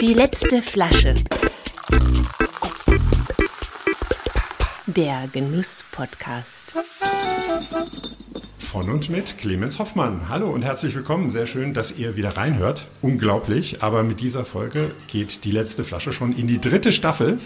Die 0.00 0.14
letzte 0.14 0.62
Flasche. 0.62 1.14
Der 4.86 5.28
Genuss-Podcast. 5.32 6.74
Von 8.70 8.88
und 8.88 9.10
mit 9.10 9.36
Clemens 9.36 9.80
Hoffmann. 9.80 10.28
Hallo 10.28 10.48
und 10.48 10.64
herzlich 10.64 10.94
willkommen. 10.94 11.28
Sehr 11.28 11.46
schön, 11.46 11.74
dass 11.74 11.98
ihr 11.98 12.14
wieder 12.14 12.36
reinhört. 12.36 12.86
Unglaublich, 13.02 13.82
aber 13.82 14.04
mit 14.04 14.20
dieser 14.20 14.44
Folge 14.44 14.92
geht 15.08 15.44
die 15.44 15.50
letzte 15.50 15.82
Flasche 15.82 16.12
schon 16.12 16.36
in 16.36 16.46
die 16.46 16.60
dritte 16.60 16.92
Staffel. 16.92 17.40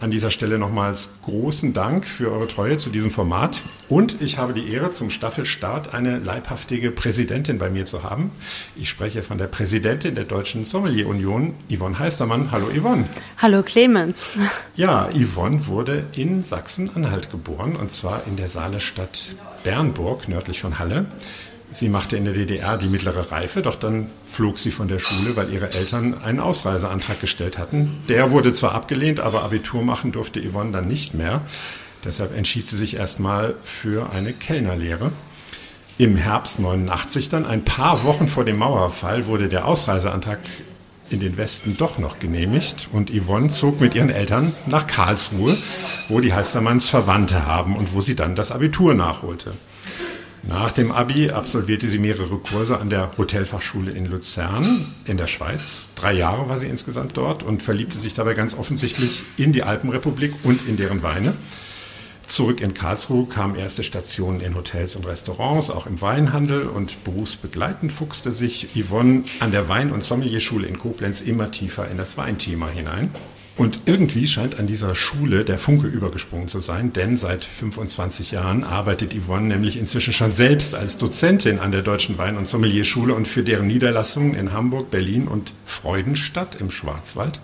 An 0.00 0.10
dieser 0.10 0.30
Stelle 0.30 0.58
nochmals 0.58 1.14
großen 1.22 1.72
Dank 1.72 2.04
für 2.06 2.30
eure 2.30 2.48
Treue 2.48 2.76
zu 2.76 2.90
diesem 2.90 3.10
Format. 3.10 3.64
Und 3.88 4.20
ich 4.20 4.36
habe 4.36 4.52
die 4.52 4.70
Ehre, 4.70 4.92
zum 4.92 5.08
Staffelstart 5.08 5.94
eine 5.94 6.18
leibhaftige 6.18 6.90
Präsidentin 6.90 7.56
bei 7.56 7.70
mir 7.70 7.86
zu 7.86 8.02
haben. 8.02 8.30
Ich 8.76 8.90
spreche 8.90 9.22
von 9.22 9.38
der 9.38 9.46
Präsidentin 9.46 10.16
der 10.16 10.24
Deutschen 10.24 10.64
Sommelier 10.64 11.08
Union, 11.08 11.54
Yvonne 11.74 11.98
Heistermann. 11.98 12.52
Hallo 12.52 12.66
Yvonne. 12.78 13.08
Hallo 13.38 13.62
Clemens. 13.62 14.26
Ja, 14.76 15.08
Yvonne 15.14 15.66
wurde 15.66 16.08
in 16.12 16.44
Sachsen-Anhalt 16.44 17.30
geboren 17.30 17.74
und 17.74 17.90
zwar 17.90 18.24
in 18.26 18.36
der 18.36 18.48
Saalestadt 18.48 19.34
Bernburg, 19.64 20.28
nördlich 20.28 20.60
von 20.60 20.78
Halle. 20.78 21.06
Sie 21.70 21.88
machte 21.88 22.16
in 22.16 22.24
der 22.24 22.32
DDR 22.32 22.78
die 22.78 22.86
mittlere 22.88 23.30
Reife, 23.30 23.60
doch 23.60 23.76
dann 23.76 24.10
flog 24.24 24.58
sie 24.58 24.70
von 24.70 24.88
der 24.88 24.98
Schule, 24.98 25.36
weil 25.36 25.52
ihre 25.52 25.72
Eltern 25.72 26.14
einen 26.22 26.40
Ausreiseantrag 26.40 27.20
gestellt 27.20 27.58
hatten. 27.58 28.02
Der 28.08 28.30
wurde 28.30 28.54
zwar 28.54 28.72
abgelehnt, 28.72 29.20
aber 29.20 29.42
Abitur 29.42 29.82
machen 29.82 30.12
durfte 30.12 30.40
Yvonne 30.40 30.72
dann 30.72 30.88
nicht 30.88 31.12
mehr. 31.12 31.42
Deshalb 32.04 32.34
entschied 32.34 32.66
sie 32.66 32.76
sich 32.76 32.94
erstmal 32.96 33.54
für 33.62 34.10
eine 34.12 34.32
Kellnerlehre. 34.32 35.12
Im 35.98 36.16
Herbst 36.16 36.60
89 36.60 37.28
dann, 37.28 37.44
ein 37.44 37.64
paar 37.64 38.04
Wochen 38.04 38.28
vor 38.28 38.44
dem 38.44 38.56
Mauerfall, 38.56 39.26
wurde 39.26 39.48
der 39.48 39.66
Ausreiseantrag 39.66 40.38
in 41.10 41.20
den 41.20 41.36
Westen 41.36 41.76
doch 41.76 41.98
noch 41.98 42.18
genehmigt 42.18 42.88
und 42.92 43.10
Yvonne 43.10 43.48
zog 43.48 43.80
mit 43.80 43.94
ihren 43.94 44.10
Eltern 44.10 44.54
nach 44.66 44.86
Karlsruhe, 44.86 45.56
wo 46.08 46.20
die 46.20 46.32
Heistermanns 46.32 46.88
Verwandte 46.88 47.46
haben 47.46 47.76
und 47.76 47.94
wo 47.94 48.00
sie 48.00 48.16
dann 48.16 48.36
das 48.36 48.52
Abitur 48.52 48.94
nachholte. 48.94 49.52
Nach 50.42 50.72
dem 50.72 50.92
Abi 50.92 51.30
absolvierte 51.30 51.88
sie 51.88 51.98
mehrere 51.98 52.38
Kurse 52.38 52.78
an 52.78 52.90
der 52.90 53.10
Hotelfachschule 53.18 53.90
in 53.90 54.06
Luzern 54.06 54.94
in 55.04 55.16
der 55.16 55.26
Schweiz. 55.26 55.88
Drei 55.94 56.12
Jahre 56.12 56.48
war 56.48 56.58
sie 56.58 56.68
insgesamt 56.68 57.16
dort 57.16 57.42
und 57.42 57.62
verliebte 57.62 57.98
sich 57.98 58.14
dabei 58.14 58.34
ganz 58.34 58.54
offensichtlich 58.56 59.24
in 59.36 59.52
die 59.52 59.64
Alpenrepublik 59.64 60.32
und 60.44 60.66
in 60.66 60.76
deren 60.76 61.02
Weine. 61.02 61.34
Zurück 62.28 62.60
in 62.60 62.74
Karlsruhe 62.74 63.24
kamen 63.24 63.54
erste 63.54 63.82
Stationen 63.82 64.42
in 64.42 64.54
Hotels 64.54 64.96
und 64.96 65.06
Restaurants, 65.06 65.70
auch 65.70 65.86
im 65.86 66.02
Weinhandel 66.02 66.66
und 66.66 67.02
berufsbegleitend 67.02 67.90
fuchste 67.90 68.32
sich 68.32 68.68
Yvonne 68.76 69.24
an 69.40 69.50
der 69.50 69.70
Wein- 69.70 69.90
und 69.90 70.04
Sommelierschule 70.04 70.66
in 70.66 70.78
Koblenz 70.78 71.22
immer 71.22 71.50
tiefer 71.50 71.88
in 71.90 71.96
das 71.96 72.18
Weinthema 72.18 72.68
hinein. 72.68 73.10
Und 73.56 73.80
irgendwie 73.86 74.26
scheint 74.26 74.58
an 74.58 74.66
dieser 74.66 74.94
Schule 74.94 75.46
der 75.46 75.58
Funke 75.58 75.86
übergesprungen 75.86 76.48
zu 76.48 76.60
sein, 76.60 76.92
denn 76.92 77.16
seit 77.16 77.44
25 77.44 78.32
Jahren 78.32 78.62
arbeitet 78.62 79.14
Yvonne 79.14 79.48
nämlich 79.48 79.78
inzwischen 79.78 80.12
schon 80.12 80.30
selbst 80.30 80.74
als 80.74 80.98
Dozentin 80.98 81.58
an 81.58 81.72
der 81.72 81.82
Deutschen 81.82 82.18
Wein- 82.18 82.36
und 82.36 82.46
Sommelierschule 82.46 83.14
und 83.14 83.26
für 83.26 83.42
deren 83.42 83.66
Niederlassungen 83.66 84.34
in 84.34 84.52
Hamburg, 84.52 84.90
Berlin 84.90 85.28
und 85.28 85.54
Freudenstadt 85.64 86.60
im 86.60 86.70
Schwarzwald 86.70 87.40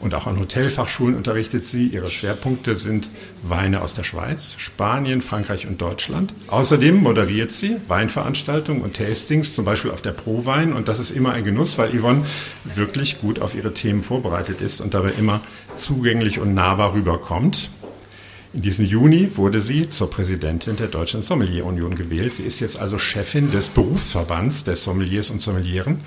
und 0.00 0.14
auch 0.14 0.26
an 0.26 0.38
Hotelfachschulen 0.38 1.16
unterrichtet 1.16 1.64
sie. 1.64 1.88
Ihre 1.88 2.10
Schwerpunkte 2.10 2.76
sind 2.76 3.06
Weine 3.42 3.82
aus 3.82 3.94
der 3.94 4.04
Schweiz, 4.04 4.56
Spanien, 4.58 5.20
Frankreich 5.20 5.66
und 5.66 5.80
Deutschland. 5.80 6.34
Außerdem 6.48 6.96
moderiert 6.96 7.52
sie 7.52 7.76
Weinveranstaltungen 7.88 8.82
und 8.82 8.96
Tastings, 8.96 9.54
zum 9.54 9.64
Beispiel 9.64 9.90
auf 9.90 10.02
der 10.02 10.12
Prowein. 10.12 10.72
Und 10.72 10.88
das 10.88 10.98
ist 10.98 11.10
immer 11.10 11.32
ein 11.32 11.44
Genuss, 11.44 11.78
weil 11.78 11.90
Yvonne 11.98 12.24
wirklich 12.64 13.20
gut 13.20 13.40
auf 13.40 13.54
ihre 13.54 13.72
Themen 13.72 14.02
vorbereitet 14.02 14.60
ist 14.60 14.80
und 14.80 14.94
dabei 14.94 15.12
immer 15.18 15.40
zugänglich 15.74 16.38
und 16.38 16.54
nahbar 16.54 16.94
rüberkommt. 16.94 17.70
In 18.52 18.62
diesem 18.62 18.86
Juni 18.86 19.36
wurde 19.36 19.60
sie 19.60 19.88
zur 19.90 20.10
Präsidentin 20.10 20.76
der 20.76 20.86
Deutschen 20.86 21.20
Sommelier 21.20 21.66
Union 21.66 21.94
gewählt. 21.94 22.32
Sie 22.32 22.42
ist 22.42 22.60
jetzt 22.60 22.78
also 22.78 22.96
Chefin 22.96 23.50
des 23.50 23.68
Berufsverbands 23.68 24.64
der 24.64 24.76
Sommeliers 24.76 25.28
und 25.28 25.42
Sommelieren 25.42 26.00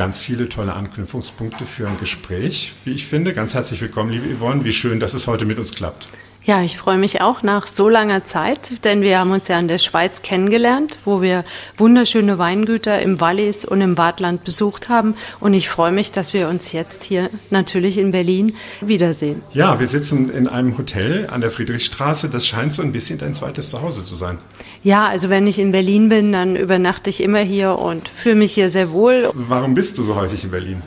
ganz 0.00 0.22
viele 0.22 0.48
tolle 0.48 0.72
Anknüpfungspunkte 0.72 1.66
für 1.66 1.86
ein 1.86 1.98
Gespräch, 2.00 2.72
wie 2.86 2.92
ich 2.92 3.04
finde. 3.04 3.34
Ganz 3.34 3.52
herzlich 3.52 3.82
willkommen, 3.82 4.10
liebe 4.10 4.34
Yvonne. 4.34 4.64
Wie 4.64 4.72
schön, 4.72 4.98
dass 4.98 5.12
es 5.12 5.26
heute 5.26 5.44
mit 5.44 5.58
uns 5.58 5.74
klappt. 5.74 6.08
Ja, 6.42 6.62
ich 6.62 6.78
freue 6.78 6.96
mich 6.96 7.20
auch 7.20 7.42
nach 7.42 7.66
so 7.66 7.90
langer 7.90 8.24
Zeit, 8.24 8.82
denn 8.84 9.02
wir 9.02 9.20
haben 9.20 9.30
uns 9.30 9.48
ja 9.48 9.58
in 9.58 9.68
der 9.68 9.76
Schweiz 9.76 10.22
kennengelernt, 10.22 10.98
wo 11.04 11.20
wir 11.20 11.44
wunderschöne 11.76 12.38
Weingüter 12.38 13.02
im 13.02 13.20
Wallis 13.20 13.66
und 13.66 13.82
im 13.82 13.98
Wartland 13.98 14.42
besucht 14.42 14.88
haben. 14.88 15.16
Und 15.38 15.52
ich 15.52 15.68
freue 15.68 15.92
mich, 15.92 16.12
dass 16.12 16.32
wir 16.32 16.48
uns 16.48 16.72
jetzt 16.72 17.04
hier 17.04 17.28
natürlich 17.50 17.98
in 17.98 18.10
Berlin 18.10 18.56
wiedersehen. 18.80 19.42
Ja, 19.52 19.80
wir 19.80 19.86
sitzen 19.86 20.30
in 20.30 20.48
einem 20.48 20.78
Hotel 20.78 21.28
an 21.30 21.42
der 21.42 21.50
Friedrichstraße. 21.50 22.30
Das 22.30 22.46
scheint 22.46 22.72
so 22.72 22.80
ein 22.80 22.92
bisschen 22.92 23.18
dein 23.18 23.34
zweites 23.34 23.68
Zuhause 23.68 24.02
zu 24.02 24.16
sein. 24.16 24.38
Ja, 24.82 25.08
also 25.08 25.28
wenn 25.28 25.46
ich 25.46 25.58
in 25.58 25.72
Berlin 25.72 26.08
bin, 26.08 26.32
dann 26.32 26.56
übernachte 26.56 27.10
ich 27.10 27.22
immer 27.22 27.40
hier 27.40 27.78
und 27.78 28.08
fühle 28.08 28.36
mich 28.36 28.54
hier 28.54 28.70
sehr 28.70 28.92
wohl. 28.92 29.30
Warum 29.34 29.74
bist 29.74 29.98
du 29.98 30.02
so 30.02 30.14
häufig 30.14 30.42
in 30.44 30.50
Berlin? 30.50 30.82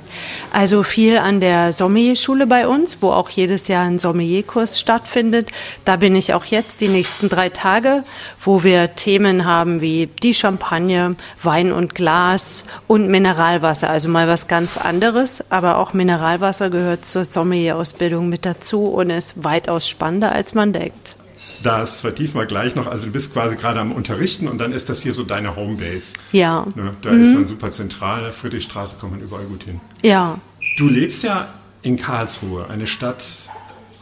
Also 0.51 0.81
viel 0.81 1.19
an 1.19 1.39
der 1.39 1.71
Sommelierschule 1.71 2.47
bei 2.47 2.67
uns, 2.67 3.03
wo 3.03 3.11
auch 3.11 3.29
jedes 3.29 3.67
Jahr 3.67 3.85
ein 3.85 3.99
Sommelierkurs 3.99 4.79
stattfindet. 4.79 5.51
Da 5.85 5.97
bin 5.97 6.15
ich 6.15 6.33
auch 6.33 6.45
jetzt 6.45 6.81
die 6.81 6.87
nächsten 6.87 7.29
drei 7.29 7.49
Tage, 7.49 8.03
wo 8.43 8.63
wir 8.63 8.95
Themen 8.95 9.45
haben 9.45 9.79
wie 9.79 10.09
die 10.23 10.33
Champagne, 10.33 11.15
Wein 11.43 11.71
und 11.71 11.93
Glas 11.93 12.65
und 12.87 13.09
Mineralwasser. 13.09 13.91
Also 13.91 14.09
mal 14.09 14.27
was 14.27 14.47
ganz 14.47 14.77
anderes, 14.77 15.51
aber 15.51 15.77
auch 15.77 15.93
Mineralwasser 15.93 16.71
gehört 16.71 17.05
zur 17.05 17.25
Sommelierausbildung 17.25 18.27
mit 18.27 18.47
dazu 18.47 18.85
und 18.87 19.11
ist 19.11 19.43
weitaus 19.43 19.87
spannender, 19.87 20.31
als 20.31 20.55
man 20.55 20.73
denkt. 20.73 21.15
Das 21.63 22.01
vertiefen 22.01 22.39
wir 22.39 22.45
gleich 22.45 22.75
noch. 22.75 22.87
Also 22.87 23.07
du 23.07 23.11
bist 23.11 23.33
quasi 23.33 23.55
gerade 23.55 23.79
am 23.79 23.91
Unterrichten 23.91 24.47
und 24.47 24.57
dann 24.57 24.73
ist 24.73 24.89
das 24.89 25.01
hier 25.01 25.13
so 25.13 25.23
deine 25.23 25.55
Homebase. 25.55 26.13
Ja. 26.31 26.67
Ne? 26.75 26.95
Da 27.01 27.11
mhm. 27.11 27.21
ist 27.21 27.33
man 27.33 27.45
super 27.45 27.71
zentral. 27.71 28.31
Friedrichstraße 28.31 28.97
kommt 28.97 29.13
man 29.13 29.21
überall 29.21 29.45
gut 29.45 29.63
hin. 29.63 29.79
Ja. 30.01 30.37
Du 30.77 30.87
lebst 30.87 31.23
ja 31.23 31.53
in 31.81 31.97
Karlsruhe, 31.97 32.69
eine 32.69 32.87
Stadt, 32.87 33.49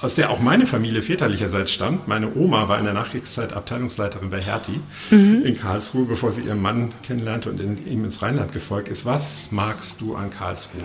aus 0.02 0.16
der 0.16 0.32
auch 0.32 0.40
meine 0.40 0.66
Familie 0.66 1.04
väterlicherseits 1.04 1.72
stammt. 1.72 2.08
Meine 2.08 2.34
Oma 2.36 2.68
war 2.68 2.80
in 2.80 2.86
der 2.86 2.94
Nachkriegszeit 2.94 3.54
Abteilungsleiterin 3.54 4.32
bei 4.32 4.42
Hertie 4.42 4.80
mhm. 5.12 5.44
in 5.46 5.56
Karlsruhe, 5.56 6.06
bevor 6.06 6.32
sie 6.32 6.42
ihren 6.42 6.62
Mann 6.62 6.92
kennenlernte 7.04 7.52
und 7.52 7.62
in, 7.62 7.86
ihm 7.86 8.04
ins 8.04 8.24
Rheinland 8.24 8.52
gefolgt 8.52 8.90
ist. 8.90 9.06
Was 9.06 9.50
magst 9.52 10.02
du 10.02 10.16
an 10.16 10.32
Karlsruhe? 10.32 10.82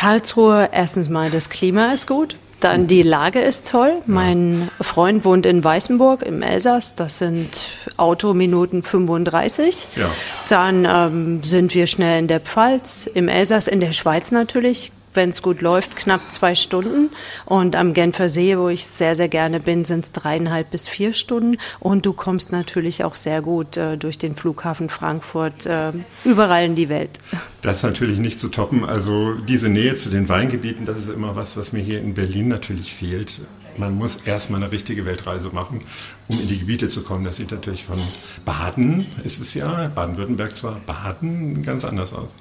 Karlsruhe, 0.00 0.70
erstens 0.72 1.10
mal, 1.10 1.30
das 1.30 1.50
Klima 1.50 1.92
ist 1.92 2.06
gut. 2.06 2.36
Dann 2.60 2.86
die 2.86 3.02
Lage 3.02 3.42
ist 3.42 3.68
toll. 3.68 3.98
Mein 4.06 4.70
Freund 4.80 5.26
wohnt 5.26 5.44
in 5.44 5.62
Weißenburg 5.62 6.22
im 6.22 6.40
Elsass. 6.40 6.96
Das 6.96 7.18
sind 7.18 7.50
Autominuten 7.98 8.82
35. 8.82 9.88
Ja. 9.96 10.10
Dann 10.48 10.88
ähm, 10.90 11.42
sind 11.42 11.74
wir 11.74 11.86
schnell 11.86 12.18
in 12.18 12.28
der 12.28 12.40
Pfalz, 12.40 13.10
im 13.12 13.28
Elsass, 13.28 13.68
in 13.68 13.80
der 13.80 13.92
Schweiz 13.92 14.30
natürlich 14.30 14.90
wenn 15.14 15.30
es 15.30 15.42
gut 15.42 15.60
läuft, 15.60 15.96
knapp 15.96 16.30
zwei 16.30 16.54
Stunden. 16.54 17.10
Und 17.44 17.76
am 17.76 17.94
Genfer 17.94 18.28
See, 18.28 18.56
wo 18.56 18.68
ich 18.68 18.86
sehr, 18.86 19.16
sehr 19.16 19.28
gerne 19.28 19.60
bin, 19.60 19.84
sind 19.84 20.04
es 20.04 20.12
dreieinhalb 20.12 20.70
bis 20.70 20.88
vier 20.88 21.12
Stunden. 21.12 21.58
Und 21.78 22.06
du 22.06 22.12
kommst 22.12 22.52
natürlich 22.52 23.04
auch 23.04 23.16
sehr 23.16 23.42
gut 23.42 23.76
äh, 23.76 23.96
durch 23.96 24.18
den 24.18 24.34
Flughafen 24.34 24.88
Frankfurt 24.88 25.66
äh, 25.66 25.92
überall 26.24 26.64
in 26.64 26.76
die 26.76 26.88
Welt. 26.88 27.18
Das 27.62 27.78
ist 27.78 27.82
natürlich 27.82 28.18
nicht 28.18 28.40
zu 28.40 28.48
toppen. 28.48 28.84
Also 28.84 29.34
diese 29.34 29.68
Nähe 29.68 29.94
zu 29.94 30.10
den 30.10 30.28
Weingebieten, 30.28 30.84
das 30.84 30.98
ist 30.98 31.08
immer 31.08 31.36
was, 31.36 31.56
was 31.56 31.72
mir 31.72 31.82
hier 31.82 32.00
in 32.00 32.14
Berlin 32.14 32.48
natürlich 32.48 32.92
fehlt. 32.94 33.40
Man 33.76 33.94
muss 33.94 34.16
erstmal 34.16 34.62
eine 34.62 34.72
richtige 34.72 35.06
Weltreise 35.06 35.50
machen, 35.50 35.82
um 36.28 36.40
in 36.40 36.48
die 36.48 36.58
Gebiete 36.58 36.88
zu 36.88 37.02
kommen. 37.02 37.24
Das 37.24 37.36
sieht 37.36 37.50
natürlich 37.50 37.84
von 37.84 37.98
Baden, 38.44 39.06
ist 39.24 39.40
es 39.40 39.54
ja, 39.54 39.88
Baden-Württemberg 39.94 40.54
zwar, 40.54 40.80
Baden 40.86 41.62
ganz 41.62 41.84
anders 41.84 42.12
aus. 42.12 42.34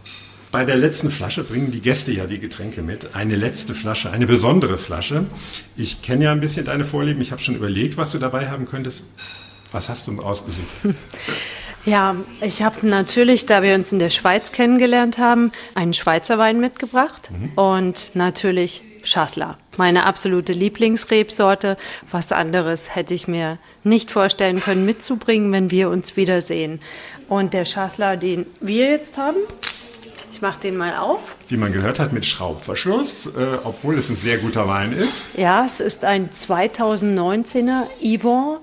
Bei 0.51 0.65
der 0.65 0.77
letzten 0.77 1.11
Flasche 1.11 1.43
bringen 1.43 1.69
die 1.69 1.79
Gäste 1.79 2.11
ja 2.11 2.25
die 2.25 2.39
Getränke 2.39 2.81
mit. 2.81 3.15
Eine 3.15 3.35
letzte 3.35 3.75
Flasche, 3.75 4.09
eine 4.09 4.25
besondere 4.25 4.79
Flasche. 4.79 5.25
Ich 5.77 6.01
kenne 6.01 6.25
ja 6.25 6.31
ein 6.31 6.39
bisschen 6.39 6.65
deine 6.65 6.85
Vorlieben. 6.85 7.21
Ich 7.21 7.31
habe 7.31 7.41
schon 7.41 7.55
überlegt, 7.55 7.97
was 7.97 8.11
du 8.11 8.17
dabei 8.17 8.49
haben 8.49 8.65
könntest. 8.65 9.03
Was 9.71 9.89
hast 9.89 10.07
du 10.07 10.19
ausgesucht? 10.19 10.65
Ja, 11.85 12.17
ich 12.41 12.61
habe 12.61 12.85
natürlich, 12.85 13.45
da 13.45 13.63
wir 13.63 13.73
uns 13.73 13.93
in 13.93 13.99
der 13.99 14.09
Schweiz 14.09 14.51
kennengelernt 14.51 15.17
haben, 15.17 15.53
einen 15.75 15.93
Schweizer 15.93 16.37
Wein 16.37 16.59
mitgebracht 16.59 17.31
mhm. 17.31 17.53
und 17.55 18.11
natürlich 18.15 18.83
Chasselas, 19.01 19.55
meine 19.77 20.05
absolute 20.05 20.51
Lieblingsrebsorte. 20.51 21.77
Was 22.11 22.33
anderes 22.33 22.95
hätte 22.95 23.13
ich 23.13 23.29
mir 23.29 23.59
nicht 23.85 24.11
vorstellen 24.11 24.59
können 24.59 24.85
mitzubringen, 24.85 25.53
wenn 25.53 25.71
wir 25.71 25.89
uns 25.89 26.17
wiedersehen. 26.17 26.81
Und 27.29 27.53
der 27.53 27.63
Chasselas, 27.63 28.19
den 28.19 28.45
wir 28.59 28.89
jetzt 28.91 29.17
haben, 29.17 29.37
ich 30.39 30.41
mache 30.41 30.61
den 30.61 30.77
mal 30.77 30.95
auf. 30.95 31.35
Wie 31.49 31.57
man 31.57 31.73
gehört 31.73 31.99
hat, 31.99 32.13
mit 32.13 32.25
Schraubverschluss, 32.25 33.25
äh, 33.25 33.57
obwohl 33.65 33.97
es 33.97 34.09
ein 34.09 34.15
sehr 34.15 34.37
guter 34.37 34.69
Wein 34.69 34.93
ist. 34.93 35.37
Ja, 35.37 35.65
es 35.65 35.81
ist 35.81 36.05
ein 36.05 36.29
2019er 36.29 37.83
Yvon 38.01 38.59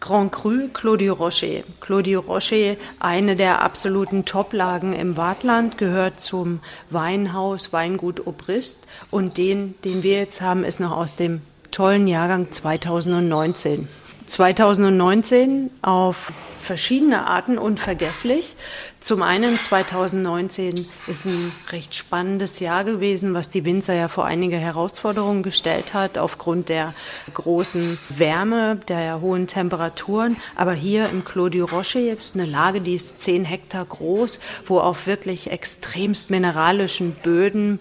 Grand 0.00 0.32
Cru 0.32 0.66
Claudio 0.72 1.14
Rocher. 1.14 1.62
Claudio 1.80 2.18
Rocher, 2.18 2.74
eine 2.98 3.36
der 3.36 3.62
absoluten 3.62 4.24
Toplagen 4.24 4.92
im 4.92 5.16
Wartland, 5.16 5.78
gehört 5.78 6.20
zum 6.20 6.58
Weinhaus 6.90 7.72
Weingut 7.72 8.26
Obrist. 8.26 8.88
Und 9.12 9.38
den, 9.38 9.76
den 9.84 10.02
wir 10.02 10.16
jetzt 10.16 10.40
haben, 10.40 10.64
ist 10.64 10.80
noch 10.80 10.96
aus 10.96 11.14
dem 11.14 11.42
tollen 11.70 12.08
Jahrgang 12.08 12.50
2019. 12.50 13.86
2019 14.26 15.70
auf 15.80 16.32
verschiedene 16.60 17.26
Arten 17.26 17.58
unvergesslich. 17.58 18.56
Zum 19.00 19.22
einen 19.22 19.54
2019 19.54 20.86
ist 21.06 21.24
ein 21.24 21.52
recht 21.70 21.94
spannendes 21.94 22.60
Jahr 22.60 22.84
gewesen, 22.84 23.34
was 23.34 23.50
die 23.50 23.64
Winzer 23.64 23.94
ja 23.94 24.08
vor 24.08 24.24
einige 24.24 24.56
Herausforderungen 24.56 25.42
gestellt 25.42 25.94
hat, 25.94 26.18
aufgrund 26.18 26.68
der 26.68 26.92
großen 27.32 27.98
Wärme, 28.08 28.80
der 28.88 29.20
hohen 29.20 29.46
Temperaturen. 29.46 30.36
Aber 30.56 30.72
hier 30.72 31.08
im 31.10 31.24
Clos 31.24 31.50
du 31.50 31.64
Rocher 31.64 32.00
ist 32.00 32.34
eine 32.34 32.46
Lage, 32.46 32.80
die 32.80 32.94
ist 32.94 33.20
10 33.20 33.44
Hektar 33.44 33.84
groß, 33.84 34.40
wo 34.66 34.80
auf 34.80 35.06
wirklich 35.06 35.50
extremst 35.50 36.30
mineralischen 36.30 37.12
Böden 37.12 37.80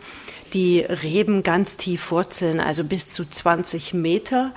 die 0.53 0.79
Reben 0.81 1.43
ganz 1.43 1.77
tief 1.77 2.11
wurzeln, 2.11 2.59
also 2.59 2.83
bis 2.83 3.11
zu 3.11 3.29
20 3.29 3.93
Meter 3.93 4.53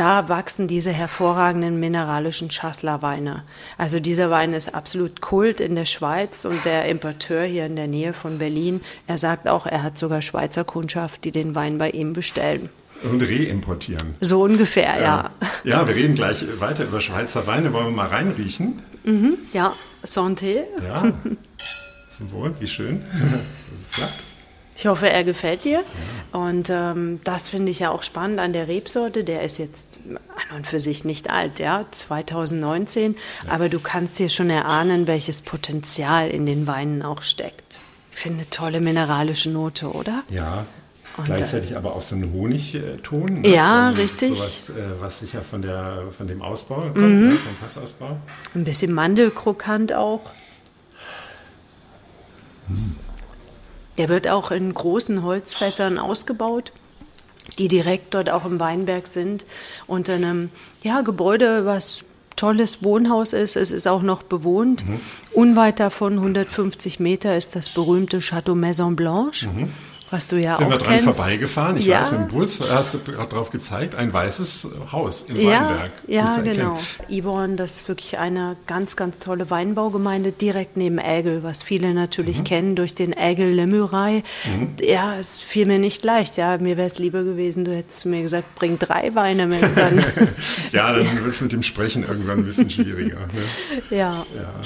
da 0.00 0.30
wachsen 0.30 0.66
diese 0.66 0.92
hervorragenden 0.92 1.78
mineralischen 1.78 2.50
Schassler-Weine. 2.50 3.42
Also 3.76 4.00
dieser 4.00 4.30
Wein 4.30 4.54
ist 4.54 4.74
absolut 4.74 5.20
Kult 5.20 5.60
in 5.60 5.74
der 5.74 5.84
Schweiz 5.84 6.46
und 6.46 6.64
der 6.64 6.88
Importeur 6.88 7.44
hier 7.44 7.66
in 7.66 7.76
der 7.76 7.86
Nähe 7.86 8.14
von 8.14 8.38
Berlin, 8.38 8.80
er 9.06 9.18
sagt 9.18 9.46
auch, 9.46 9.66
er 9.66 9.82
hat 9.82 9.98
sogar 9.98 10.22
Schweizer 10.22 10.64
Kundschaft, 10.64 11.24
die 11.24 11.32
den 11.32 11.54
Wein 11.54 11.76
bei 11.76 11.90
ihm 11.90 12.14
bestellen. 12.14 12.70
Und 13.02 13.20
reimportieren. 13.20 14.14
So 14.22 14.42
ungefähr, 14.42 14.98
ja. 14.98 15.02
ja. 15.02 15.30
Ja, 15.64 15.86
wir 15.86 15.94
reden 15.94 16.14
gleich 16.14 16.46
weiter 16.60 16.84
über 16.84 17.02
Schweizer 17.02 17.46
Weine. 17.46 17.74
Wollen 17.74 17.88
wir 17.88 17.92
mal 17.92 18.08
reinriechen? 18.08 18.82
Mhm, 19.04 19.36
ja, 19.52 19.74
Santé. 20.02 20.62
Ja, 20.82 21.12
zum 22.16 22.32
Wohl, 22.32 22.54
wie 22.58 22.68
schön, 22.68 23.04
dass 23.70 23.82
es 23.82 23.90
klappt. 23.90 24.29
Ich 24.80 24.86
hoffe, 24.86 25.10
er 25.10 25.24
gefällt 25.24 25.66
dir. 25.66 25.84
Und 26.32 26.70
ähm, 26.70 27.20
das 27.22 27.50
finde 27.50 27.70
ich 27.70 27.80
ja 27.80 27.90
auch 27.90 28.02
spannend 28.02 28.40
an 28.40 28.54
der 28.54 28.66
Rebsorte. 28.66 29.24
Der 29.24 29.42
ist 29.42 29.58
jetzt 29.58 30.00
an 30.06 30.56
und 30.56 30.66
für 30.66 30.80
sich 30.80 31.04
nicht 31.04 31.28
alt, 31.28 31.58
ja, 31.58 31.84
2019. 31.90 33.14
Ja. 33.44 33.52
Aber 33.52 33.68
du 33.68 33.78
kannst 33.78 34.18
dir 34.18 34.30
schon 34.30 34.48
erahnen, 34.48 35.06
welches 35.06 35.42
Potenzial 35.42 36.30
in 36.30 36.46
den 36.46 36.66
Weinen 36.66 37.02
auch 37.02 37.20
steckt. 37.20 37.76
Ich 38.12 38.20
finde 38.20 38.38
eine 38.38 38.48
tolle 38.48 38.80
mineralische 38.80 39.50
Note, 39.50 39.90
oder? 39.90 40.22
Ja. 40.30 40.64
Und 41.18 41.26
Gleichzeitig 41.26 41.76
aber 41.76 41.94
auch 41.94 42.02
so 42.02 42.16
ein 42.16 42.32
Honigton. 42.32 43.42
Ne? 43.42 43.48
Ja, 43.48 43.92
so, 43.94 44.00
richtig. 44.00 44.38
Sowas, 44.38 44.70
äh, 44.70 44.74
was 44.98 45.20
sicher 45.20 45.42
von, 45.42 45.60
der, 45.60 46.04
von 46.16 46.26
dem 46.26 46.40
Ausbau 46.40 46.80
kommt, 46.80 46.96
mhm. 46.96 47.28
ne? 47.28 47.36
vom 47.36 47.54
Fassausbau. 47.56 48.16
Ein 48.54 48.64
bisschen 48.64 48.94
Mandelkrokant 48.94 49.92
auch. 49.92 50.22
Hm. 52.68 52.96
Der 54.00 54.08
wird 54.08 54.28
auch 54.28 54.50
in 54.50 54.72
großen 54.72 55.22
Holzfässern 55.22 55.98
ausgebaut, 55.98 56.72
die 57.58 57.68
direkt 57.68 58.14
dort 58.14 58.30
auch 58.30 58.46
im 58.46 58.58
Weinberg 58.58 59.06
sind. 59.06 59.44
Unter 59.86 60.14
einem 60.14 60.48
ja, 60.82 61.02
Gebäude, 61.02 61.66
was 61.66 62.04
tolles 62.34 62.82
Wohnhaus 62.82 63.34
ist. 63.34 63.56
Es 63.56 63.70
ist 63.70 63.86
auch 63.86 64.00
noch 64.00 64.22
bewohnt. 64.22 64.88
Mhm. 64.88 65.00
Unweit 65.34 65.80
davon, 65.80 66.14
150 66.14 66.98
Meter, 66.98 67.36
ist 67.36 67.54
das 67.54 67.68
berühmte 67.68 68.22
Château 68.22 68.54
Maison 68.54 68.96
Blanche. 68.96 69.48
Mhm 69.48 69.70
was 70.10 70.26
du 70.26 70.36
ja 70.36 70.56
Sind 70.56 70.66
auch 70.66 70.70
wir 70.70 70.78
dran 70.78 70.98
kennst. 70.98 71.04
vorbeigefahren, 71.04 71.76
ich 71.76 71.86
ja. 71.86 72.00
weiß, 72.00 72.12
im 72.12 72.28
Bus 72.28 72.70
hast 72.70 72.94
du 72.94 72.98
gerade 72.98 73.28
drauf 73.28 73.50
gezeigt, 73.50 73.94
ein 73.94 74.12
weißes 74.12 74.68
Haus 74.90 75.22
im 75.22 75.40
ja, 75.40 75.68
Weinberg. 75.68 75.92
Ja, 76.08 76.36
genau. 76.38 76.78
Yvonne, 77.08 77.56
das 77.56 77.76
ist 77.76 77.88
wirklich 77.88 78.18
eine 78.18 78.56
ganz, 78.66 78.96
ganz 78.96 79.18
tolle 79.20 79.50
Weinbaugemeinde 79.50 80.32
direkt 80.32 80.76
neben 80.76 80.98
Ägel, 80.98 81.42
was 81.42 81.62
viele 81.62 81.94
natürlich 81.94 82.40
mhm. 82.40 82.44
kennen 82.44 82.76
durch 82.76 82.94
den 82.94 83.12
Ägel 83.16 83.52
Lemurei. 83.52 84.24
Mhm. 84.44 84.76
Ja, 84.80 85.16
es 85.16 85.36
fiel 85.36 85.66
mir 85.66 85.78
nicht 85.78 86.04
leicht. 86.04 86.36
Ja, 86.36 86.58
mir 86.58 86.76
wäre 86.76 86.88
es 86.88 86.98
lieber 86.98 87.22
gewesen, 87.22 87.64
du 87.64 87.74
hättest 87.74 88.06
mir 88.06 88.22
gesagt, 88.22 88.54
bring 88.56 88.78
drei 88.78 89.14
Weine 89.14 89.46
mit. 89.46 89.62
Dann 89.76 90.04
ja, 90.72 90.92
dann 90.92 91.24
wird 91.24 91.34
es 91.34 91.40
mit 91.40 91.52
dem 91.52 91.62
Sprechen 91.62 92.04
irgendwann 92.06 92.38
ein 92.38 92.44
bisschen 92.44 92.68
schwieriger. 92.68 93.20
Ne? 93.20 93.96
ja. 93.96 94.10
ja. 94.34 94.60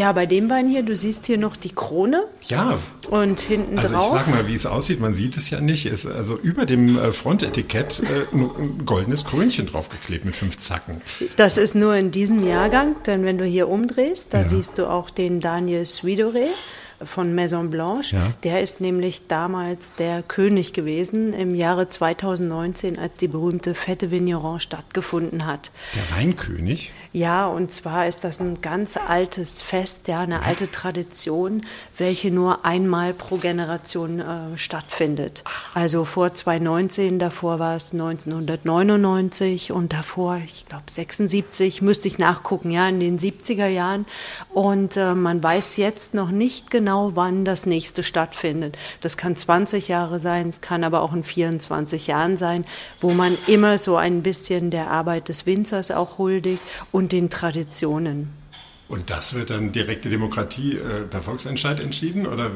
Ja, 0.00 0.12
bei 0.12 0.24
dem 0.24 0.48
Wein 0.48 0.66
hier, 0.66 0.82
du 0.82 0.96
siehst 0.96 1.26
hier 1.26 1.36
noch 1.36 1.56
die 1.56 1.72
Krone. 1.72 2.24
Ja. 2.48 2.78
Und 3.10 3.38
hinten 3.40 3.78
also 3.78 3.92
drauf. 3.92 4.04
Also 4.04 4.16
ich 4.16 4.22
sag 4.22 4.34
mal, 4.34 4.48
wie 4.48 4.54
es 4.54 4.64
aussieht, 4.64 4.98
man 4.98 5.12
sieht 5.12 5.36
es 5.36 5.50
ja 5.50 5.60
nicht. 5.60 5.84
Ist 5.84 6.06
also 6.06 6.38
über 6.38 6.64
dem 6.64 6.98
äh, 6.98 7.12
Frontetikett 7.12 8.00
äh, 8.00 8.34
ein 8.34 8.86
goldenes 8.86 9.26
Krönchen 9.26 9.66
draufgeklebt 9.66 10.24
mit 10.24 10.34
fünf 10.34 10.56
Zacken. 10.56 11.02
Das 11.36 11.58
ist 11.58 11.74
nur 11.74 11.96
in 11.96 12.12
diesem 12.12 12.42
Jahrgang, 12.46 12.96
denn 13.04 13.26
wenn 13.26 13.36
du 13.36 13.44
hier 13.44 13.68
umdrehst, 13.68 14.32
da 14.32 14.38
ja. 14.38 14.48
siehst 14.48 14.78
du 14.78 14.88
auch 14.88 15.10
den 15.10 15.40
Daniel 15.40 15.84
Suidore 15.84 16.46
von 17.04 17.34
Maison 17.34 17.70
Blanche. 17.70 18.16
Ja. 18.16 18.32
Der 18.44 18.60
ist 18.60 18.80
nämlich 18.80 19.26
damals 19.26 19.94
der 19.94 20.22
König 20.22 20.72
gewesen 20.72 21.32
im 21.32 21.54
Jahre 21.54 21.88
2019, 21.88 22.98
als 22.98 23.16
die 23.16 23.28
berühmte 23.28 23.74
Fette 23.74 24.10
Vigneron 24.10 24.60
stattgefunden 24.60 25.46
hat. 25.46 25.70
Der 25.94 26.18
Weinkönig? 26.18 26.92
Ja, 27.12 27.46
und 27.46 27.72
zwar 27.72 28.06
ist 28.06 28.22
das 28.22 28.40
ein 28.40 28.60
ganz 28.60 28.96
altes 28.96 29.62
Fest, 29.62 30.08
ja, 30.08 30.20
eine 30.20 30.42
alte 30.42 30.70
Tradition, 30.70 31.62
welche 31.98 32.30
nur 32.30 32.64
einmal 32.64 33.12
pro 33.14 33.36
Generation 33.36 34.20
äh, 34.20 34.56
stattfindet. 34.56 35.42
Also 35.74 36.04
vor 36.04 36.32
2019, 36.32 37.18
davor 37.18 37.58
war 37.58 37.76
es 37.76 37.92
1999 37.92 39.72
und 39.72 39.92
davor, 39.92 40.40
ich 40.44 40.66
glaube 40.66 40.84
76, 40.88 41.82
müsste 41.82 42.08
ich 42.08 42.18
nachgucken, 42.18 42.70
ja, 42.70 42.88
in 42.88 43.00
den 43.00 43.18
70er 43.18 43.66
Jahren. 43.66 44.06
Und 44.50 44.96
äh, 44.96 45.14
man 45.14 45.42
weiß 45.42 45.78
jetzt 45.78 46.14
noch 46.14 46.30
nicht 46.30 46.70
genau, 46.70 46.89
genau, 46.90 47.12
wann 47.14 47.44
das 47.44 47.66
nächste 47.66 48.02
stattfindet. 48.02 48.76
Das 49.00 49.16
kann 49.16 49.36
20 49.36 49.86
Jahre 49.86 50.18
sein, 50.18 50.48
es 50.48 50.60
kann 50.60 50.82
aber 50.82 51.02
auch 51.02 51.12
in 51.12 51.22
24 51.22 52.08
Jahren 52.08 52.36
sein, 52.36 52.64
wo 53.00 53.10
man 53.10 53.38
immer 53.46 53.78
so 53.78 53.96
ein 53.96 54.24
bisschen 54.24 54.72
der 54.72 54.90
Arbeit 54.90 55.28
des 55.28 55.46
Winzers 55.46 55.92
auch 55.92 56.18
huldigt 56.18 56.62
und 56.90 57.12
den 57.12 57.30
Traditionen. 57.30 58.39
Und 58.90 59.08
das 59.08 59.34
wird 59.34 59.50
dann 59.50 59.70
direkte 59.70 60.08
Demokratie 60.08 60.76
äh, 60.76 61.02
per 61.08 61.22
Volksentscheid 61.22 61.78
entschieden 61.78 62.26
oder 62.26 62.50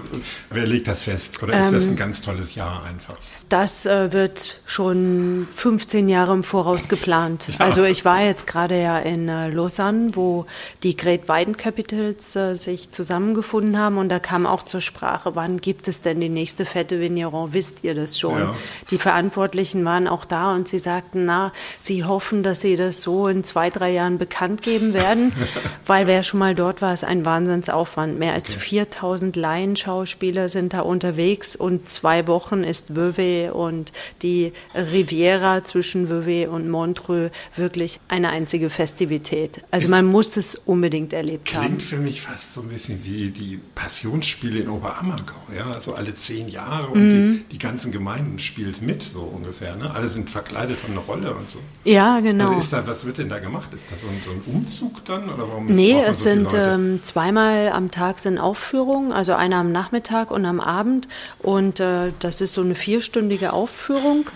wer 0.51 0.67
legt 0.67 0.89
das 0.89 1.05
fest? 1.05 1.41
Oder 1.45 1.61
ist 1.61 1.67
ähm, 1.67 1.73
das 1.75 1.87
ein 1.87 1.95
ganz 1.95 2.23
tolles 2.23 2.57
Jahr 2.57 2.83
einfach? 2.83 3.15
Das 3.49 3.87
äh, 3.87 4.13
wird 4.13 4.59
schon 4.67 5.47
15 5.53 6.09
Jahre 6.09 6.33
im 6.33 6.43
Voraus 6.43 6.89
geplant. 6.89 7.47
Ja. 7.55 7.67
Also 7.67 7.85
ich 7.85 8.05
war 8.05 8.21
jetzt 8.21 8.49
gerade 8.49 8.81
ja 8.81 8.99
in 8.99 9.29
äh, 9.29 9.49
Lausanne, 9.49 10.17
wo 10.17 10.47
die 10.83 10.97
Great 10.97 11.29
Wine 11.29 11.53
Capitals 11.53 12.35
äh, 12.35 12.57
sich 12.57 12.91
zusammengefunden 12.91 13.79
haben 13.79 13.97
und 13.97 14.09
da 14.09 14.19
kam 14.19 14.45
auch 14.45 14.65
zur 14.65 14.81
Sprache, 14.81 15.37
wann 15.37 15.59
gibt 15.59 15.87
es 15.87 16.03
denn 16.03 16.21
die 16.21 16.29
nächste 16.29 16.67
Fette 16.67 16.99
Vigneron? 16.99 17.53
Wisst 17.53 17.85
ihr 17.85 17.95
das 17.95 18.19
schon? 18.19 18.41
Ja. 18.41 18.55
Die 18.91 18.99
Verantwortlichen 18.99 19.85
waren 19.85 20.09
auch 20.09 20.25
da 20.25 20.53
und 20.53 20.67
sie 20.67 20.81
sagten, 20.81 21.27
na, 21.27 21.53
sie 21.81 22.03
hoffen, 22.03 22.43
dass 22.43 22.61
sie 22.61 22.75
das 22.75 23.03
so 23.03 23.29
in 23.29 23.45
zwei, 23.45 23.71
drei 23.71 23.93
Jahren 23.93 24.19
bekannt 24.19 24.63
geben 24.63 24.95
werden, 24.95 25.33
weil 25.87 26.09
wer 26.09 26.24
schon 26.25 26.41
mal 26.41 26.55
dort 26.55 26.83
war, 26.83 26.93
ist 26.93 27.05
ein 27.05 27.25
Wahnsinnsaufwand. 27.25 28.19
Mehr 28.19 28.33
als 28.33 28.55
4000 28.55 29.37
Laienschauspieler 29.37 30.49
sind 30.49 30.73
da 30.73 30.81
unterwegs 30.81 31.57
und 31.57 31.89
zwei 31.89 32.27
Wochen 32.27 32.65
ist 32.65 32.97
Vevey 32.97 33.51
und 33.51 33.93
die 34.23 34.53
Riviera 34.75 35.65
zwischen 35.65 36.09
Vevey 36.09 36.47
und 36.47 36.69
Montreux 36.69 37.31
wirklich 37.57 38.01
eine 38.09 38.31
einzige 38.31 38.71
Festivität. 38.71 39.63
Also 39.71 39.89
man 39.89 40.07
muss 40.07 40.37
es 40.37 40.57
unbedingt 40.57 41.13
erlebt 41.13 41.47
klingt 41.47 41.63
haben. 41.63 41.67
Klingt 41.79 41.83
für 41.83 41.99
mich 41.99 42.21
fast 42.21 42.55
so 42.55 42.63
ein 42.63 42.69
bisschen 42.69 43.05
wie 43.05 43.31
die 43.31 43.61
Passionsspiele 43.75 44.61
in 44.61 44.69
Oberammergau. 44.69 45.35
Ja? 45.57 45.71
Also 45.71 45.95
alle 45.95 46.15
zehn 46.15 46.49
Jahre 46.49 46.89
und 46.89 47.09
mhm. 47.09 47.45
die, 47.49 47.53
die 47.53 47.59
ganzen 47.59 47.93
Gemeinden 47.93 48.39
spielt 48.39 48.83
mit, 48.83 49.03
so 49.03 49.21
ungefähr. 49.21 49.77
Ne? 49.77 49.95
Alle 49.95 50.09
sind 50.09 50.31
verkleidet, 50.31 50.83
haben 50.83 50.93
eine 50.93 51.01
Rolle 51.01 51.35
und 51.35 51.51
so. 51.51 51.59
Ja, 51.85 52.21
genau. 52.21 52.45
Also 52.45 52.59
ist 52.59 52.73
da, 52.73 52.87
was 52.87 53.05
wird 53.05 53.19
denn 53.19 53.29
da 53.29 53.39
gemacht? 53.39 53.73
Ist 53.75 53.91
da 53.91 53.97
so 53.97 54.09
ein, 54.09 54.21
so 54.23 54.31
ein 54.31 54.43
Umzug 54.47 55.05
dann? 55.05 55.29
Oder 55.29 55.49
warum 55.49 55.69
ist 55.69 55.77
nee, 55.77 56.05
es 56.15 56.25
so 56.25 56.31
sind 56.31 56.55
ähm, 56.55 57.01
zweimal 57.03 57.69
am 57.69 57.91
Tag 57.91 58.19
sind 58.19 58.39
Aufführungen, 58.39 59.13
also 59.13 59.35
einer 59.35 59.57
am 59.57 59.73
Nachmittag 59.73 60.31
und 60.31 60.45
am 60.47 60.61
Abend. 60.61 61.09
Und 61.43 61.81
äh, 61.81 62.13
das 62.19 62.41
ist 62.41 62.55
so 62.55 62.63
eine 62.63 62.75
vierstündige 62.75 63.53
Aufführung. 63.53 64.27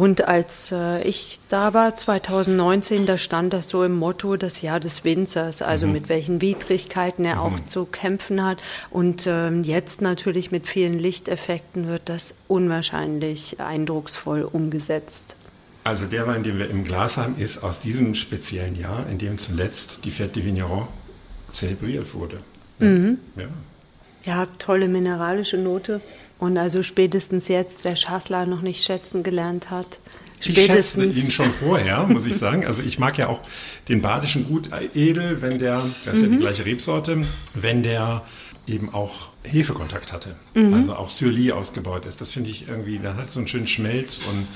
Und 0.00 0.26
als 0.26 0.72
äh, 0.72 1.02
ich 1.02 1.40
da 1.50 1.74
war, 1.74 1.94
2019, 1.94 3.04
da 3.04 3.18
stand 3.18 3.52
das 3.52 3.68
so 3.68 3.84
im 3.84 3.98
Motto 3.98 4.36
das 4.36 4.62
Jahr 4.62 4.80
des 4.80 5.04
Winzers, 5.04 5.60
also 5.60 5.86
mhm. 5.86 5.92
mit 5.92 6.08
welchen 6.08 6.40
Widrigkeiten 6.40 7.24
er 7.26 7.34
mhm. 7.34 7.40
auch 7.40 7.60
zu 7.60 7.84
kämpfen 7.84 8.42
hat. 8.42 8.58
Und 8.88 9.26
ähm, 9.26 9.62
jetzt 9.62 10.00
natürlich 10.00 10.52
mit 10.52 10.66
vielen 10.66 10.94
Lichteffekten 10.94 11.86
wird 11.86 12.08
das 12.08 12.44
unwahrscheinlich 12.48 13.60
eindrucksvoll 13.60 14.42
umgesetzt. 14.42 15.36
Also 15.84 16.06
der 16.06 16.26
Wein, 16.26 16.44
den 16.44 16.58
wir 16.58 16.70
im 16.70 16.84
Glas 16.84 17.16
haben, 17.16 17.36
ist 17.36 17.62
aus 17.62 17.80
diesem 17.80 18.14
speziellen 18.14 18.78
Jahr, 18.78 19.06
in 19.10 19.18
dem 19.18 19.38
zuletzt 19.38 20.00
die 20.04 20.10
Fête 20.10 20.32
de 20.32 20.44
Vigneron 20.44 20.88
zelebriert 21.52 22.12
wurde. 22.14 22.38
Mhm. 22.78 23.18
Ja. 23.36 23.48
ja, 24.24 24.46
tolle 24.58 24.88
mineralische 24.88 25.58
Note. 25.58 26.00
Und 26.38 26.56
also 26.56 26.82
spätestens 26.82 27.48
jetzt, 27.48 27.84
wer 27.84 27.96
Schassler 27.96 28.46
noch 28.46 28.62
nicht 28.62 28.82
schätzen 28.82 29.22
gelernt 29.22 29.70
hat, 29.70 29.98
Spätestens. 30.40 31.04
Ich 31.04 31.12
schätze 31.12 31.26
ihn 31.26 31.30
schon 31.30 31.52
vorher, 31.52 32.06
muss 32.06 32.26
ich 32.26 32.36
sagen. 32.36 32.66
Also 32.66 32.82
ich 32.82 32.98
mag 32.98 33.18
ja 33.18 33.28
auch 33.28 33.42
den 33.88 34.00
badischen 34.00 34.44
Gut 34.46 34.70
edel, 34.94 35.42
wenn 35.42 35.58
der, 35.58 35.84
das 36.04 36.14
ist 36.14 36.20
mhm. 36.20 36.22
ja 36.22 36.28
die 36.28 36.36
mhm. 36.36 36.40
gleiche 36.40 36.64
Rebsorte, 36.64 37.20
wenn 37.54 37.82
der 37.82 38.22
eben 38.66 38.92
auch 38.92 39.30
Hefekontakt 39.42 40.12
hatte. 40.12 40.36
Mhm. 40.54 40.74
Also 40.74 40.94
auch 40.94 41.10
Surly 41.10 41.52
ausgebaut 41.52 42.06
ist. 42.06 42.20
Das 42.20 42.30
finde 42.30 42.50
ich 42.50 42.68
irgendwie, 42.68 42.98
dann 42.98 43.16
hat 43.16 43.26
es 43.26 43.34
so 43.34 43.40
einen 43.40 43.46
schönen 43.46 43.66
Schmelz 43.66 44.22
und 44.30 44.46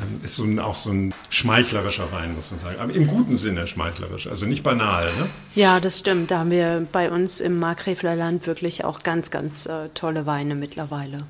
ähm, 0.00 0.18
ist 0.22 0.36
so 0.36 0.44
ein, 0.44 0.58
auch 0.58 0.76
so 0.76 0.90
ein 0.90 1.14
schmeichlerischer 1.30 2.12
Wein, 2.12 2.34
muss 2.34 2.50
man 2.50 2.60
sagen. 2.60 2.78
Aber 2.78 2.92
im 2.92 3.06
guten 3.06 3.36
Sinne 3.36 3.66
schmeichlerisch, 3.66 4.26
also 4.26 4.46
nicht 4.46 4.62
banal. 4.62 5.06
Ne? 5.06 5.28
Ja, 5.54 5.80
das 5.80 5.98
stimmt. 5.98 6.30
Da 6.30 6.40
haben 6.40 6.50
wir 6.50 6.86
bei 6.92 7.10
uns 7.10 7.40
im 7.40 7.58
Markgräfler 7.58 8.14
Land 8.14 8.46
wirklich 8.46 8.84
auch 8.84 9.00
ganz, 9.00 9.30
ganz 9.30 9.66
äh, 9.66 9.88
tolle 9.94 10.26
Weine 10.26 10.54
mittlerweile. 10.54 11.24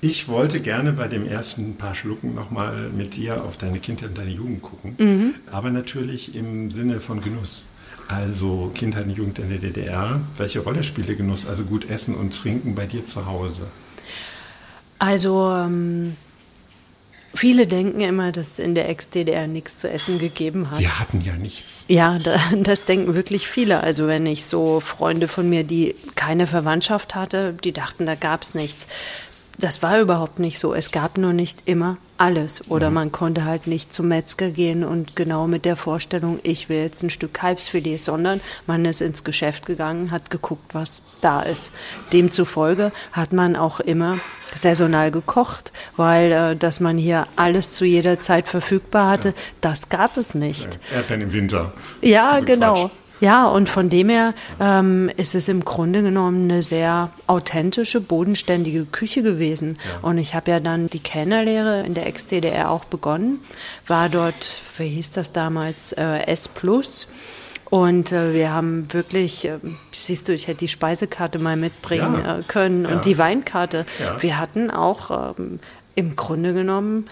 Ich 0.00 0.28
wollte 0.28 0.60
gerne 0.60 0.92
bei 0.92 1.08
dem 1.08 1.26
ersten 1.26 1.76
paar 1.76 1.94
Schlucken 1.94 2.34
nochmal 2.34 2.90
mit 2.90 3.16
dir 3.16 3.42
auf 3.42 3.56
deine 3.56 3.78
Kindheit 3.80 4.10
und 4.10 4.18
deine 4.18 4.32
Jugend 4.32 4.60
gucken, 4.60 4.96
mhm. 4.98 5.34
aber 5.50 5.70
natürlich 5.70 6.34
im 6.34 6.70
Sinne 6.70 7.00
von 7.00 7.22
Genuss. 7.22 7.64
Also 8.08 8.70
Kindheit 8.74 9.06
und 9.06 9.16
Jugend 9.16 9.38
in 9.38 9.48
der 9.48 9.58
DDR. 9.58 10.20
Welche 10.36 10.60
Rolle 10.60 10.82
spielt 10.82 11.08
der 11.08 11.16
Genuss, 11.16 11.46
also 11.46 11.64
gut 11.64 11.88
Essen 11.88 12.14
und 12.14 12.36
Trinken 12.36 12.74
bei 12.74 12.86
dir 12.86 13.04
zu 13.04 13.26
Hause? 13.26 13.66
Also 14.98 15.50
ähm, 15.50 16.16
viele 17.34 17.66
denken 17.66 18.00
immer, 18.00 18.32
dass 18.32 18.52
es 18.52 18.58
in 18.58 18.74
der 18.74 18.88
Ex-DDR 18.88 19.46
nichts 19.46 19.78
zu 19.78 19.90
essen 19.90 20.18
gegeben 20.18 20.70
hat. 20.70 20.76
Sie 20.76 20.88
hatten 20.88 21.20
ja 21.20 21.34
nichts. 21.34 21.84
Ja, 21.88 22.18
das 22.62 22.84
denken 22.84 23.14
wirklich 23.14 23.48
viele. 23.48 23.82
Also 23.82 24.06
wenn 24.06 24.26
ich 24.26 24.44
so 24.44 24.80
Freunde 24.80 25.28
von 25.28 25.48
mir, 25.48 25.64
die 25.64 25.94
keine 26.14 26.46
Verwandtschaft 26.46 27.14
hatte, 27.14 27.54
die 27.64 27.72
dachten, 27.72 28.06
da 28.06 28.14
gab 28.14 28.42
es 28.42 28.54
nichts 28.54 28.86
das 29.58 29.82
war 29.82 30.00
überhaupt 30.00 30.38
nicht 30.38 30.58
so. 30.58 30.74
Es 30.74 30.90
gab 30.90 31.18
nur 31.18 31.32
nicht 31.32 31.60
immer 31.64 31.96
alles. 32.16 32.70
Oder 32.70 32.88
mhm. 32.90 32.94
man 32.94 33.12
konnte 33.12 33.44
halt 33.44 33.66
nicht 33.66 33.92
zum 33.92 34.08
Metzger 34.08 34.50
gehen 34.50 34.84
und 34.84 35.16
genau 35.16 35.46
mit 35.46 35.64
der 35.64 35.76
Vorstellung, 35.76 36.38
ich 36.42 36.68
will 36.68 36.78
jetzt 36.78 37.02
ein 37.02 37.10
Stück 37.10 37.34
Kalbsfilet, 37.34 37.98
sondern 37.98 38.40
man 38.66 38.84
ist 38.84 39.00
ins 39.00 39.24
Geschäft 39.24 39.66
gegangen, 39.66 40.10
hat 40.10 40.30
geguckt, 40.30 40.74
was 40.74 41.02
da 41.20 41.42
ist. 41.42 41.74
Demzufolge 42.12 42.92
hat 43.12 43.32
man 43.32 43.56
auch 43.56 43.80
immer 43.80 44.18
saisonal 44.54 45.10
gekocht, 45.10 45.72
weil 45.96 46.32
äh, 46.32 46.56
dass 46.56 46.80
man 46.80 46.96
hier 46.96 47.26
alles 47.36 47.72
zu 47.72 47.84
jeder 47.84 48.20
Zeit 48.20 48.48
verfügbar 48.48 49.10
hatte, 49.10 49.28
ja. 49.28 49.34
das 49.60 49.88
gab 49.88 50.16
es 50.16 50.34
nicht. 50.34 50.78
Ja, 50.90 50.98
Erdbeeren 50.98 51.22
im 51.22 51.32
Winter. 51.32 51.72
Ja, 52.00 52.30
also 52.30 52.46
genau. 52.46 52.74
Quatsch. 52.74 52.90
Ja, 53.20 53.48
und 53.48 53.68
von 53.68 53.88
dem 53.88 54.08
her 54.08 54.34
ähm, 54.60 55.10
ist 55.16 55.34
es 55.34 55.48
im 55.48 55.64
Grunde 55.64 56.02
genommen 56.02 56.50
eine 56.50 56.62
sehr 56.62 57.10
authentische, 57.26 58.00
bodenständige 58.00 58.84
Küche 58.84 59.22
gewesen. 59.22 59.78
Ja. 59.84 60.08
Und 60.08 60.18
ich 60.18 60.34
habe 60.34 60.50
ja 60.50 60.60
dann 60.60 60.88
die 60.88 60.98
Kellnerlehre 60.98 61.84
in 61.86 61.94
der 61.94 62.06
Ex-DDR 62.06 62.70
auch 62.70 62.84
begonnen, 62.84 63.40
war 63.86 64.08
dort, 64.08 64.56
wie 64.76 64.88
hieß 64.88 65.12
das 65.12 65.32
damals, 65.32 65.92
äh, 65.92 66.26
S+. 66.26 66.50
Und 67.70 68.12
äh, 68.12 68.34
wir 68.34 68.52
haben 68.52 68.92
wirklich, 68.92 69.46
äh, 69.46 69.58
siehst 69.92 70.28
du, 70.28 70.34
ich 70.34 70.46
hätte 70.46 70.58
die 70.58 70.68
Speisekarte 70.68 71.38
mal 71.38 71.56
mitbringen 71.56 72.20
ja. 72.24 72.38
äh, 72.38 72.42
können 72.42 72.86
und 72.86 73.04
die 73.04 73.18
Weinkarte. 73.18 73.86
Ja. 73.98 74.22
Wir 74.22 74.38
hatten 74.38 74.70
auch 74.70 75.34
ähm, 75.38 75.60
im 75.94 76.14
Grunde 76.14 76.52
genommen 76.52 77.06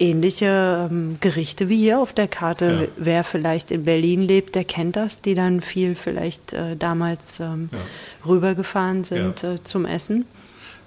ähnliche 0.00 0.88
ähm, 0.90 1.18
Gerichte 1.20 1.68
wie 1.68 1.78
hier 1.78 2.00
auf 2.00 2.12
der 2.12 2.26
Karte. 2.26 2.88
Ja. 2.88 2.88
Wer 2.96 3.24
vielleicht 3.24 3.70
in 3.70 3.84
Berlin 3.84 4.22
lebt, 4.22 4.54
der 4.54 4.64
kennt 4.64 4.96
das, 4.96 5.20
die 5.20 5.34
dann 5.34 5.60
viel 5.60 5.94
vielleicht 5.94 6.52
äh, 6.52 6.76
damals 6.76 7.40
ähm, 7.40 7.68
ja. 7.70 7.78
rübergefahren 8.26 9.04
sind 9.04 9.42
ja. 9.42 9.54
äh, 9.54 9.62
zum 9.62 9.84
Essen. 9.84 10.26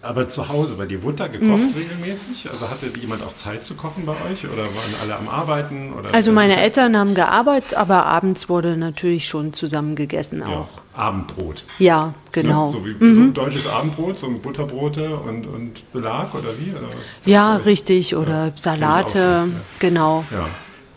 Aber 0.02 0.28
zu 0.28 0.50
Hause 0.50 0.76
bei 0.76 0.86
dir 0.86 1.02
wurde 1.02 1.16
da 1.16 1.28
gekocht 1.28 1.48
mhm. 1.48 1.74
regelmäßig? 1.78 2.50
Also 2.52 2.70
hatte 2.70 2.92
jemand 3.00 3.24
auch 3.24 3.34
Zeit 3.34 3.64
zu 3.64 3.76
kochen 3.76 4.06
bei 4.06 4.12
euch 4.12 4.44
oder 4.52 4.64
waren 4.64 4.94
alle 5.02 5.16
am 5.16 5.30
Arbeiten? 5.30 5.94
Oder 5.94 6.14
also 6.14 6.34
meine 6.34 6.60
Eltern 6.60 6.98
haben 6.98 7.16
gearbeitet, 7.16 7.76
aber 7.76 8.06
abends 8.06 8.50
wurde 8.50 8.76
natürlich 8.76 9.26
schon 9.30 9.54
zusammen 9.54 9.96
gegessen 9.96 10.44
auch. 10.44 10.83
Abendbrot. 10.96 11.66
Ja, 11.80 12.14
genau. 12.32 12.68
Ne? 12.68 12.72
So 12.72 12.86
wie 12.86 12.94
mhm. 13.04 13.14
so 13.14 13.22
ein 13.22 13.34
deutsches 13.34 13.68
Abendbrot, 13.68 14.18
so 14.18 14.28
ein 14.28 14.42
Butterbrote 14.42 15.16
und, 15.16 15.48
und 15.48 15.92
Belag 15.92 16.34
oder 16.36 16.58
wie? 16.60 16.72
Oder 16.72 16.90
ja, 17.26 17.56
richtig. 17.56 18.16
Oder 18.16 18.52
Salate, 18.56 19.12
so, 19.12 19.18
ja. 19.20 19.48
genau. 19.80 20.26
Ja. 20.32 20.48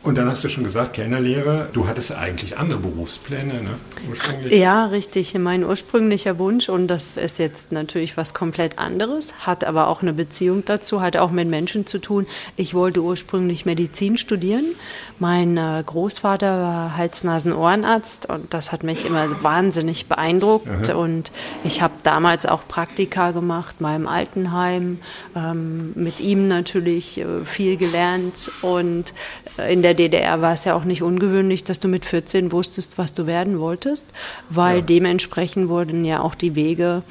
Und 0.06 0.16
dann 0.16 0.30
hast 0.30 0.44
du 0.44 0.48
schon 0.48 0.62
gesagt, 0.62 0.92
Kellnerlehre. 0.92 1.68
Du 1.72 1.88
hattest 1.88 2.12
eigentlich 2.12 2.58
andere 2.58 2.78
Berufspläne, 2.78 3.54
ne? 3.54 3.70
Ursprünglich. 4.08 4.52
Ja, 4.52 4.86
richtig. 4.86 5.34
Mein 5.34 5.64
ursprünglicher 5.64 6.38
Wunsch, 6.38 6.68
und 6.68 6.86
das 6.86 7.16
ist 7.16 7.40
jetzt 7.40 7.72
natürlich 7.72 8.16
was 8.16 8.32
komplett 8.32 8.78
anderes, 8.78 9.34
hat 9.40 9.64
aber 9.64 9.88
auch 9.88 10.02
eine 10.02 10.12
Beziehung 10.12 10.64
dazu, 10.64 11.00
hat 11.00 11.16
auch 11.16 11.32
mit 11.32 11.48
Menschen 11.48 11.86
zu 11.86 11.98
tun. 11.98 12.28
Ich 12.54 12.72
wollte 12.72 13.02
ursprünglich 13.02 13.66
Medizin 13.66 14.16
studieren. 14.16 14.76
Mein 15.18 15.56
äh, 15.56 15.82
Großvater 15.84 16.62
war 16.62 16.96
Hals-Nasen-Ohrenarzt 16.96 18.28
und 18.28 18.54
das 18.54 18.70
hat 18.70 18.84
mich 18.84 19.06
immer 19.06 19.42
wahnsinnig 19.42 20.06
beeindruckt. 20.06 20.88
Aha. 20.88 20.98
Und 20.98 21.32
ich 21.64 21.82
habe 21.82 21.94
damals 22.04 22.46
auch 22.46 22.60
Praktika 22.68 23.32
gemacht, 23.32 23.80
mal 23.80 23.96
im 23.96 24.06
Altenheim, 24.06 24.98
ähm, 25.34 25.90
mit 25.96 26.20
ihm 26.20 26.46
natürlich 26.46 27.18
äh, 27.18 27.44
viel 27.44 27.76
gelernt 27.76 28.52
und 28.62 29.12
äh, 29.58 29.72
in 29.72 29.82
der 29.82 29.95
DDR 29.96 30.40
war 30.40 30.52
es 30.52 30.64
ja 30.64 30.74
auch 30.74 30.84
nicht 30.84 31.02
ungewöhnlich, 31.02 31.64
dass 31.64 31.80
du 31.80 31.88
mit 31.88 32.04
14 32.04 32.52
wusstest, 32.52 32.98
was 32.98 33.14
du 33.14 33.26
werden 33.26 33.58
wolltest, 33.58 34.06
weil 34.50 34.76
ja. 34.76 34.82
dementsprechend 34.82 35.68
wurden 35.68 36.04
ja 36.04 36.20
auch 36.20 36.34
die 36.34 36.54
Wege 36.54 37.02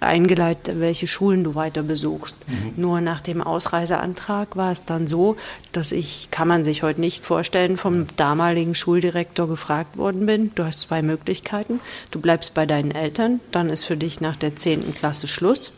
eingeleitet, 0.00 0.80
welche 0.80 1.06
Schulen 1.06 1.44
du 1.44 1.54
weiter 1.54 1.82
besuchst. 1.82 2.48
Mhm. 2.48 2.72
Nur 2.76 3.00
nach 3.00 3.20
dem 3.20 3.42
Ausreiseantrag 3.42 4.56
war 4.56 4.72
es 4.72 4.86
dann 4.86 5.06
so, 5.06 5.36
dass 5.72 5.92
ich, 5.92 6.28
kann 6.30 6.48
man 6.48 6.64
sich 6.64 6.82
heute 6.82 7.00
nicht 7.00 7.24
vorstellen, 7.24 7.76
vom 7.76 8.06
damaligen 8.16 8.74
Schuldirektor 8.74 9.46
gefragt 9.46 9.96
worden 9.96 10.26
bin, 10.26 10.52
du 10.54 10.64
hast 10.64 10.80
zwei 10.80 11.02
Möglichkeiten, 11.02 11.80
du 12.10 12.20
bleibst 12.20 12.54
bei 12.54 12.66
deinen 12.66 12.90
Eltern, 12.90 13.40
dann 13.50 13.68
ist 13.68 13.84
für 13.84 13.96
dich 13.96 14.20
nach 14.20 14.36
der 14.36 14.56
10. 14.56 14.94
Klasse 14.94 15.28
Schluss 15.28 15.72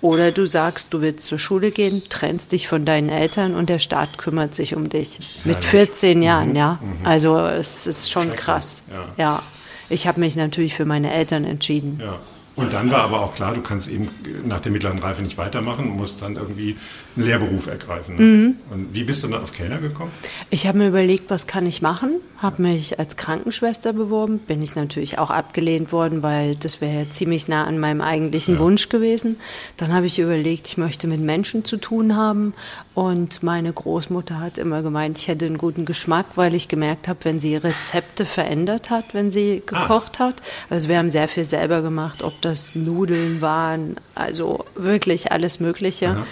oder 0.00 0.32
du 0.32 0.46
sagst, 0.46 0.92
du 0.94 1.00
willst 1.00 1.26
zur 1.26 1.38
Schule 1.38 1.70
gehen, 1.70 2.02
trennst 2.08 2.52
dich 2.52 2.68
von 2.68 2.84
deinen 2.84 3.08
Eltern 3.08 3.54
und 3.54 3.68
der 3.68 3.78
Staat 3.78 4.18
kümmert 4.18 4.54
sich 4.54 4.74
um 4.74 4.88
dich. 4.88 5.18
Mit 5.44 5.62
14 5.64 6.22
Jahren, 6.22 6.50
mhm. 6.50 6.56
ja. 6.56 6.78
Mhm. 6.82 7.06
Also 7.06 7.38
es 7.38 7.86
ist 7.86 8.10
schon 8.10 8.32
krass. 8.34 8.82
Ja. 8.90 9.04
ja. 9.16 9.42
Ich 9.88 10.06
habe 10.06 10.20
mich 10.20 10.34
natürlich 10.36 10.74
für 10.74 10.84
meine 10.84 11.12
Eltern 11.12 11.44
entschieden. 11.44 12.00
Ja. 12.02 12.18
Und 12.56 12.72
dann 12.72 12.90
war 12.90 13.00
aber 13.00 13.20
auch 13.20 13.34
klar, 13.34 13.52
du 13.54 13.60
kannst 13.60 13.88
eben 13.88 14.08
nach 14.44 14.60
der 14.60 14.72
mittleren 14.72 14.98
Reife 14.98 15.22
nicht 15.22 15.36
weitermachen, 15.36 15.88
musst 15.90 16.22
dann 16.22 16.36
irgendwie 16.36 16.76
einen 17.14 17.26
Lehrberuf 17.26 17.66
ergreifen. 17.66 18.16
Ne? 18.16 18.22
Mhm. 18.22 18.56
Und 18.70 18.94
wie 18.94 19.04
bist 19.04 19.22
du 19.22 19.28
dann 19.28 19.42
auf 19.42 19.52
Kellner 19.52 19.78
gekommen? 19.78 20.10
Ich 20.48 20.66
habe 20.66 20.78
mir 20.78 20.88
überlegt, 20.88 21.28
was 21.28 21.46
kann 21.46 21.66
ich 21.66 21.82
machen? 21.82 22.12
Habe 22.38 22.62
mich 22.62 22.98
als 22.98 23.16
Krankenschwester 23.16 23.92
beworben. 23.92 24.38
Bin 24.38 24.62
ich 24.62 24.74
natürlich 24.74 25.18
auch 25.18 25.30
abgelehnt 25.30 25.92
worden, 25.92 26.22
weil 26.22 26.56
das 26.56 26.80
wäre 26.80 27.00
ja 27.00 27.10
ziemlich 27.10 27.46
nah 27.46 27.64
an 27.64 27.78
meinem 27.78 28.00
eigentlichen 28.00 28.54
ja. 28.54 28.60
Wunsch 28.60 28.88
gewesen. 28.88 29.36
Dann 29.76 29.92
habe 29.92 30.06
ich 30.06 30.18
überlegt, 30.18 30.66
ich 30.66 30.78
möchte 30.78 31.08
mit 31.08 31.20
Menschen 31.20 31.64
zu 31.64 31.76
tun 31.76 32.16
haben. 32.16 32.54
Und 32.94 33.42
meine 33.42 33.72
Großmutter 33.72 34.40
hat 34.40 34.56
immer 34.56 34.80
gemeint, 34.80 35.18
ich 35.18 35.28
hätte 35.28 35.44
einen 35.44 35.58
guten 35.58 35.84
Geschmack, 35.84 36.26
weil 36.36 36.54
ich 36.54 36.68
gemerkt 36.68 37.08
habe, 37.08 37.18
wenn 37.24 37.38
sie 37.38 37.56
Rezepte 37.56 38.24
verändert 38.24 38.88
hat, 38.88 39.12
wenn 39.12 39.30
sie 39.30 39.62
ah. 39.66 39.82
gekocht 39.82 40.20
ah. 40.20 40.28
hat. 40.28 40.42
Also 40.70 40.88
wir 40.88 40.96
haben 40.96 41.10
sehr 41.10 41.28
viel 41.28 41.44
selber 41.44 41.82
gemacht, 41.82 42.22
ob 42.22 42.40
das 42.46 42.74
Nudeln 42.74 43.40
waren, 43.40 43.96
also 44.14 44.64
wirklich 44.74 45.32
alles 45.32 45.60
Mögliche. 45.60 46.26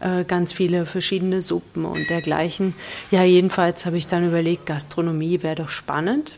Äh, 0.00 0.24
ganz 0.24 0.52
viele 0.52 0.86
verschiedene 0.86 1.42
Suppen 1.42 1.84
und 1.84 2.08
dergleichen. 2.08 2.74
Ja, 3.10 3.22
jedenfalls 3.22 3.84
habe 3.84 3.98
ich 3.98 4.06
dann 4.06 4.26
überlegt, 4.26 4.66
Gastronomie 4.66 5.42
wäre 5.42 5.56
doch 5.56 5.68
spannend. 5.68 6.36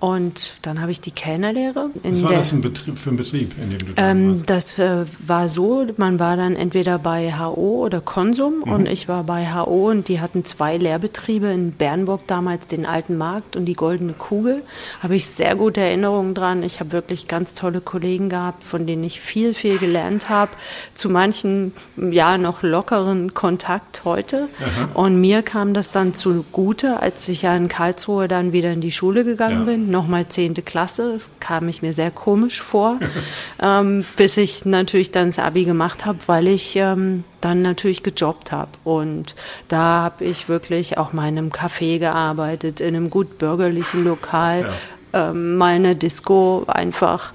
Und 0.00 0.54
dann 0.62 0.80
habe 0.80 0.90
ich 0.90 1.02
die 1.02 1.10
Kellnerlehre. 1.10 1.90
Was 2.02 2.22
war 2.22 2.32
das 2.32 2.52
ein 2.52 2.62
Betrieb, 2.62 2.96
für 2.96 3.10
ein 3.10 3.18
Betrieb, 3.18 3.54
in 3.62 3.68
dem 3.68 3.78
du 3.78 3.92
ähm, 3.98 4.30
warst? 4.30 4.50
Das 4.50 4.78
äh, 4.78 5.04
war 5.26 5.50
so, 5.50 5.86
man 5.98 6.18
war 6.18 6.38
dann 6.38 6.56
entweder 6.56 6.98
bei 6.98 7.34
HO 7.38 7.84
oder 7.84 8.00
Konsum 8.00 8.62
mhm. 8.64 8.72
und 8.72 8.86
ich 8.86 9.08
war 9.08 9.24
bei 9.24 9.52
HO 9.52 9.90
und 9.90 10.08
die 10.08 10.22
hatten 10.22 10.46
zwei 10.46 10.78
Lehrbetriebe 10.78 11.48
in 11.48 11.72
Bernburg 11.72 12.26
damals, 12.26 12.66
den 12.66 12.86
Alten 12.86 13.18
Markt 13.18 13.56
und 13.56 13.66
die 13.66 13.74
Goldene 13.74 14.14
Kugel. 14.14 14.62
Habe 15.02 15.16
ich 15.16 15.26
sehr 15.26 15.54
gute 15.54 15.82
Erinnerungen 15.82 16.34
dran. 16.34 16.62
Ich 16.62 16.80
habe 16.80 16.92
wirklich 16.92 17.28
ganz 17.28 17.52
tolle 17.52 17.82
Kollegen 17.82 18.30
gehabt, 18.30 18.64
von 18.64 18.86
denen 18.86 19.04
ich 19.04 19.20
viel, 19.20 19.52
viel 19.52 19.76
gelernt 19.76 20.30
habe. 20.30 20.52
Zu 20.94 21.10
manchen, 21.10 21.72
ja, 21.98 22.38
noch 22.38 22.62
lockeren 22.62 23.34
Kontakt 23.34 24.06
heute. 24.06 24.48
Aha. 24.60 24.88
Und 24.94 25.20
mir 25.20 25.42
kam 25.42 25.74
das 25.74 25.90
dann 25.90 26.14
zugute, 26.14 27.00
als 27.00 27.28
ich 27.28 27.42
ja 27.42 27.54
in 27.54 27.68
Karlsruhe 27.68 28.28
dann 28.28 28.54
wieder 28.54 28.72
in 28.72 28.80
die 28.80 28.92
Schule 28.92 29.24
gegangen 29.24 29.66
ja. 29.66 29.72
bin 29.74 29.89
nochmal 29.90 30.28
zehnte 30.28 30.62
Klasse. 30.62 31.14
Das 31.14 31.30
kam 31.40 31.68
ich 31.68 31.82
mir 31.82 31.92
sehr 31.92 32.10
komisch 32.10 32.60
vor, 32.60 32.98
ähm, 33.62 34.04
bis 34.16 34.36
ich 34.36 34.64
natürlich 34.64 35.10
dann 35.10 35.28
das 35.28 35.38
Abi 35.38 35.64
gemacht 35.64 36.06
habe, 36.06 36.18
weil 36.26 36.46
ich 36.46 36.76
ähm, 36.76 37.24
dann 37.40 37.62
natürlich 37.62 38.02
gejobbt 38.02 38.52
habe. 38.52 38.70
Und 38.84 39.34
da 39.68 40.02
habe 40.02 40.24
ich 40.24 40.48
wirklich 40.48 40.98
auch 40.98 41.12
mal 41.12 41.28
in 41.28 41.38
einem 41.38 41.50
Café 41.50 41.98
gearbeitet, 41.98 42.80
in 42.80 42.96
einem 42.96 43.10
gut 43.10 43.38
bürgerlichen 43.38 44.04
Lokal, 44.04 44.70
ja. 45.12 45.30
ähm, 45.30 45.56
mal 45.56 45.76
in 45.76 45.84
einer 45.84 45.94
Disco, 45.94 46.64
einfach 46.66 47.32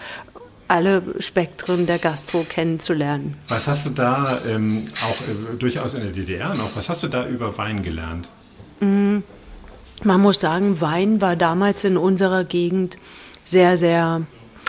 alle 0.68 1.04
Spektren 1.20 1.86
der 1.86 2.00
Gastro 2.00 2.46
kennenzulernen. 2.48 3.38
Was 3.48 3.68
hast 3.68 3.86
du 3.86 3.92
da 3.92 4.40
ähm, 4.48 4.88
auch 5.04 5.22
äh, 5.22 5.58
durchaus 5.58 5.94
in 5.94 6.02
der 6.02 6.12
DDR 6.12 6.56
noch, 6.56 6.76
was 6.76 6.90
hast 6.90 7.04
du 7.04 7.08
da 7.08 7.28
über 7.28 7.58
Wein 7.58 7.84
gelernt? 7.84 8.30
Mm, 8.80 9.20
man 10.04 10.22
muss 10.22 10.40
sagen, 10.40 10.82
Wein 10.82 11.22
war 11.22 11.36
damals 11.36 11.84
in 11.84 11.98
unserer 11.98 12.44
Gegend 12.44 12.98
sehr, 13.44 13.78
sehr 13.78 14.24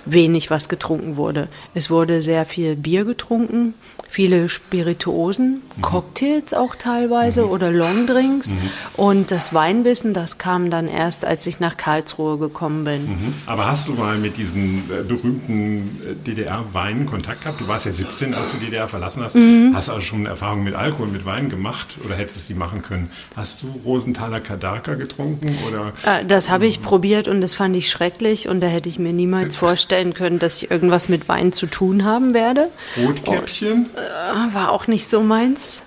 wenig, 0.04 0.50
was 0.50 0.68
getrunken 0.68 1.16
wurde. 1.16 1.48
Es 1.74 1.90
wurde 1.90 2.22
sehr 2.22 2.46
viel 2.46 2.76
Bier 2.76 3.04
getrunken, 3.04 3.74
viele 4.08 4.48
Spirituosen, 4.48 5.62
mhm. 5.76 5.82
Cocktails 5.82 6.54
auch 6.54 6.74
teilweise 6.76 7.42
mhm. 7.42 7.50
oder 7.50 7.70
Longdrinks. 7.70 8.50
Mhm. 8.50 8.58
Und 8.96 9.30
das 9.30 9.54
Weinwissen, 9.54 10.14
das 10.14 10.38
kam 10.38 10.70
dann 10.70 10.88
erst, 10.88 11.24
als 11.24 11.46
ich 11.46 11.60
nach 11.60 11.76
Karlsruhe 11.76 12.38
gekommen 12.38 12.84
bin. 12.84 13.06
Mhm. 13.06 13.34
Aber 13.46 13.66
hast 13.66 13.88
du 13.88 13.92
mal 13.92 14.18
mit 14.18 14.36
diesen 14.36 14.90
äh, 14.90 15.02
berühmten 15.02 16.00
äh, 16.04 16.14
DDR-Weinen 16.14 17.06
Kontakt 17.06 17.42
gehabt? 17.42 17.60
Du 17.60 17.68
warst 17.68 17.86
ja 17.86 17.92
17, 17.92 18.34
als 18.34 18.52
du 18.52 18.58
die 18.58 18.66
DDR 18.66 18.88
verlassen 18.88 19.22
hast. 19.22 19.34
Mhm. 19.34 19.72
Hast 19.74 19.88
also 19.88 20.00
schon 20.00 20.26
Erfahrungen 20.26 20.64
mit 20.64 20.74
Alkohol, 20.74 21.08
mit 21.08 21.24
Wein 21.24 21.48
gemacht 21.48 21.96
oder 22.04 22.14
hättest 22.14 22.36
du 22.36 22.40
sie 22.42 22.54
machen 22.54 22.82
können? 22.82 23.10
Hast 23.34 23.62
du 23.62 23.66
Rosenthaler 23.84 24.40
Kadarka 24.40 24.94
getrunken? 24.94 25.58
Oder? 25.66 25.92
Äh, 26.04 26.24
das 26.24 26.50
habe 26.50 26.66
ich 26.66 26.82
probiert 26.82 27.28
und 27.28 27.40
das 27.40 27.54
fand 27.54 27.76
ich 27.76 27.90
schrecklich 27.90 28.48
und 28.48 28.60
da 28.60 28.66
hätte 28.66 28.88
ich 28.88 28.98
mir 28.98 29.12
niemals 29.12 29.56
vorstellen 29.56 30.14
können, 30.14 30.38
dass 30.38 30.62
ich 30.62 30.70
irgendwas 30.70 31.08
mit 31.08 31.28
Wein 31.28 31.52
zu 31.52 31.66
tun 31.66 32.04
haben 32.04 32.34
werde. 32.34 32.68
Rotkäppchen? 32.96 33.86
Äh, 33.96 34.54
war 34.54 34.70
auch 34.70 34.86
nicht 34.86 35.08
so 35.08 35.22
meins. 35.22 35.82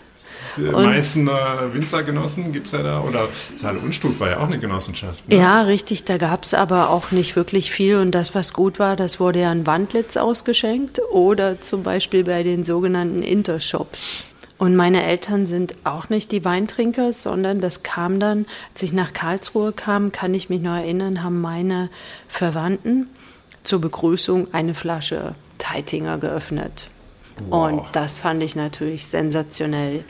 Meißener 0.58 1.74
Winzergenossen 1.74 2.52
gibt 2.52 2.68
es 2.68 2.74
ja 2.74 2.84
da. 2.84 3.02
Oder 3.02 3.30
Saale 3.56 3.80
Unstut 3.80 4.20
war 4.20 4.30
ja 4.30 4.40
auch 4.40 4.48
eine 4.48 4.60
Genossenschaft. 4.60 5.28
Ne? 5.30 5.38
Ja, 5.38 5.62
richtig. 5.62 6.04
Da 6.04 6.18
gab 6.18 6.44
es 6.44 6.54
aber 6.54 6.90
auch 6.90 7.12
nicht 7.12 7.36
wirklich 7.36 7.72
viel. 7.72 7.98
Und 7.98 8.12
das, 8.12 8.36
was 8.36 8.54
gut 8.54 8.80
war, 8.80 8.96
das 8.96 9.20
wurde 9.20 9.42
ja 9.42 9.52
an 9.52 9.66
Wandlitz 9.66 10.18
ausgeschenkt 10.18 11.00
oder 11.12 11.62
zum 11.62 11.84
Beispiel 11.84 12.24
bei 12.24 12.44
den 12.44 12.64
sogenannten 12.64 13.22
Intershops. 13.22 14.26
Und 14.58 14.76
meine 14.76 15.04
Eltern 15.04 15.46
sind 15.46 15.76
auch 15.86 16.10
nicht 16.10 16.34
die 16.34 16.44
Weintrinker, 16.44 17.14
sondern 17.14 17.62
das 17.62 17.82
kam 17.82 18.20
dann, 18.20 18.46
als 18.74 18.84
ich 18.84 18.92
nach 18.92 19.14
Karlsruhe 19.14 19.72
kam, 19.72 20.12
kann 20.12 20.34
ich 20.34 20.50
mich 20.50 20.62
noch 20.62 20.76
erinnern, 20.76 21.24
haben 21.24 21.40
meine 21.40 21.90
Verwandten 22.28 23.08
zur 23.64 23.80
Begrüßung 23.80 24.54
eine 24.54 24.74
Flasche 24.74 25.36
Teitinger 25.60 26.18
geöffnet. 26.18 26.90
Wow. 27.48 27.72
Und 27.72 27.84
das 27.94 28.22
fand 28.22 28.44
ich 28.44 28.56
natürlich 28.56 29.06
sensationell. 29.08 30.04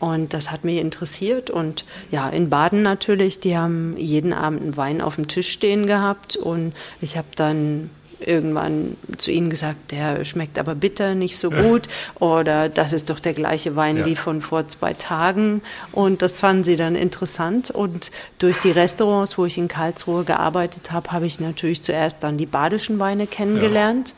Und 0.00 0.34
das 0.34 0.50
hat 0.50 0.64
mich 0.64 0.78
interessiert. 0.78 1.50
Und 1.50 1.84
ja, 2.10 2.28
in 2.28 2.50
Baden 2.50 2.82
natürlich, 2.82 3.40
die 3.40 3.56
haben 3.56 3.96
jeden 3.96 4.32
Abend 4.32 4.62
einen 4.62 4.76
Wein 4.76 5.00
auf 5.00 5.14
dem 5.14 5.28
Tisch 5.28 5.50
stehen 5.50 5.86
gehabt. 5.86 6.36
Und 6.36 6.74
ich 7.00 7.16
habe 7.16 7.28
dann 7.36 7.90
irgendwann 8.20 8.96
zu 9.16 9.30
ihnen 9.30 9.50
gesagt, 9.50 9.92
der 9.92 10.24
schmeckt 10.24 10.58
aber 10.58 10.74
bitter, 10.74 11.14
nicht 11.14 11.38
so 11.38 11.50
gut. 11.50 11.88
Oder 12.20 12.68
das 12.68 12.92
ist 12.92 13.10
doch 13.10 13.20
der 13.20 13.34
gleiche 13.34 13.76
Wein 13.76 13.98
ja. 13.98 14.06
wie 14.06 14.16
von 14.16 14.40
vor 14.40 14.68
zwei 14.68 14.94
Tagen. 14.94 15.62
Und 15.92 16.22
das 16.22 16.40
fanden 16.40 16.64
sie 16.64 16.76
dann 16.76 16.96
interessant. 16.96 17.70
Und 17.70 18.10
durch 18.38 18.58
die 18.60 18.70
Restaurants, 18.70 19.38
wo 19.38 19.46
ich 19.46 19.58
in 19.58 19.68
Karlsruhe 19.68 20.24
gearbeitet 20.24 20.92
habe, 20.92 21.12
habe 21.12 21.26
ich 21.26 21.40
natürlich 21.40 21.82
zuerst 21.82 22.22
dann 22.22 22.36
die 22.36 22.46
badischen 22.46 22.98
Weine 22.98 23.26
kennengelernt. 23.26 24.14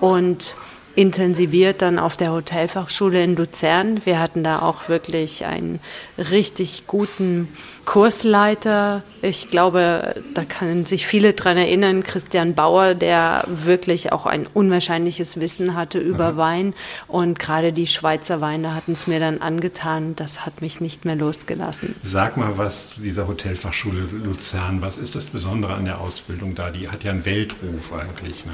Ja. 0.00 0.08
Und 0.08 0.54
intensiviert 0.96 1.82
dann 1.82 1.98
auf 1.98 2.16
der 2.16 2.32
Hotelfachschule 2.32 3.22
in 3.22 3.36
Luzern. 3.36 4.00
Wir 4.04 4.18
hatten 4.18 4.42
da 4.42 4.60
auch 4.60 4.88
wirklich 4.88 5.44
einen 5.44 5.78
richtig 6.18 6.86
guten 6.86 7.48
Kursleiter. 7.84 9.02
Ich 9.22 9.48
glaube, 9.48 10.16
da 10.34 10.44
können 10.44 10.86
sich 10.86 11.06
viele 11.06 11.34
dran 11.34 11.56
erinnern, 11.56 12.02
Christian 12.02 12.54
Bauer, 12.54 12.94
der 12.94 13.44
wirklich 13.46 14.12
auch 14.12 14.26
ein 14.26 14.46
unwahrscheinliches 14.46 15.40
Wissen 15.40 15.76
hatte 15.76 15.98
über 15.98 16.28
Aha. 16.28 16.36
Wein. 16.36 16.74
Und 17.06 17.38
gerade 17.38 17.72
die 17.72 17.86
Schweizer 17.86 18.40
Weine 18.40 18.74
hatten 18.74 18.92
es 18.92 19.06
mir 19.06 19.20
dann 19.20 19.40
angetan. 19.40 20.16
Das 20.16 20.44
hat 20.44 20.62
mich 20.62 20.80
nicht 20.80 21.04
mehr 21.04 21.16
losgelassen. 21.16 21.94
Sag 22.02 22.36
mal 22.36 22.58
was 22.58 22.94
zu 22.94 23.02
dieser 23.02 23.28
Hotelfachschule 23.28 24.08
Luzern. 24.24 24.82
Was 24.82 24.98
ist 24.98 25.14
das 25.14 25.26
Besondere 25.26 25.74
an 25.74 25.84
der 25.84 26.00
Ausbildung 26.00 26.54
da? 26.54 26.70
Die 26.70 26.88
hat 26.88 27.04
ja 27.04 27.12
einen 27.12 27.24
Weltruf 27.24 27.92
eigentlich. 27.92 28.46
Ne? 28.46 28.52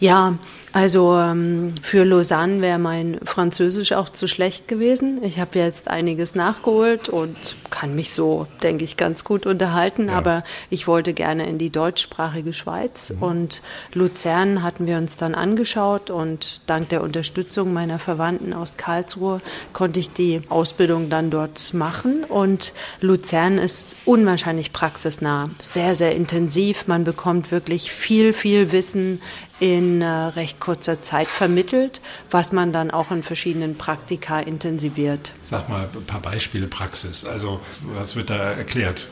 Ja, 0.00 0.38
also 0.72 1.18
ähm, 1.18 1.74
für 1.82 2.04
Lausanne 2.04 2.62
wäre 2.62 2.78
mein 2.78 3.18
Französisch 3.24 3.92
auch 3.92 4.08
zu 4.08 4.26
schlecht 4.26 4.66
gewesen. 4.66 5.22
Ich 5.22 5.38
habe 5.38 5.58
jetzt 5.58 5.88
einiges 5.88 6.34
nachgeholt 6.34 6.91
und 7.08 7.36
kann 7.70 7.94
mich 7.94 8.12
so, 8.12 8.46
denke 8.62 8.84
ich, 8.84 8.96
ganz 8.96 9.24
gut 9.24 9.46
unterhalten. 9.46 10.08
Ja. 10.08 10.14
Aber 10.14 10.44
ich 10.70 10.86
wollte 10.86 11.12
gerne 11.14 11.48
in 11.48 11.58
die 11.58 11.70
deutschsprachige 11.70 12.52
Schweiz. 12.52 13.10
Mhm. 13.10 13.22
Und 13.22 13.62
Luzern 13.92 14.62
hatten 14.62 14.86
wir 14.86 14.96
uns 14.98 15.16
dann 15.16 15.34
angeschaut 15.34 16.10
und 16.10 16.60
dank 16.66 16.88
der 16.90 17.02
Unterstützung 17.02 17.72
meiner 17.72 17.98
Verwandten 17.98 18.52
aus 18.52 18.76
Karlsruhe 18.76 19.40
konnte 19.72 20.00
ich 20.00 20.12
die 20.12 20.42
Ausbildung 20.48 21.08
dann 21.08 21.30
dort 21.30 21.74
machen. 21.74 22.24
Und 22.24 22.72
Luzern 23.00 23.58
ist 23.58 23.96
unwahrscheinlich 24.04 24.72
praxisnah, 24.72 25.50
sehr, 25.60 25.94
sehr 25.94 26.14
intensiv. 26.14 26.86
Man 26.86 27.04
bekommt 27.04 27.50
wirklich 27.50 27.92
viel, 27.92 28.32
viel 28.32 28.72
Wissen 28.72 29.20
in 29.62 30.02
äh, 30.02 30.06
recht 30.06 30.58
kurzer 30.58 31.02
Zeit 31.02 31.28
vermittelt, 31.28 32.00
was 32.32 32.50
man 32.50 32.72
dann 32.72 32.90
auch 32.90 33.12
in 33.12 33.22
verschiedenen 33.22 33.78
Praktika 33.78 34.40
intensiviert. 34.40 35.32
Sag 35.40 35.68
mal 35.68 35.88
ein 35.94 36.04
paar 36.04 36.20
Beispiele 36.20 36.66
Praxis. 36.66 37.24
Also 37.24 37.60
was 37.94 38.16
wird 38.16 38.30
da 38.30 38.54
erklärt? 38.54 39.06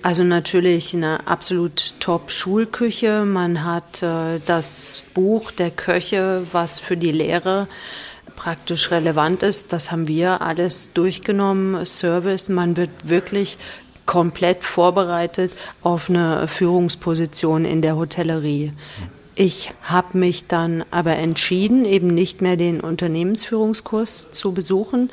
Also 0.00 0.24
natürlich 0.24 0.94
eine 0.94 1.26
absolut 1.26 2.00
top 2.00 2.30
Schulküche. 2.30 3.26
Man 3.26 3.62
hat 3.62 4.02
äh, 4.02 4.40
das 4.46 5.04
Buch 5.12 5.50
der 5.50 5.70
Köche, 5.70 6.46
was 6.50 6.80
für 6.80 6.96
die 6.96 7.12
Lehre 7.12 7.68
praktisch 8.36 8.90
relevant 8.90 9.42
ist. 9.42 9.74
Das 9.74 9.92
haben 9.92 10.08
wir 10.08 10.40
alles 10.40 10.94
durchgenommen. 10.94 11.84
Service, 11.84 12.48
man 12.48 12.78
wird 12.78 12.90
wirklich 13.02 13.58
komplett 14.06 14.64
vorbereitet 14.64 15.52
auf 15.82 16.08
eine 16.08 16.48
Führungsposition 16.48 17.66
in 17.66 17.82
der 17.82 17.96
Hotellerie. 17.96 18.72
Ich 19.34 19.70
habe 19.82 20.16
mich 20.18 20.46
dann 20.46 20.84
aber 20.90 21.16
entschieden, 21.16 21.84
eben 21.84 22.08
nicht 22.08 22.40
mehr 22.40 22.56
den 22.56 22.80
Unternehmensführungskurs 22.80 24.30
zu 24.30 24.52
besuchen, 24.52 25.10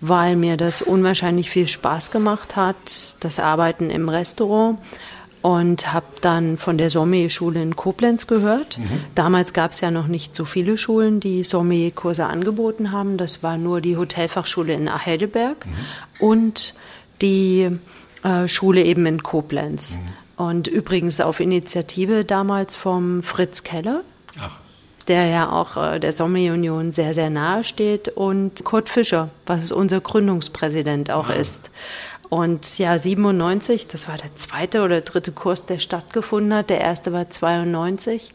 weil 0.00 0.36
mir 0.36 0.56
das 0.56 0.80
unwahrscheinlich 0.80 1.50
viel 1.50 1.68
Spaß 1.68 2.10
gemacht 2.10 2.56
hat, 2.56 3.16
das 3.20 3.38
Arbeiten 3.38 3.90
im 3.90 4.08
Restaurant. 4.08 4.78
Und 5.40 5.92
habe 5.92 6.06
dann 6.20 6.58
von 6.58 6.78
der 6.78 6.90
Sommelier-Schule 6.90 7.62
in 7.62 7.76
Koblenz 7.76 8.26
gehört. 8.26 8.76
Mhm. 8.76 9.04
Damals 9.14 9.52
gab 9.52 9.70
es 9.70 9.80
ja 9.80 9.92
noch 9.92 10.08
nicht 10.08 10.34
so 10.34 10.44
viele 10.44 10.76
Schulen, 10.76 11.20
die 11.20 11.44
Sommelier-Kurse 11.44 12.26
angeboten 12.26 12.90
haben. 12.90 13.16
Das 13.18 13.40
war 13.44 13.56
nur 13.56 13.80
die 13.80 13.96
Hotelfachschule 13.96 14.74
in 14.74 14.92
Heidelberg 14.92 15.64
mhm. 15.64 15.72
und 16.18 16.74
die 17.22 17.70
äh, 18.24 18.48
Schule 18.48 18.82
eben 18.82 19.06
in 19.06 19.22
Koblenz. 19.22 19.98
Mhm. 20.02 20.08
Und 20.38 20.68
übrigens 20.68 21.20
auf 21.20 21.40
Initiative 21.40 22.24
damals 22.24 22.76
vom 22.76 23.24
Fritz 23.24 23.64
Keller. 23.64 24.02
Ach. 24.40 24.56
Der 25.08 25.26
ja 25.26 25.50
auch 25.50 25.76
äh, 25.76 25.98
der 25.98 26.12
Sommerunion 26.12 26.92
sehr, 26.92 27.12
sehr 27.12 27.28
nahe 27.28 27.64
steht. 27.64 28.08
Und 28.08 28.62
Kurt 28.62 28.88
Fischer, 28.88 29.30
was 29.46 29.72
unser 29.72 30.00
Gründungspräsident 30.00 31.10
auch 31.10 31.28
ja. 31.28 31.34
ist. 31.34 31.70
Und 32.28 32.78
ja, 32.78 32.96
97, 32.96 33.88
das 33.88 34.06
war 34.06 34.16
der 34.16 34.36
zweite 34.36 34.82
oder 34.82 35.00
dritte 35.00 35.32
Kurs, 35.32 35.66
der 35.66 35.80
stattgefunden 35.80 36.54
hat. 36.54 36.70
Der 36.70 36.80
erste 36.80 37.12
war 37.12 37.28
92. 37.28 38.32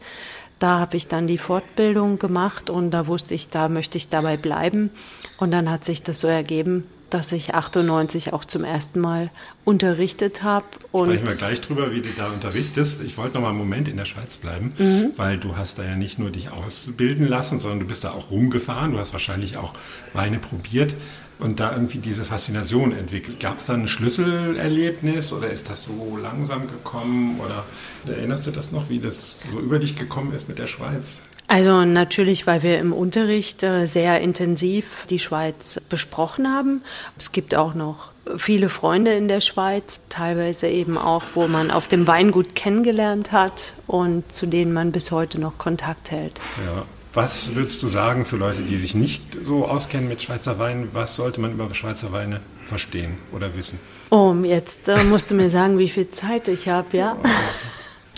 Da 0.58 0.80
habe 0.80 0.98
ich 0.98 1.08
dann 1.08 1.26
die 1.26 1.38
Fortbildung 1.38 2.18
gemacht 2.18 2.68
und 2.68 2.90
da 2.90 3.06
wusste 3.06 3.34
ich, 3.34 3.48
da 3.48 3.70
möchte 3.70 3.96
ich 3.96 4.10
dabei 4.10 4.36
bleiben. 4.36 4.90
Und 5.38 5.52
dann 5.52 5.70
hat 5.70 5.86
sich 5.86 6.02
das 6.02 6.20
so 6.20 6.28
ergeben, 6.28 6.86
dass 7.14 7.30
ich 7.30 7.54
98 7.54 8.32
auch 8.32 8.44
zum 8.44 8.64
ersten 8.64 8.98
Mal 8.98 9.30
unterrichtet 9.64 10.42
habe. 10.42 10.66
Sprechen 10.90 11.28
wir 11.28 11.36
gleich 11.36 11.60
drüber, 11.60 11.92
wie 11.92 12.00
du 12.00 12.08
da 12.16 12.26
unterrichtest. 12.26 13.02
Ich 13.02 13.16
wollte 13.16 13.34
noch 13.34 13.42
mal 13.42 13.50
einen 13.50 13.58
Moment 13.58 13.86
in 13.86 13.96
der 13.96 14.04
Schweiz 14.04 14.36
bleiben, 14.36 14.72
mhm. 14.76 15.12
weil 15.16 15.38
du 15.38 15.56
hast 15.56 15.78
da 15.78 15.84
ja 15.84 15.94
nicht 15.94 16.18
nur 16.18 16.30
dich 16.30 16.50
ausbilden 16.50 17.28
lassen, 17.28 17.60
sondern 17.60 17.78
du 17.78 17.86
bist 17.86 18.02
da 18.02 18.10
auch 18.10 18.32
rumgefahren. 18.32 18.90
Du 18.90 18.98
hast 18.98 19.12
wahrscheinlich 19.12 19.56
auch 19.56 19.74
Weine 20.12 20.40
probiert 20.40 20.96
und 21.38 21.60
da 21.60 21.72
irgendwie 21.72 21.98
diese 21.98 22.24
Faszination 22.24 22.90
entwickelt. 22.90 23.38
Gab 23.38 23.58
es 23.58 23.66
da 23.66 23.74
ein 23.74 23.86
Schlüsselerlebnis 23.86 25.32
oder 25.32 25.50
ist 25.50 25.70
das 25.70 25.84
so 25.84 26.16
langsam 26.16 26.66
gekommen? 26.66 27.38
Oder 27.38 27.64
erinnerst 28.12 28.48
du 28.48 28.50
das 28.50 28.72
noch, 28.72 28.88
wie 28.88 28.98
das 28.98 29.44
so 29.52 29.60
über 29.60 29.78
dich 29.78 29.94
gekommen 29.94 30.32
ist 30.32 30.48
mit 30.48 30.58
der 30.58 30.66
Schweiz? 30.66 31.12
Also 31.54 31.84
natürlich, 31.84 32.48
weil 32.48 32.64
wir 32.64 32.80
im 32.80 32.92
Unterricht 32.92 33.62
äh, 33.62 33.86
sehr 33.86 34.20
intensiv 34.20 35.06
die 35.08 35.20
Schweiz 35.20 35.80
besprochen 35.88 36.48
haben. 36.52 36.82
Es 37.16 37.30
gibt 37.30 37.54
auch 37.54 37.74
noch 37.74 38.10
viele 38.38 38.68
Freunde 38.68 39.14
in 39.14 39.28
der 39.28 39.40
Schweiz, 39.40 40.00
teilweise 40.08 40.66
eben 40.66 40.98
auch, 40.98 41.22
wo 41.34 41.46
man 41.46 41.70
auf 41.70 41.86
dem 41.86 42.08
Weingut 42.08 42.56
kennengelernt 42.56 43.30
hat 43.30 43.72
und 43.86 44.24
zu 44.34 44.46
denen 44.46 44.72
man 44.72 44.90
bis 44.90 45.12
heute 45.12 45.40
noch 45.40 45.56
Kontakt 45.56 46.10
hält. 46.10 46.40
Ja. 46.66 46.86
Was 47.12 47.54
würdest 47.54 47.84
du 47.84 47.86
sagen 47.86 48.24
für 48.24 48.34
Leute, 48.34 48.62
die 48.62 48.76
sich 48.76 48.96
nicht 48.96 49.22
so 49.44 49.64
auskennen 49.64 50.08
mit 50.08 50.22
Schweizer 50.22 50.58
Weinen? 50.58 50.88
Was 50.92 51.14
sollte 51.14 51.40
man 51.40 51.52
über 51.52 51.72
Schweizer 51.72 52.10
Weine 52.10 52.40
verstehen 52.64 53.18
oder 53.30 53.54
wissen? 53.54 53.78
Oh, 54.10 54.34
jetzt 54.42 54.88
äh, 54.88 55.04
musst 55.04 55.30
du 55.30 55.36
mir 55.36 55.50
sagen, 55.50 55.78
wie 55.78 55.88
viel 55.88 56.10
Zeit 56.10 56.48
ich 56.48 56.68
habe, 56.68 56.96
ja? 56.96 57.16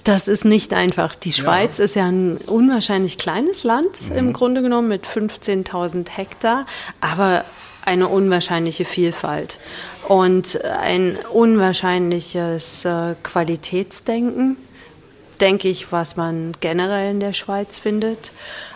Das 0.06 0.28
ist 0.28 0.44
nicht 0.44 0.72
einfach. 0.72 1.16
Die 1.16 1.32
Schweiz 1.32 1.78
ja. 1.78 1.84
ist 1.84 1.96
ja 1.96 2.06
ein 2.06 2.36
unwahrscheinlich 2.36 3.18
kleines 3.18 3.64
Land 3.64 4.08
mhm. 4.08 4.16
im 4.16 4.32
Grunde 4.32 4.62
genommen 4.62 4.86
mit 4.86 5.04
15.000 5.04 6.08
Hektar, 6.08 6.64
aber 7.00 7.44
eine 7.84 8.06
unwahrscheinliche 8.06 8.84
Vielfalt 8.84 9.58
und 10.06 10.64
ein 10.64 11.18
unwahrscheinliches 11.32 12.84
äh, 12.84 13.16
Qualitätsdenken, 13.24 14.56
denke 15.40 15.68
ich, 15.68 15.90
was 15.90 16.16
man 16.16 16.52
generell 16.60 17.10
in 17.10 17.18
der 17.18 17.32
Schweiz 17.32 17.76
findet. 17.76 18.30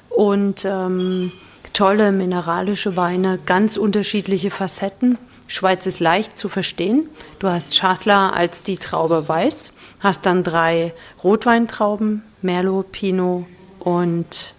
Und 0.08 0.64
ähm, 0.64 1.30
tolle 1.72 2.10
mineralische 2.10 2.96
Weine, 2.96 3.38
ganz 3.46 3.76
unterschiedliche 3.76 4.50
Facetten. 4.50 5.16
Schweiz 5.46 5.86
ist 5.86 6.00
leicht 6.00 6.36
zu 6.36 6.48
verstehen. 6.48 7.08
Du 7.38 7.46
hast 7.46 7.78
Chasselas 7.78 8.32
als 8.32 8.64
die 8.64 8.78
Traube 8.78 9.28
weiß, 9.28 9.74
hast 10.00 10.26
dann 10.26 10.42
drei 10.42 10.92
Rotweintrauben, 11.22 12.22
Merlot, 12.42 12.92
Pinot 12.92 13.46
und 13.78 14.54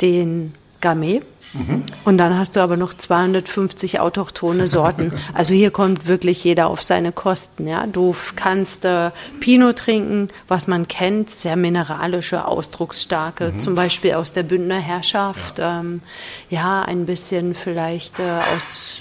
den 0.00 0.54
Gamay. 0.80 1.22
Mhm. 1.54 1.84
Und 2.04 2.18
dann 2.18 2.38
hast 2.38 2.56
du 2.56 2.60
aber 2.60 2.76
noch 2.76 2.94
250 2.94 4.00
autochtone 4.00 4.66
Sorten. 4.66 5.12
Also 5.34 5.54
hier 5.54 5.70
kommt 5.70 6.06
wirklich 6.06 6.44
jeder 6.44 6.66
auf 6.68 6.82
seine 6.82 7.12
Kosten. 7.12 7.66
Ja? 7.66 7.86
Du 7.86 8.14
kannst 8.36 8.84
äh, 8.84 9.10
Pinot 9.40 9.78
trinken, 9.78 10.28
was 10.48 10.66
man 10.66 10.88
kennt, 10.88 11.30
sehr 11.30 11.56
mineralische, 11.56 12.46
ausdrucksstarke, 12.46 13.52
mhm. 13.52 13.60
zum 13.60 13.74
Beispiel 13.74 14.14
aus 14.14 14.32
der 14.32 14.42
Bündner 14.42 14.78
Herrschaft. 14.78 15.58
Ja, 15.58 15.80
ähm, 15.80 16.02
ja 16.48 16.82
ein 16.82 17.06
bisschen 17.06 17.54
vielleicht 17.54 18.18
äh, 18.18 18.40
aus 18.54 19.00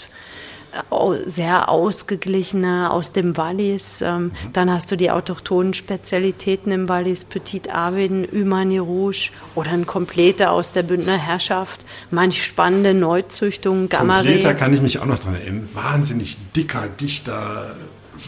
sehr 1.26 1.70
ausgeglichene 1.70 2.92
aus 2.92 3.14
dem 3.14 3.38
Wallis. 3.38 4.02
Ähm. 4.02 4.32
Dann 4.54 4.72
hast 4.72 4.92
du 4.92 4.96
die 4.96 5.12
autochthonen 5.12 5.74
Spezialitäten 5.74 6.72
im 6.72 6.90
Wallis, 6.90 7.26
Petit 7.26 7.74
Avin, 7.74 8.26
Umani 8.26 8.78
Rouge 8.78 9.32
oder 9.56 9.72
ein 9.72 9.86
Kompleter 9.86 10.52
aus 10.52 10.72
der 10.72 10.84
Bündner 10.84 11.18
Herrschaft. 11.18 11.86
Manch 12.10 12.44
spannende 12.44 12.94
Neuzüchtungen, 12.94 13.90
Gamma 13.90 14.16
Kompleter 14.16 14.54
kann 14.54 14.74
ich 14.74 14.82
mich 14.82 15.00
auch 15.00 15.06
noch 15.06 15.20
dran 15.20 15.36
erinnern. 15.36 15.70
Wahnsinnig 15.74 16.38
dicker, 16.56 16.88
dichter 16.88 17.76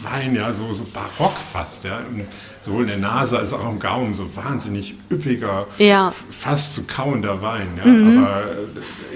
Wein, 0.02 0.34
ja, 0.34 0.52
so, 0.52 0.74
so 0.74 0.84
barock 0.84 1.36
fast, 1.52 1.84
ja. 1.84 2.00
Sowohl 2.64 2.84
in 2.84 2.88
der 2.88 2.96
Nase 2.96 3.38
als 3.38 3.52
auch 3.52 3.68
im 3.68 3.78
Gaumen, 3.78 4.14
so 4.14 4.34
wahnsinnig 4.36 4.94
üppiger, 5.12 5.66
ja. 5.76 6.10
fast 6.30 6.74
zu 6.74 6.84
kauender 6.84 7.42
Wein, 7.42 7.68
ja. 7.76 7.84
Mhm. 7.84 8.24
Aber 8.24 8.42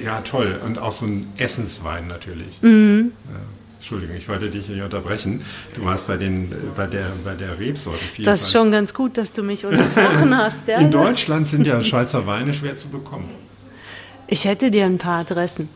ja, 0.05 0.21
toll. 0.21 0.61
Und 0.67 0.79
auch 0.79 0.93
so 0.93 1.07
ein 1.07 1.27
Essenswein 1.39 2.09
natürlich. 2.09 2.61
Mhm. 2.61 3.13
Ja. 3.27 3.41
Entschuldigung, 3.79 4.17
ich 4.17 4.29
wollte 4.29 4.51
dich 4.51 4.69
nicht 4.69 4.83
unterbrechen. 4.83 5.41
Du 5.75 5.83
warst 5.83 6.07
bei, 6.09 6.19
den, 6.19 6.53
bei 6.77 6.87
der, 6.87 7.07
bei 7.25 7.35
der 7.35 7.59
Rebsorte. 7.59 8.01
Das 8.19 8.43
ist 8.43 8.53
schon 8.53 8.71
ganz 8.71 8.93
gut, 8.93 9.17
dass 9.17 9.33
du 9.33 9.43
mich 9.43 9.65
unterbrochen 9.65 10.37
hast. 10.37 10.69
Ja? 10.69 10.79
In 10.79 10.91
Deutschland 10.91 11.49
sind 11.49 11.67
ja 11.67 11.81
Schweizer 11.81 12.27
Weine 12.27 12.53
schwer 12.53 12.77
zu 12.77 12.91
bekommen. 12.91 13.31
Ich 14.27 14.45
hätte 14.45 14.71
dir 14.71 14.85
ein 14.85 14.99
paar 14.99 15.21
Adressen. 15.21 15.71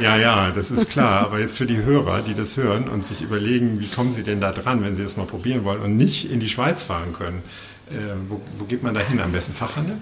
Ja, 0.00 0.16
ja, 0.16 0.50
das 0.50 0.70
ist 0.70 0.90
klar. 0.90 1.22
Aber 1.22 1.40
jetzt 1.40 1.58
für 1.58 1.66
die 1.66 1.82
Hörer, 1.82 2.22
die 2.22 2.34
das 2.34 2.56
hören 2.56 2.88
und 2.88 3.04
sich 3.04 3.20
überlegen, 3.20 3.80
wie 3.80 3.86
kommen 3.86 4.12
sie 4.12 4.22
denn 4.22 4.40
da 4.40 4.52
dran, 4.52 4.82
wenn 4.82 4.94
sie 4.94 5.02
das 5.02 5.16
mal 5.16 5.26
probieren 5.26 5.64
wollen 5.64 5.80
und 5.80 5.96
nicht 5.96 6.30
in 6.30 6.40
die 6.40 6.48
Schweiz 6.48 6.84
fahren 6.84 7.12
können, 7.12 7.42
äh, 7.90 8.14
wo, 8.28 8.40
wo, 8.56 8.64
geht 8.64 8.82
man 8.82 8.94
da 8.94 9.00
hin? 9.00 9.20
Am 9.20 9.32
besten 9.32 9.52
Fachhandel? 9.52 9.96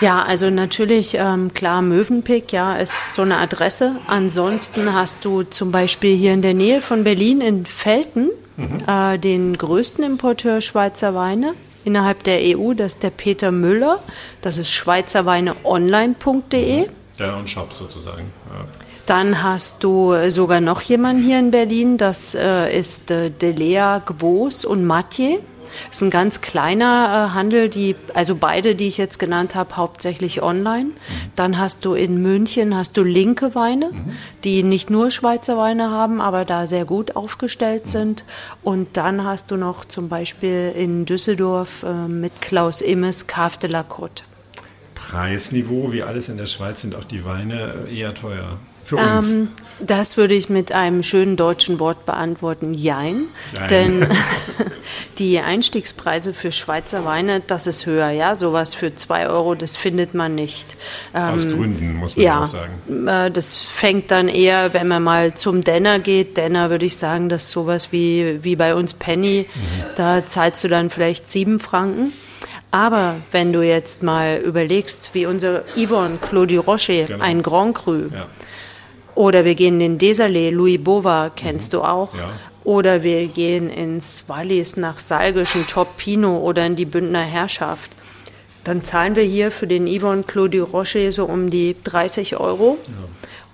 Ja, 0.00 0.22
also 0.22 0.50
natürlich, 0.50 1.14
ähm, 1.14 1.54
klar, 1.54 1.82
Mövenpick, 1.82 2.52
ja, 2.52 2.76
ist 2.76 3.14
so 3.14 3.22
eine 3.22 3.36
Adresse. 3.36 3.96
Ansonsten 4.06 4.92
hast 4.92 5.24
du 5.24 5.44
zum 5.44 5.70
Beispiel 5.70 6.16
hier 6.16 6.32
in 6.32 6.42
der 6.42 6.54
Nähe 6.54 6.80
von 6.80 7.04
Berlin 7.04 7.40
in 7.40 7.66
Felten 7.66 8.30
mhm. 8.56 8.82
äh, 8.86 9.18
den 9.18 9.56
größten 9.56 10.04
Importeur 10.04 10.60
Schweizer 10.60 11.14
Weine 11.14 11.54
innerhalb 11.84 12.24
der 12.24 12.40
EU, 12.40 12.74
das 12.74 12.94
ist 12.94 13.02
der 13.02 13.10
Peter 13.10 13.50
Müller. 13.50 13.98
Das 14.40 14.56
ist 14.58 14.72
schweizerweineonline.de. 14.72 16.88
Ja, 17.18 17.36
und 17.36 17.50
Shop 17.50 17.72
sozusagen. 17.72 18.32
Ja. 18.50 18.64
Dann 19.06 19.42
hast 19.42 19.82
du 19.82 20.14
sogar 20.30 20.60
noch 20.60 20.80
jemanden 20.82 21.22
hier 21.22 21.38
in 21.38 21.50
Berlin, 21.50 21.98
das 21.98 22.34
äh, 22.34 22.78
ist 22.78 23.10
äh, 23.10 23.30
Delea 23.30 23.98
Gvos 23.98 24.64
und 24.64 24.84
Mathieu. 24.84 25.38
Das 25.88 25.96
ist 25.96 26.02
ein 26.02 26.10
ganz 26.10 26.40
kleiner 26.40 27.30
äh, 27.30 27.34
Handel, 27.34 27.68
die, 27.68 27.96
also 28.14 28.36
beide, 28.36 28.74
die 28.74 28.88
ich 28.88 28.98
jetzt 28.98 29.18
genannt 29.18 29.54
habe, 29.54 29.76
hauptsächlich 29.76 30.42
online. 30.42 30.84
Mhm. 30.84 30.94
Dann 31.36 31.58
hast 31.58 31.84
du 31.84 31.94
in 31.94 32.22
München 32.22 32.76
hast 32.76 32.96
du 32.96 33.02
linke 33.02 33.54
Weine, 33.54 33.90
mhm. 33.92 34.12
die 34.44 34.62
nicht 34.62 34.90
nur 34.90 35.10
Schweizer 35.10 35.56
Weine 35.56 35.90
haben, 35.90 36.20
aber 36.20 36.44
da 36.44 36.66
sehr 36.66 36.84
gut 36.84 37.16
aufgestellt 37.16 37.86
mhm. 37.86 37.90
sind. 37.90 38.24
Und 38.62 38.96
dann 38.96 39.24
hast 39.24 39.50
du 39.50 39.56
noch 39.56 39.84
zum 39.84 40.08
Beispiel 40.08 40.72
in 40.76 41.04
Düsseldorf 41.06 41.82
äh, 41.82 42.08
mit 42.08 42.40
Klaus 42.40 42.80
Immes 42.80 43.26
Cave 43.26 43.58
de 43.58 43.70
la 43.70 43.82
Côte. 43.82 44.22
Preisniveau, 44.94 45.92
wie 45.92 46.02
alles 46.02 46.28
in 46.28 46.36
der 46.36 46.46
Schweiz, 46.46 46.82
sind 46.82 46.94
auch 46.94 47.04
die 47.04 47.24
Weine 47.24 47.86
äh, 47.88 47.98
eher 47.98 48.14
teuer 48.14 48.58
für 48.84 48.96
uns? 48.96 49.34
Ähm, 49.34 49.48
das 49.84 50.16
würde 50.16 50.34
ich 50.34 50.48
mit 50.48 50.72
einem 50.72 51.02
schönen 51.02 51.36
deutschen 51.36 51.80
Wort 51.80 52.06
beantworten, 52.06 52.72
Jein. 52.72 53.24
Jein. 53.52 53.68
Denn 53.68 54.06
die 55.18 55.40
Einstiegspreise 55.40 56.34
für 56.34 56.52
Schweizer 56.52 57.04
Weine, 57.04 57.40
das 57.40 57.66
ist 57.66 57.86
höher, 57.86 58.10
ja. 58.10 58.34
Sowas 58.34 58.74
für 58.74 58.94
zwei 58.94 59.26
Euro, 59.26 59.54
das 59.54 59.76
findet 59.76 60.14
man 60.14 60.34
nicht. 60.34 60.76
Aus 61.12 61.44
ähm, 61.44 61.56
Gründen, 61.56 61.96
muss 61.96 62.16
man 62.16 62.24
ja 62.24 62.40
auch 62.40 62.44
sagen. 62.44 63.08
Äh, 63.08 63.30
das 63.30 63.64
fängt 63.64 64.10
dann 64.10 64.28
eher, 64.28 64.72
wenn 64.72 64.88
man 64.88 65.02
mal 65.02 65.34
zum 65.34 65.64
Denner 65.64 65.98
geht. 65.98 66.36
Denner 66.36 66.70
würde 66.70 66.86
ich 66.86 66.96
sagen, 66.96 67.28
das 67.28 67.44
ist 67.44 67.50
sowas 67.50 67.92
wie, 67.92 68.38
wie 68.42 68.56
bei 68.56 68.74
uns 68.74 68.94
Penny. 68.94 69.46
Mhm. 69.52 69.84
Da 69.96 70.26
zahlst 70.26 70.62
du 70.62 70.68
dann 70.68 70.90
vielleicht 70.90 71.30
sieben 71.30 71.58
Franken. 71.58 72.12
Aber 72.70 73.16
wenn 73.32 73.52
du 73.52 73.60
jetzt 73.60 74.02
mal 74.02 74.40
überlegst, 74.42 75.10
wie 75.12 75.26
unser 75.26 75.62
Yvonne 75.76 76.16
Claudie 76.16 76.56
Rocher, 76.56 77.04
genau. 77.04 77.22
ein 77.22 77.42
Grand 77.42 77.74
Cru, 77.74 78.04
ja. 78.10 78.26
Oder 79.14 79.44
wir 79.44 79.54
gehen 79.54 79.80
in 79.80 79.98
Desalé, 79.98 80.50
Louis 80.50 80.82
Bova 80.82 81.30
kennst 81.34 81.72
mhm. 81.72 81.76
du 81.76 81.82
auch. 81.84 82.14
Ja. 82.14 82.32
Oder 82.64 83.02
wir 83.02 83.26
gehen 83.26 83.68
ins 83.68 84.28
Wallis 84.28 84.76
nach 84.76 84.98
Salgischen 84.98 85.66
Top 85.66 85.96
Pino 85.96 86.38
oder 86.38 86.64
in 86.64 86.76
die 86.76 86.84
Bündner 86.84 87.22
Herrschaft. 87.22 87.90
Dann 88.64 88.84
zahlen 88.84 89.16
wir 89.16 89.24
hier 89.24 89.50
für 89.50 89.66
den 89.66 89.88
Yvonne 89.88 90.22
Claudie 90.22 90.60
Rocher 90.60 91.10
so 91.10 91.24
um 91.24 91.50
die 91.50 91.74
30 91.82 92.36
Euro. 92.36 92.78
Ja. 92.86 92.92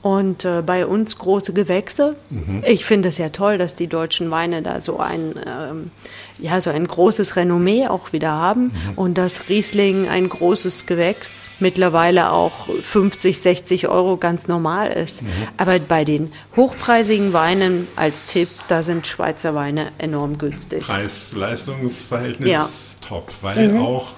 Und 0.00 0.44
äh, 0.44 0.62
bei 0.64 0.87
uns 0.87 1.18
große 1.18 1.52
Gewächse. 1.52 2.16
Mhm. 2.30 2.62
Ich 2.66 2.84
finde 2.84 3.08
es 3.08 3.18
ja 3.18 3.30
toll, 3.30 3.58
dass 3.58 3.74
die 3.74 3.88
deutschen 3.88 4.30
Weine 4.30 4.62
da 4.62 4.80
so 4.80 4.98
ein, 4.98 5.34
ähm, 5.44 5.90
ja, 6.38 6.61
so 6.61 6.70
ein 6.70 6.87
großes 6.87 7.34
Renommee 7.34 7.88
auch 7.88 8.12
wieder 8.12 8.30
haben. 8.30 8.64
Mhm. 8.64 8.70
Und 8.94 9.18
dass 9.18 9.48
Riesling 9.48 10.08
ein 10.08 10.28
großes 10.28 10.87
Gewächs 10.87 11.48
mittlerweile 11.58 12.30
auch 12.30 12.68
50, 12.82 13.40
60 13.40 13.88
Euro 13.88 14.16
ganz 14.16 14.46
normal 14.46 14.92
ist. 14.92 15.22
Mhm. 15.22 15.28
Aber 15.56 15.78
bei 15.80 16.04
den 16.04 16.32
hochpreisigen 16.54 17.32
Weinen 17.32 17.88
als 17.96 18.26
Tipp, 18.26 18.48
da 18.68 18.82
sind 18.82 19.06
Schweizer 19.06 19.56
Weine 19.56 19.88
enorm 19.98 20.38
günstig. 20.38 20.84
Preis-Leistungs-Verhältnis 20.84 22.48
ja. 22.48 22.68
top, 23.06 23.32
weil 23.42 23.72
mhm. 23.72 23.80
auch 23.80 24.12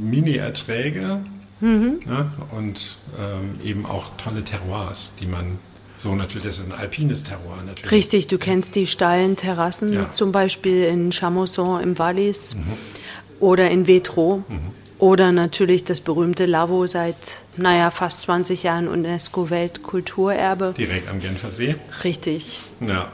Mini-Erträge 0.00 1.20
Mhm. 1.60 2.00
Ja, 2.06 2.32
und 2.56 2.96
ähm, 3.18 3.58
eben 3.64 3.86
auch 3.86 4.10
tolle 4.16 4.44
Terroirs, 4.44 5.16
die 5.16 5.26
man 5.26 5.58
so 5.96 6.14
natürlich, 6.14 6.44
das 6.44 6.58
ist 6.58 6.70
ein 6.70 6.78
alpines 6.78 7.24
Terroir 7.24 7.62
natürlich. 7.64 7.90
Richtig, 7.90 8.26
du 8.26 8.38
kennst 8.38 8.76
die 8.76 8.86
steilen 8.86 9.36
Terrassen, 9.36 9.92
ja. 9.92 10.12
zum 10.12 10.30
Beispiel 10.30 10.84
in 10.84 11.10
Chamousson 11.10 11.80
im 11.82 11.98
Wallis 11.98 12.54
mhm. 12.54 12.74
oder 13.40 13.70
in 13.70 13.86
Vetro. 13.86 14.44
Mhm. 14.48 14.74
Oder 14.98 15.30
natürlich 15.30 15.84
das 15.84 16.00
berühmte 16.00 16.46
Lavo 16.46 16.86
seit, 16.86 17.16
naja, 17.58 17.90
fast 17.90 18.22
20 18.22 18.62
Jahren 18.62 18.88
UNESCO-Weltkulturerbe. 18.88 20.72
Direkt 20.76 21.08
am 21.08 21.20
Genfersee. 21.20 21.76
Richtig. 22.02 22.62
Ja. 22.80 23.12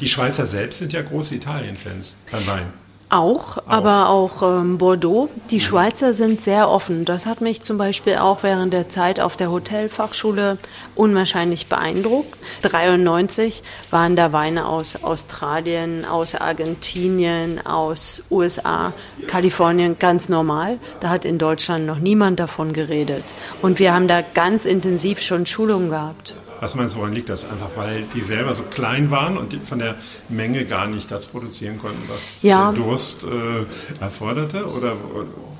Die 0.00 0.08
Schweizer 0.08 0.46
selbst 0.46 0.78
sind 0.78 0.92
ja 0.92 1.02
große 1.02 1.34
Italien-Fans 1.34 2.16
beim 2.30 2.46
Wein. 2.46 2.72
Auch, 3.10 3.56
auch, 3.56 3.62
aber 3.66 4.10
auch 4.10 4.42
ähm, 4.42 4.76
Bordeaux. 4.76 5.30
Die 5.50 5.56
mhm. 5.56 5.60
Schweizer 5.60 6.12
sind 6.12 6.42
sehr 6.42 6.68
offen. 6.68 7.04
Das 7.04 7.24
hat 7.24 7.40
mich 7.40 7.62
zum 7.62 7.78
Beispiel 7.78 8.16
auch 8.16 8.42
während 8.42 8.72
der 8.72 8.90
Zeit 8.90 9.18
auf 9.18 9.36
der 9.36 9.50
Hotelfachschule 9.50 10.58
unwahrscheinlich 10.94 11.68
beeindruckt. 11.68 12.38
93 12.62 13.62
waren 13.90 14.14
da 14.14 14.32
Weine 14.32 14.66
aus 14.66 15.02
Australien, 15.02 16.04
aus 16.04 16.34
Argentinien, 16.34 17.64
aus 17.64 18.24
USA, 18.30 18.92
Kalifornien 19.26 19.98
ganz 19.98 20.28
normal. 20.28 20.78
Da 21.00 21.08
hat 21.08 21.24
in 21.24 21.38
Deutschland 21.38 21.86
noch 21.86 21.98
niemand 21.98 22.38
davon 22.38 22.74
geredet. 22.74 23.24
Und 23.62 23.78
wir 23.78 23.94
haben 23.94 24.08
da 24.08 24.20
ganz 24.20 24.66
intensiv 24.66 25.20
schon 25.20 25.46
Schulungen 25.46 25.88
gehabt. 25.88 26.34
Was 26.60 26.74
meinst 26.74 26.94
du, 26.94 27.00
woran 27.00 27.12
liegt 27.12 27.28
das? 27.28 27.48
Einfach 27.48 27.70
weil 27.76 28.04
die 28.14 28.20
selber 28.20 28.54
so 28.54 28.64
klein 28.64 29.10
waren 29.10 29.38
und 29.38 29.54
von 29.64 29.78
der 29.78 29.94
Menge 30.28 30.64
gar 30.64 30.86
nicht 30.86 31.10
das 31.10 31.26
produzieren 31.26 31.78
konnten, 31.78 32.08
was 32.08 32.42
ja. 32.42 32.72
der 32.72 32.82
Durst 32.82 33.24
äh, 33.24 34.02
erforderte? 34.02 34.66
Oder 34.66 34.94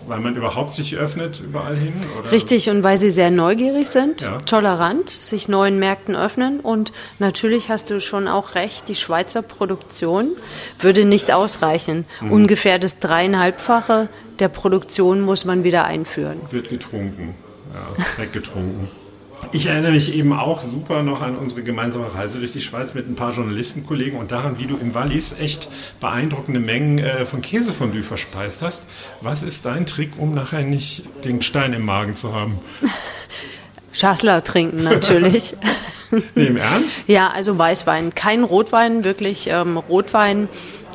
weil 0.06 0.20
man 0.20 0.34
überhaupt 0.34 0.74
sich 0.74 0.96
öffnet 0.96 1.40
überall 1.40 1.76
hin? 1.76 1.94
Oder? 2.18 2.32
Richtig, 2.32 2.68
und 2.70 2.82
weil 2.82 2.96
sie 2.98 3.10
sehr 3.10 3.30
neugierig 3.30 3.88
sind, 3.88 4.20
ja. 4.20 4.38
tolerant, 4.38 5.10
sich 5.10 5.48
neuen 5.48 5.78
Märkten 5.78 6.16
öffnen. 6.16 6.60
Und 6.60 6.92
natürlich 7.18 7.68
hast 7.68 7.90
du 7.90 8.00
schon 8.00 8.26
auch 8.26 8.54
recht, 8.54 8.88
die 8.88 8.96
Schweizer 8.96 9.42
Produktion 9.42 10.28
würde 10.80 11.04
nicht 11.04 11.32
ausreichen. 11.32 12.06
Mhm. 12.20 12.32
Ungefähr 12.32 12.78
das 12.78 12.98
dreieinhalbfache 12.98 14.08
der 14.38 14.48
Produktion 14.48 15.20
muss 15.20 15.44
man 15.44 15.64
wieder 15.64 15.84
einführen. 15.84 16.40
Wird 16.50 16.68
getrunken, 16.68 17.34
ja, 17.72 18.22
weggetrunken. 18.22 18.88
Ich 19.52 19.66
erinnere 19.66 19.92
mich 19.92 20.14
eben 20.14 20.32
auch 20.32 20.60
super 20.60 21.02
noch 21.02 21.22
an 21.22 21.36
unsere 21.36 21.62
gemeinsame 21.62 22.14
Reise 22.14 22.38
durch 22.38 22.52
die 22.52 22.60
Schweiz 22.60 22.94
mit 22.94 23.08
ein 23.08 23.14
paar 23.14 23.32
Journalistenkollegen 23.32 24.18
und 24.18 24.30
daran, 24.30 24.58
wie 24.58 24.66
du 24.66 24.76
im 24.76 24.94
Wallis 24.94 25.34
echt 25.40 25.68
beeindruckende 26.00 26.60
Mengen 26.60 26.98
äh, 26.98 27.24
von 27.24 27.40
Käsefondue 27.40 28.02
verspeist 28.02 28.62
hast. 28.62 28.84
Was 29.20 29.42
ist 29.42 29.64
dein 29.64 29.86
Trick, 29.86 30.12
um 30.18 30.32
nachher 30.32 30.62
nicht 30.62 31.04
den 31.24 31.40
Stein 31.40 31.72
im 31.72 31.84
Magen 31.84 32.14
zu 32.14 32.34
haben? 32.34 32.58
Schassler 33.92 34.44
trinken 34.44 34.82
natürlich. 34.82 35.54
nee, 36.34 36.46
im 36.46 36.56
Ernst? 36.56 37.08
Ja, 37.08 37.30
also 37.30 37.56
Weißwein, 37.56 38.14
kein 38.14 38.44
Rotwein, 38.44 39.02
wirklich 39.02 39.48
ähm, 39.48 39.76
Rotwein 39.76 40.48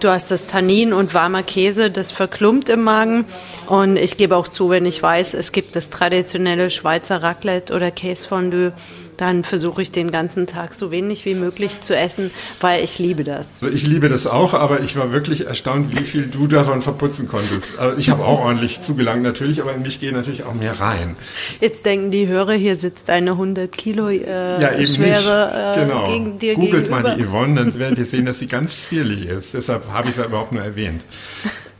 Du 0.04 0.10
hast 0.10 0.32
das 0.32 0.48
Tannin 0.48 0.92
und 0.92 1.14
warmer 1.14 1.44
Käse, 1.44 1.90
das 1.90 2.12
verklumpt 2.12 2.68
im 2.68 2.82
Magen. 2.82 3.24
Und 3.68 3.96
ich 3.96 4.18
gebe 4.18 4.36
auch 4.36 4.50
zu, 4.50 4.70
wenn 4.70 4.86
ich 4.86 5.02
weiß, 5.02 5.34
es 5.34 5.54
gibt 5.54 5.78
das 5.78 5.90
traditionelle 5.90 6.70
Schweizer 6.72 7.24
Raclette 7.24 7.74
oder 7.74 7.90
Käsefondue, 7.90 8.74
dann 9.24 9.46
versuche 9.46 9.82
ich 9.82 9.92
den 9.92 10.12
ganzen 10.12 10.48
Tag 10.48 10.74
so 10.74 10.92
wenig 10.92 11.24
wie 11.24 11.34
möglich 11.34 11.80
zu 11.80 11.96
essen, 11.96 12.30
weil 12.60 12.84
ich 12.84 13.00
liebe 13.00 13.24
das. 13.24 13.48
Also 13.62 13.74
ich 13.74 13.88
liebe 13.88 14.10
das 14.10 14.28
auch, 14.28 14.54
aber 14.54 14.82
ich 14.82 14.98
war 14.98 15.14
wirklich 15.14 15.48
erstaunt, 15.48 15.98
wie 15.98 16.04
viel 16.04 16.28
du 16.28 16.48
davon 16.48 16.82
verputzen 16.82 17.30
konntest. 17.30 17.80
Also 17.80 17.98
ich 17.98 18.10
habe 18.10 18.26
auch 18.26 18.42
ordentlich 18.42 18.82
zugelangt 18.82 19.24
natürlich, 19.24 19.62
aber 19.62 19.74
in 19.74 19.82
mich 19.82 20.02
gehen 20.02 20.14
natürlich 20.14 20.44
auch 20.44 20.54
mehr 20.54 20.78
rein. 20.78 21.16
Jetzt 21.62 21.86
denken 21.86 22.12
die 22.12 22.28
Hörer, 22.28 22.54
hier 22.54 22.76
sitzt 22.76 23.10
eine 23.10 23.32
100 23.32 23.72
Kilo 23.72 24.10
äh, 24.10 24.62
ja, 24.62 24.74
eben 24.74 24.86
schwere 24.86 25.74
äh, 25.74 25.80
genau. 25.80 26.06
gegen 26.06 26.38
dir 26.40 26.56
Googelt 26.56 26.86
gegenüber. 26.86 27.02
mal 27.02 27.16
die 27.16 27.24
Yvonne, 27.24 27.56
dann 27.56 27.80
werdet 27.80 28.00
ihr 28.00 28.06
sehen, 28.06 28.26
dass 28.26 28.40
sie 28.40 28.48
ganz 28.48 28.90
zierlich 28.90 29.26
ist. 29.26 29.54
Deshalb 29.54 29.90
habe 29.90 30.10
ich 30.10 30.16
es 30.16 30.18
ja 30.18 30.26
überhaupt 30.26 30.52
nur 30.52 30.64
erwähnt. 30.64 31.06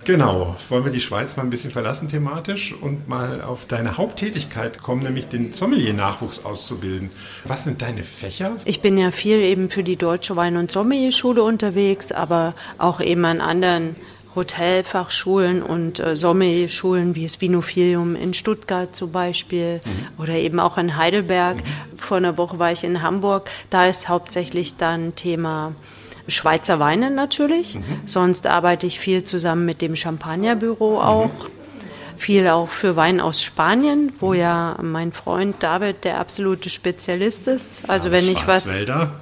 Genau. 0.06 0.56
Wollen 0.70 0.86
wir 0.86 0.92
die 0.92 1.00
Schweiz 1.00 1.38
mal 1.38 1.44
ein 1.44 1.50
bisschen 1.50 1.72
verlassen 1.72 2.08
thematisch 2.08 2.74
und 2.80 3.08
mal 3.08 3.42
auf 3.42 3.66
deine 3.66 3.98
Haupttätigkeit 3.98 4.82
kommen, 4.82 5.04
nämlich 5.04 5.28
den 5.28 5.54
Sommelier-Nachwuchs 5.54 6.46
auszubilden. 6.46 7.10
Was 7.46 7.64
sind 7.64 7.82
deine 7.82 8.04
Fächer? 8.04 8.56
Ich 8.66 8.82
bin 8.82 8.98
ja 8.98 9.12
viel 9.12 9.38
eben 9.40 9.70
für 9.70 9.84
die 9.84 9.96
Deutsche 9.96 10.36
Wein- 10.36 10.58
und 10.58 10.72
Sommelier-Schule 10.72 11.44
unterwegs, 11.44 12.12
aber 12.12 12.54
auch 12.78 13.00
eben 13.00 13.26
an 13.26 13.42
anderen 13.42 13.96
Hotelfachschulen 14.36 15.62
und 15.62 16.00
äh, 16.00 16.16
Sommelier-Schulen 16.16 17.16
wie 17.16 17.24
das 17.24 17.40
Vinophilium 17.40 18.16
in 18.16 18.34
Stuttgart 18.34 18.96
zum 18.96 19.12
Beispiel 19.12 19.82
mhm. 19.86 20.22
oder 20.22 20.34
eben 20.34 20.60
auch 20.60 20.78
in 20.78 20.98
Heidelberg. 20.98 21.58
Mhm. 21.58 21.98
Vor 21.98 22.18
einer 22.18 22.38
Woche 22.38 22.60
war 22.60 22.72
ich 22.72 22.84
in 22.84 23.02
Hamburg. 23.02 23.50
Da 23.70 23.88
ist 23.88 24.10
hauptsächlich 24.10 24.78
dann 24.78 25.16
Thema 25.16 25.76
Schweizer 26.28 26.80
Weine 26.80 27.12
natürlich. 27.12 27.76
Mhm. 27.76 28.02
Sonst 28.06 28.48
arbeite 28.48 28.88
ich 28.88 29.00
viel 29.00 29.24
zusammen 29.24 29.66
mit 29.66 29.82
dem 29.82 29.96
Champagnerbüro 29.96 31.00
auch. 31.02 31.28
Mhm. 31.28 31.64
Viel 32.16 32.48
auch 32.48 32.70
für 32.70 32.96
Wein 32.96 33.20
aus 33.20 33.42
Spanien, 33.42 34.14
wo 34.20 34.34
ja 34.34 34.78
mein 34.82 35.12
Freund 35.12 35.56
David 35.60 36.06
der 36.06 36.20
absolute 36.20 36.70
Spezialist 36.70 37.48
ist. 37.48 37.90
Also 37.90 38.08
ja, 38.08 38.14
wenn 38.14 38.30
ich 38.30 38.48
was. 38.48 38.68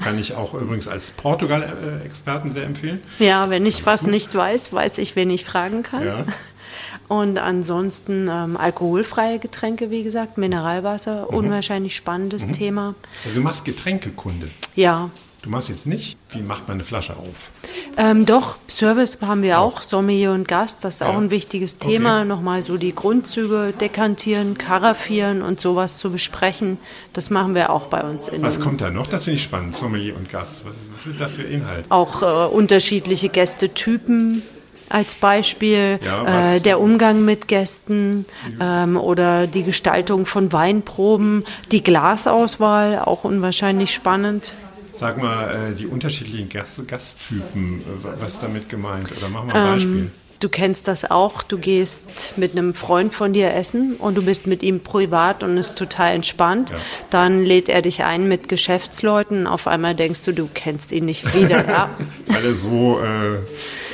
kann 0.03 0.19
ich 0.19 0.35
auch 0.35 0.53
übrigens 0.53 0.87
als 0.87 1.11
Portugal-Experten 1.11 2.51
sehr 2.51 2.65
empfehlen. 2.65 3.01
Ja, 3.17 3.49
wenn 3.49 3.65
ich 3.65 3.85
was 3.85 4.03
nicht 4.03 4.35
weiß, 4.35 4.73
weiß 4.73 4.97
ich, 4.99 5.15
wen 5.15 5.29
ich 5.29 5.45
fragen 5.45 5.83
kann. 5.83 6.05
Ja. 6.05 6.25
Und 7.07 7.39
ansonsten 7.39 8.29
ähm, 8.31 8.55
alkoholfreie 8.55 9.39
Getränke, 9.39 9.89
wie 9.89 10.03
gesagt, 10.03 10.37
Mineralwasser, 10.37 11.27
mhm. 11.29 11.37
unwahrscheinlich 11.37 11.95
spannendes 11.95 12.47
mhm. 12.47 12.53
Thema. 12.53 12.95
Also 13.25 13.39
du 13.39 13.43
machst 13.43 13.65
Getränkekunde. 13.65 14.49
Ja, 14.75 15.09
Du 15.41 15.49
machst 15.49 15.69
jetzt 15.69 15.87
nicht, 15.87 16.19
wie 16.29 16.43
macht 16.43 16.67
man 16.67 16.75
eine 16.75 16.83
Flasche 16.83 17.13
auf? 17.13 17.49
Ähm, 17.97 18.27
doch, 18.27 18.57
Service 18.69 19.17
haben 19.21 19.41
wir 19.41 19.59
auch, 19.59 19.77
auch 19.77 19.81
Sommelier 19.81 20.33
und 20.33 20.47
Gast, 20.47 20.85
das 20.85 20.95
ist 20.95 21.01
ja. 21.01 21.07
auch 21.07 21.17
ein 21.17 21.31
wichtiges 21.31 21.79
Thema. 21.79 22.19
Okay. 22.19 22.27
Nochmal 22.27 22.61
so 22.61 22.77
die 22.77 22.93
Grundzüge 22.93 23.73
dekantieren, 23.79 24.55
karaffieren 24.55 25.41
und 25.41 25.59
sowas 25.59 25.97
zu 25.97 26.11
besprechen. 26.11 26.77
Das 27.13 27.31
machen 27.31 27.55
wir 27.55 27.71
auch 27.71 27.87
bei 27.87 28.03
uns. 28.03 28.31
was 28.37 28.59
kommt 28.59 28.81
da 28.81 28.91
noch? 28.91 29.07
Das 29.07 29.23
finde 29.23 29.35
ich 29.35 29.43
spannend, 29.43 29.75
Sommelier 29.75 30.15
und 30.15 30.29
Gast. 30.29 30.63
Was, 30.65 30.75
ist, 30.75 30.93
was 30.93 31.03
sind 31.05 31.19
da 31.19 31.27
für 31.27 31.43
Inhalte? 31.43 31.89
Auch 31.89 32.21
äh, 32.21 32.53
unterschiedliche 32.53 33.29
Gästetypen 33.29 34.43
als 34.89 35.15
Beispiel, 35.15 35.99
ja, 36.03 36.55
äh, 36.55 36.59
der 36.59 36.79
Umgang 36.79 37.25
mit 37.25 37.47
Gästen 37.47 38.25
ähm, 38.59 38.97
oder 38.97 39.47
die 39.47 39.63
Gestaltung 39.63 40.25
von 40.25 40.51
Weinproben, 40.53 41.45
die 41.71 41.81
Glasauswahl, 41.81 42.99
auch 42.99 43.23
unwahrscheinlich 43.23 43.93
spannend. 43.93 44.53
Sag 44.93 45.21
mal, 45.21 45.71
äh, 45.71 45.75
die 45.75 45.87
unterschiedlichen 45.87 46.49
Gast 46.49 46.87
Gasttypen, 46.87 47.83
was 48.19 48.33
ist 48.33 48.43
damit 48.43 48.69
gemeint? 48.69 49.11
Oder 49.15 49.29
machen 49.29 49.47
wir 49.47 49.55
ein 49.55 49.65
ähm, 49.65 49.73
Beispiel. 49.73 49.97
Ähm, 49.97 50.11
du 50.41 50.49
kennst 50.49 50.87
das 50.87 51.09
auch. 51.09 51.43
Du 51.43 51.57
gehst 51.57 52.33
mit 52.37 52.51
einem 52.51 52.73
Freund 52.73 53.13
von 53.13 53.33
dir 53.33 53.53
essen 53.53 53.95
und 53.97 54.15
du 54.15 54.23
bist 54.23 54.47
mit 54.47 54.63
ihm 54.63 54.81
privat 54.81 55.43
und 55.43 55.57
ist 55.57 55.77
total 55.77 56.13
entspannt. 56.13 56.71
Ja. 56.71 56.77
Dann 57.09 57.45
lädt 57.45 57.69
er 57.69 57.81
dich 57.81 58.03
ein 58.03 58.27
mit 58.27 58.49
Geschäftsleuten. 58.49 59.47
Auf 59.47 59.67
einmal 59.67 59.95
denkst 59.95 60.23
du, 60.25 60.33
du 60.33 60.49
kennst 60.53 60.91
ihn 60.91 61.05
nicht 61.05 61.33
wieder. 61.33 61.61
Ja. 61.71 61.95
Weil 62.25 62.45
er 62.45 62.55
so 62.55 62.99
äh, 62.99 63.35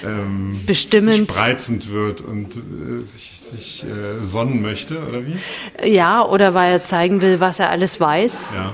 ähm, 0.03 0.61
bestimmend 0.65 1.29
spreizend 1.29 1.91
wird 1.91 2.21
und 2.21 2.55
äh, 2.55 3.03
sich, 3.03 3.39
sich 3.39 3.83
äh, 3.83 4.25
sonnen 4.25 4.61
möchte, 4.61 4.97
oder 5.05 5.21
wie? 5.25 5.37
Ja, 5.83 6.25
oder 6.25 6.53
weil 6.53 6.71
er 6.73 6.83
zeigen 6.83 7.21
will, 7.21 7.39
was 7.39 7.59
er 7.59 7.69
alles 7.69 7.99
weiß. 7.99 8.49
Ja. 8.55 8.73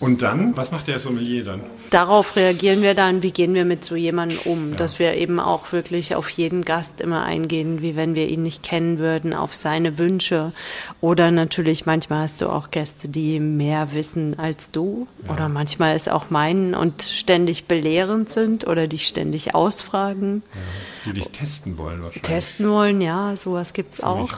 Und 0.00 0.22
dann, 0.22 0.56
was 0.56 0.72
macht 0.72 0.88
der 0.88 0.98
Sommelier 0.98 1.44
dann? 1.44 1.60
Darauf 1.90 2.34
reagieren 2.34 2.80
wir 2.80 2.94
dann, 2.94 3.22
wie 3.22 3.32
gehen 3.32 3.52
wir 3.52 3.66
mit 3.66 3.84
so 3.84 3.96
jemandem 3.96 4.38
um, 4.46 4.70
ja. 4.70 4.76
dass 4.78 4.98
wir 4.98 5.14
eben 5.14 5.38
auch 5.38 5.72
wirklich 5.72 6.14
auf 6.14 6.30
jeden 6.30 6.64
Gast 6.64 7.02
immer 7.02 7.22
eingehen, 7.22 7.82
wie 7.82 7.96
wenn 7.96 8.14
wir 8.14 8.28
ihn 8.28 8.42
nicht 8.42 8.62
kennen 8.62 8.98
würden, 8.98 9.34
auf 9.34 9.54
seine 9.54 9.98
Wünsche. 9.98 10.52
Oder 11.02 11.30
natürlich, 11.30 11.84
manchmal 11.84 12.22
hast 12.22 12.40
du 12.40 12.48
auch 12.48 12.70
Gäste, 12.70 13.08
die 13.08 13.40
mehr 13.40 13.92
wissen 13.92 14.38
als 14.38 14.70
du. 14.70 15.06
Ja. 15.26 15.34
Oder 15.34 15.50
manchmal 15.50 15.94
ist 15.94 16.10
auch 16.10 16.30
meinen 16.30 16.74
und 16.74 17.02
ständig 17.02 17.66
belehrend 17.66 18.32
sind 18.32 18.66
oder 18.66 18.88
dich 18.88 19.06
ständig 19.06 19.54
ausfragen. 19.54 20.42
Ja. 20.54 21.10
Die 21.10 21.12
dich 21.12 21.28
testen 21.28 21.76
wollen 21.76 22.02
wahrscheinlich. 22.02 22.22
Testen 22.22 22.70
wollen, 22.70 23.02
ja, 23.02 23.36
sowas 23.36 23.74
gibt 23.74 23.94
es 23.94 24.02
auch. 24.02 24.32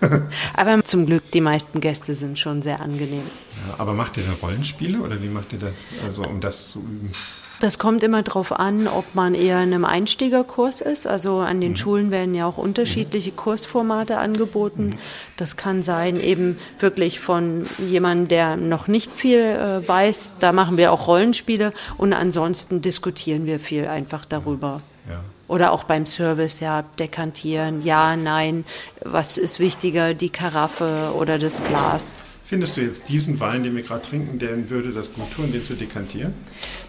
aber 0.54 0.84
zum 0.84 1.06
Glück, 1.06 1.30
die 1.32 1.40
meisten 1.40 1.80
Gäste 1.80 2.14
sind 2.14 2.38
schon 2.38 2.62
sehr 2.62 2.80
angenehm. 2.80 3.22
Ja, 3.68 3.74
aber 3.78 3.94
macht 3.94 4.16
ihr 4.16 4.24
da 4.24 4.32
Rollenspiele 4.40 4.98
oder 5.00 5.20
wie 5.22 5.28
macht 5.28 5.52
ihr 5.52 5.58
das, 5.58 5.84
also 6.04 6.24
um 6.24 6.40
das 6.40 6.68
zu 6.68 6.80
üben? 6.80 7.12
Das 7.58 7.78
kommt 7.78 8.02
immer 8.02 8.22
darauf 8.22 8.52
an, 8.52 8.86
ob 8.86 9.14
man 9.14 9.34
eher 9.34 9.62
in 9.62 9.72
einem 9.72 9.86
Einsteigerkurs 9.86 10.82
ist. 10.82 11.06
Also 11.06 11.38
an 11.38 11.60
den 11.62 11.70
mhm. 11.70 11.76
Schulen 11.76 12.10
werden 12.10 12.34
ja 12.34 12.46
auch 12.46 12.58
unterschiedliche 12.58 13.30
mhm. 13.30 13.36
Kursformate 13.36 14.18
angeboten. 14.18 14.88
Mhm. 14.88 14.98
Das 15.38 15.56
kann 15.56 15.82
sein 15.82 16.20
eben 16.20 16.58
wirklich 16.78 17.18
von 17.18 17.66
jemandem, 17.78 18.28
der 18.28 18.56
noch 18.56 18.88
nicht 18.88 19.10
viel 19.12 19.40
äh, 19.40 19.86
weiß. 19.86 20.34
Da 20.38 20.52
machen 20.52 20.76
wir 20.76 20.92
auch 20.92 21.06
Rollenspiele 21.06 21.72
und 21.96 22.12
ansonsten 22.12 22.82
diskutieren 22.82 23.46
wir 23.46 23.58
viel 23.58 23.86
einfach 23.86 24.26
darüber. 24.26 24.82
Ja. 25.08 25.22
Oder 25.48 25.72
auch 25.72 25.84
beim 25.84 26.06
Service, 26.06 26.60
ja, 26.60 26.82
dekantieren, 26.98 27.84
ja, 27.84 28.16
nein, 28.16 28.64
was 29.04 29.38
ist 29.38 29.60
wichtiger, 29.60 30.14
die 30.14 30.30
Karaffe 30.30 31.12
oder 31.14 31.38
das 31.38 31.62
Glas? 31.64 32.22
Findest 32.42 32.76
du 32.76 32.80
jetzt 32.80 33.08
diesen 33.08 33.40
Wein, 33.40 33.62
den 33.62 33.74
wir 33.76 33.82
gerade 33.82 34.02
trinken, 34.02 34.38
der 34.38 34.70
würde 34.70 34.92
das 34.92 35.12
gut 35.14 35.32
tun, 35.32 35.52
den 35.52 35.64
zu 35.64 35.74
dekantieren? 35.74 36.34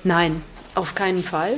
Nein, 0.03 0.41
auf 0.75 0.95
keinen 0.95 1.23
Fall 1.23 1.57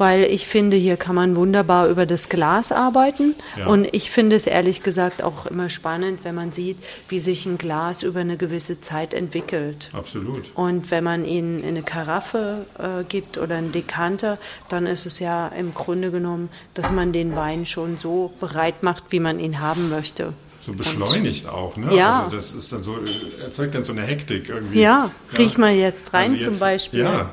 weil 0.00 0.24
ich 0.24 0.46
finde, 0.46 0.76
hier 0.76 0.96
kann 0.96 1.14
man 1.14 1.36
wunderbar 1.36 1.88
über 1.88 2.06
das 2.06 2.30
Glas 2.30 2.72
arbeiten. 2.72 3.34
Ja. 3.58 3.66
Und 3.66 3.86
ich 3.92 4.10
finde 4.10 4.34
es 4.34 4.46
ehrlich 4.46 4.82
gesagt 4.82 5.22
auch 5.22 5.46
immer 5.46 5.68
spannend, 5.68 6.24
wenn 6.24 6.34
man 6.34 6.52
sieht, 6.52 6.78
wie 7.08 7.20
sich 7.20 7.44
ein 7.44 7.58
Glas 7.58 8.02
über 8.02 8.20
eine 8.20 8.38
gewisse 8.38 8.80
Zeit 8.80 9.12
entwickelt. 9.12 9.90
Absolut. 9.92 10.50
Und 10.54 10.90
wenn 10.90 11.04
man 11.04 11.24
ihn 11.26 11.60
in 11.60 11.68
eine 11.68 11.82
Karaffe 11.82 12.64
äh, 12.78 13.04
gibt 13.04 13.36
oder 13.36 13.56
einen 13.56 13.72
Dekanter, 13.72 14.38
dann 14.70 14.86
ist 14.86 15.04
es 15.04 15.20
ja 15.20 15.48
im 15.48 15.74
Grunde 15.74 16.10
genommen, 16.10 16.48
dass 16.72 16.90
man 16.90 17.12
den 17.12 17.36
Wein 17.36 17.66
schon 17.66 17.98
so 17.98 18.32
bereit 18.40 18.82
macht, 18.82 19.04
wie 19.10 19.20
man 19.20 19.38
ihn 19.38 19.60
haben 19.60 19.90
möchte. 19.90 20.32
So 20.64 20.72
beschleunigt 20.72 21.48
auch, 21.48 21.76
ne? 21.76 21.94
Ja. 21.94 22.20
Also 22.20 22.36
das 22.36 22.54
ist 22.54 22.72
dann 22.72 22.82
so, 22.82 22.98
erzeugt 23.42 23.74
dann 23.74 23.82
so 23.82 23.92
eine 23.92 24.02
Hektik 24.02 24.48
irgendwie. 24.48 24.80
Ja, 24.80 25.10
riech 25.36 25.56
mal 25.56 25.74
jetzt 25.74 26.12
rein 26.12 26.32
also 26.32 26.36
jetzt, 26.36 26.44
zum 26.44 26.58
Beispiel. 26.58 27.00
Ja, 27.00 27.30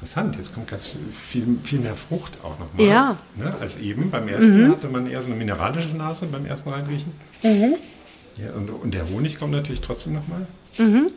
Interessant, 0.00 0.36
jetzt 0.36 0.54
kommt 0.54 0.68
ganz 0.68 0.96
viel, 1.28 1.58
viel 1.64 1.80
mehr 1.80 1.96
Frucht 1.96 2.38
auch 2.44 2.56
nochmal. 2.60 2.86
Ja. 2.86 3.16
Ne, 3.34 3.52
als 3.60 3.78
eben. 3.78 4.12
Beim 4.12 4.28
ersten 4.28 4.66
mhm. 4.66 4.70
hatte 4.70 4.86
man 4.86 5.10
eher 5.10 5.20
so 5.20 5.26
eine 5.26 5.34
mineralische 5.34 5.88
Nase 5.88 6.26
beim 6.26 6.46
ersten 6.46 6.70
Reinriechen. 6.70 7.12
Mhm. 7.42 7.74
Ja, 8.36 8.52
und, 8.52 8.70
und, 8.70 8.94
der 8.94 9.08
Honig 9.08 9.40
kommt 9.40 9.50
natürlich 9.50 9.80
trotzdem 9.80 10.14
nochmal. 10.14 10.46
Mhm. 10.78 11.10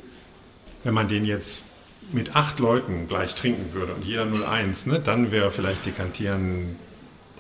Wenn 0.84 0.96
man 0.96 1.08
den 1.08 1.26
jetzt 1.26 1.66
mit 2.12 2.36
acht 2.36 2.58
Leuten 2.58 3.08
gleich 3.08 3.36
trinken 3.36 3.72
würde 3.74 3.94
und 3.94 4.04
jeder 4.04 4.24
0,1, 4.24 4.90
ne, 4.90 5.00
dann 5.00 5.32
wäre 5.32 5.52
vielleicht 5.52 5.86
Dekantieren. 5.86 6.76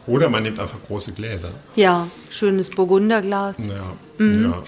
Oder 0.05 0.29
man 0.29 0.43
nimmt 0.43 0.59
einfach 0.59 0.77
große 0.85 1.13
Gläser. 1.13 1.51
Ja, 1.75 2.07
schönes 2.29 2.69
Burgunderglas. 2.69 3.65
Ja, 3.65 3.95
mhm. 4.19 4.43
ja. 4.43 4.63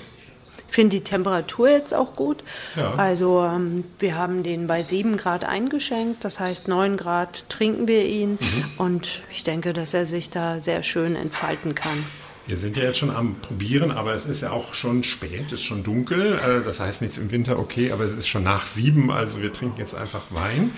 Ich 0.73 0.75
finde 0.75 0.97
die 0.97 1.03
Temperatur 1.03 1.69
jetzt 1.69 1.93
auch 1.93 2.15
gut. 2.15 2.43
Ja. 2.75 2.95
Also 2.95 3.43
ähm, 3.43 3.83
wir 3.99 4.17
haben 4.17 4.41
den 4.41 4.65
bei 4.65 4.81
7 4.81 5.17
Grad 5.17 5.45
eingeschenkt, 5.45 6.25
das 6.25 6.39
heißt 6.39 6.67
9 6.67 6.97
Grad 6.97 7.47
trinken 7.47 7.87
wir 7.87 8.07
ihn 8.07 8.39
mhm. 8.41 8.65
und 8.79 9.21
ich 9.29 9.43
denke, 9.43 9.73
dass 9.73 9.93
er 9.93 10.07
sich 10.07 10.31
da 10.31 10.59
sehr 10.61 10.81
schön 10.81 11.15
entfalten 11.15 11.75
kann. 11.75 12.03
Wir 12.45 12.57
sind 12.57 12.75
ja 12.75 12.83
jetzt 12.83 12.97
schon 12.97 13.09
am 13.09 13.35
Probieren, 13.35 13.91
aber 13.91 14.13
es 14.13 14.25
ist 14.25 14.41
ja 14.41 14.51
auch 14.51 14.73
schon 14.73 15.03
spät, 15.03 15.45
es 15.47 15.53
ist 15.53 15.63
schon 15.63 15.83
dunkel. 15.83 16.33
Äh, 16.33 16.63
das 16.65 16.81
heißt 16.81 17.01
nichts 17.01 17.17
im 17.17 17.31
Winter, 17.31 17.57
okay, 17.57 17.93
aber 17.93 18.03
es 18.03 18.11
ist 18.11 18.27
schon 18.27 18.43
nach 18.43 18.65
sieben, 18.67 19.11
also 19.11 19.41
wir 19.41 19.53
trinken 19.53 19.79
jetzt 19.79 19.95
einfach 19.95 20.23
Wein. 20.29 20.71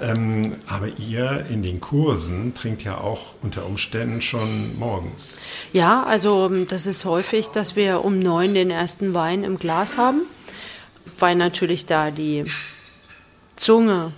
Ähm, 0.00 0.60
aber 0.68 0.86
ihr 0.98 1.46
in 1.50 1.62
den 1.62 1.80
Kursen 1.80 2.54
trinkt 2.54 2.84
ja 2.84 2.98
auch 2.98 3.34
unter 3.42 3.66
Umständen 3.66 4.22
schon 4.22 4.78
morgens. 4.78 5.40
Ja, 5.72 6.04
also 6.04 6.46
ähm, 6.46 6.68
das 6.68 6.86
ist 6.86 7.04
häufig, 7.04 7.48
dass 7.48 7.74
wir 7.74 8.04
um 8.04 8.20
neun 8.20 8.54
den 8.54 8.70
ersten 8.70 9.12
Wein 9.12 9.42
im 9.42 9.58
Glas 9.58 9.96
haben, 9.96 10.22
weil 11.18 11.34
natürlich 11.34 11.86
da 11.86 12.12
die 12.12 12.44
Zunge 13.56 14.12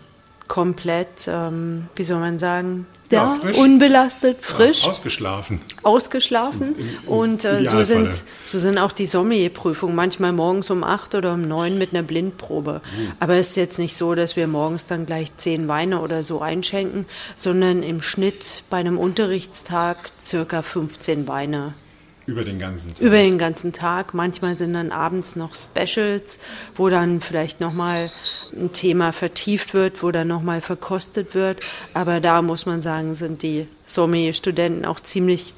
komplett, 0.49 1.29
ähm, 1.29 1.89
wie 1.95 2.05
soll 2.05 2.21
man 2.21 2.39
sagen, 2.39 2.87
ja, 3.11 3.37
frisch. 3.41 3.59
unbelastet, 3.59 4.39
frisch. 4.41 4.85
Ja, 4.85 4.91
ausgeschlafen. 4.91 5.61
Ausgeschlafen. 5.83 6.77
Im, 6.77 6.89
im, 6.89 7.09
und 7.09 7.45
äh, 7.45 7.65
so, 7.65 7.83
sind, 7.83 8.23
so 8.45 8.59
sind 8.59 8.79
auch 8.79 8.93
die 8.93 9.07
Sommelierprüfungen. 9.07 9.95
Manchmal 9.95 10.33
morgens 10.33 10.71
um 10.71 10.85
acht 10.85 11.15
oder 11.15 11.35
um 11.35 11.43
neun 11.43 11.79
mit 11.79 11.93
einer 11.93 12.03
Blindprobe. 12.03 12.81
Mhm. 12.85 13.13
Aber 13.19 13.35
es 13.35 13.51
ist 13.51 13.57
jetzt 13.57 13.79
nicht 13.79 13.97
so, 13.97 14.15
dass 14.15 14.37
wir 14.37 14.47
morgens 14.47 14.87
dann 14.87 15.07
gleich 15.07 15.37
zehn 15.37 15.69
Weine 15.69 16.01
oder 16.01 16.23
so 16.23 16.41
einschenken, 16.41 17.07
sondern 17.37 17.83
im 17.83 18.03
Schnitt 18.03 18.65
bei 18.71 18.79
einem 18.79 18.99
Unterrichtstag 18.99 20.11
circa 20.21 20.63
15 20.63 21.27
Weine 21.29 21.75
über 22.31 22.45
den 22.45 22.59
ganzen 22.59 22.95
Tag. 22.95 23.01
Über 23.01 23.17
den 23.17 23.39
ganzen 23.39 23.73
Tag. 23.73 24.15
Manchmal 24.15 24.55
sind 24.55 24.73
dann 24.75 24.93
abends 24.93 25.37
noch 25.37 25.55
Specials, 25.57 26.39
wo 26.75 26.89
dann 26.89 27.21
vielleicht 27.21 27.61
nochmal 27.61 28.11
ein 28.53 28.73
Thema 28.73 29.13
vertieft 29.13 29.75
wird, 29.75 30.03
wo 30.03 30.11
dann 30.11 30.29
nochmal 30.29 30.61
verkostet 30.61 31.35
wird. 31.35 31.61
Aber 31.93 32.21
da 32.21 32.41
muss 32.43 32.67
man 32.67 32.81
sagen, 32.83 33.15
sind 33.17 33.43
die 33.43 33.67
Sommelier-Studenten 33.87 34.85
auch 34.85 35.01
ziemlich 35.01 35.55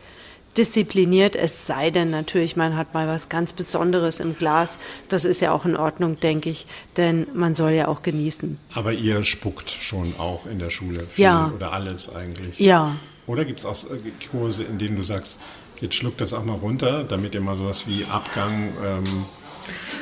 diszipliniert, 0.56 1.34
es 1.34 1.66
sei 1.66 1.90
denn 1.90 2.10
natürlich, 2.10 2.56
man 2.56 2.76
hat 2.76 2.94
mal 2.94 3.08
was 3.08 3.28
ganz 3.28 3.52
Besonderes 3.52 4.20
im 4.20 4.36
Glas. 4.36 4.78
Das 5.08 5.24
ist 5.24 5.40
ja 5.40 5.52
auch 5.52 5.64
in 5.64 5.76
Ordnung, 5.76 6.20
denke 6.20 6.50
ich, 6.50 6.66
denn 6.96 7.26
man 7.32 7.54
soll 7.54 7.72
ja 7.72 7.88
auch 7.88 8.02
genießen. 8.02 8.58
Aber 8.74 8.92
ihr 8.92 9.24
spuckt 9.24 9.70
schon 9.70 10.14
auch 10.18 10.46
in 10.46 10.58
der 10.58 10.70
Schule 10.70 11.06
viel 11.06 11.24
ja. 11.24 11.52
oder 11.54 11.72
alles 11.72 12.14
eigentlich? 12.14 12.58
Ja. 12.58 12.96
Oder 13.26 13.44
gibt 13.44 13.60
es 13.60 13.66
auch 13.66 13.76
Kurse, 14.30 14.64
in 14.64 14.78
denen 14.78 14.96
du 14.96 15.02
sagst, 15.02 15.38
Jetzt 15.82 15.96
schluckt 15.96 16.20
das 16.20 16.32
auch 16.32 16.44
mal 16.44 16.54
runter, 16.54 17.02
damit 17.02 17.34
ihr 17.34 17.40
mal 17.40 17.56
sowas 17.56 17.88
wie 17.88 18.04
Abgang 18.04 18.72
ähm, 18.86 19.24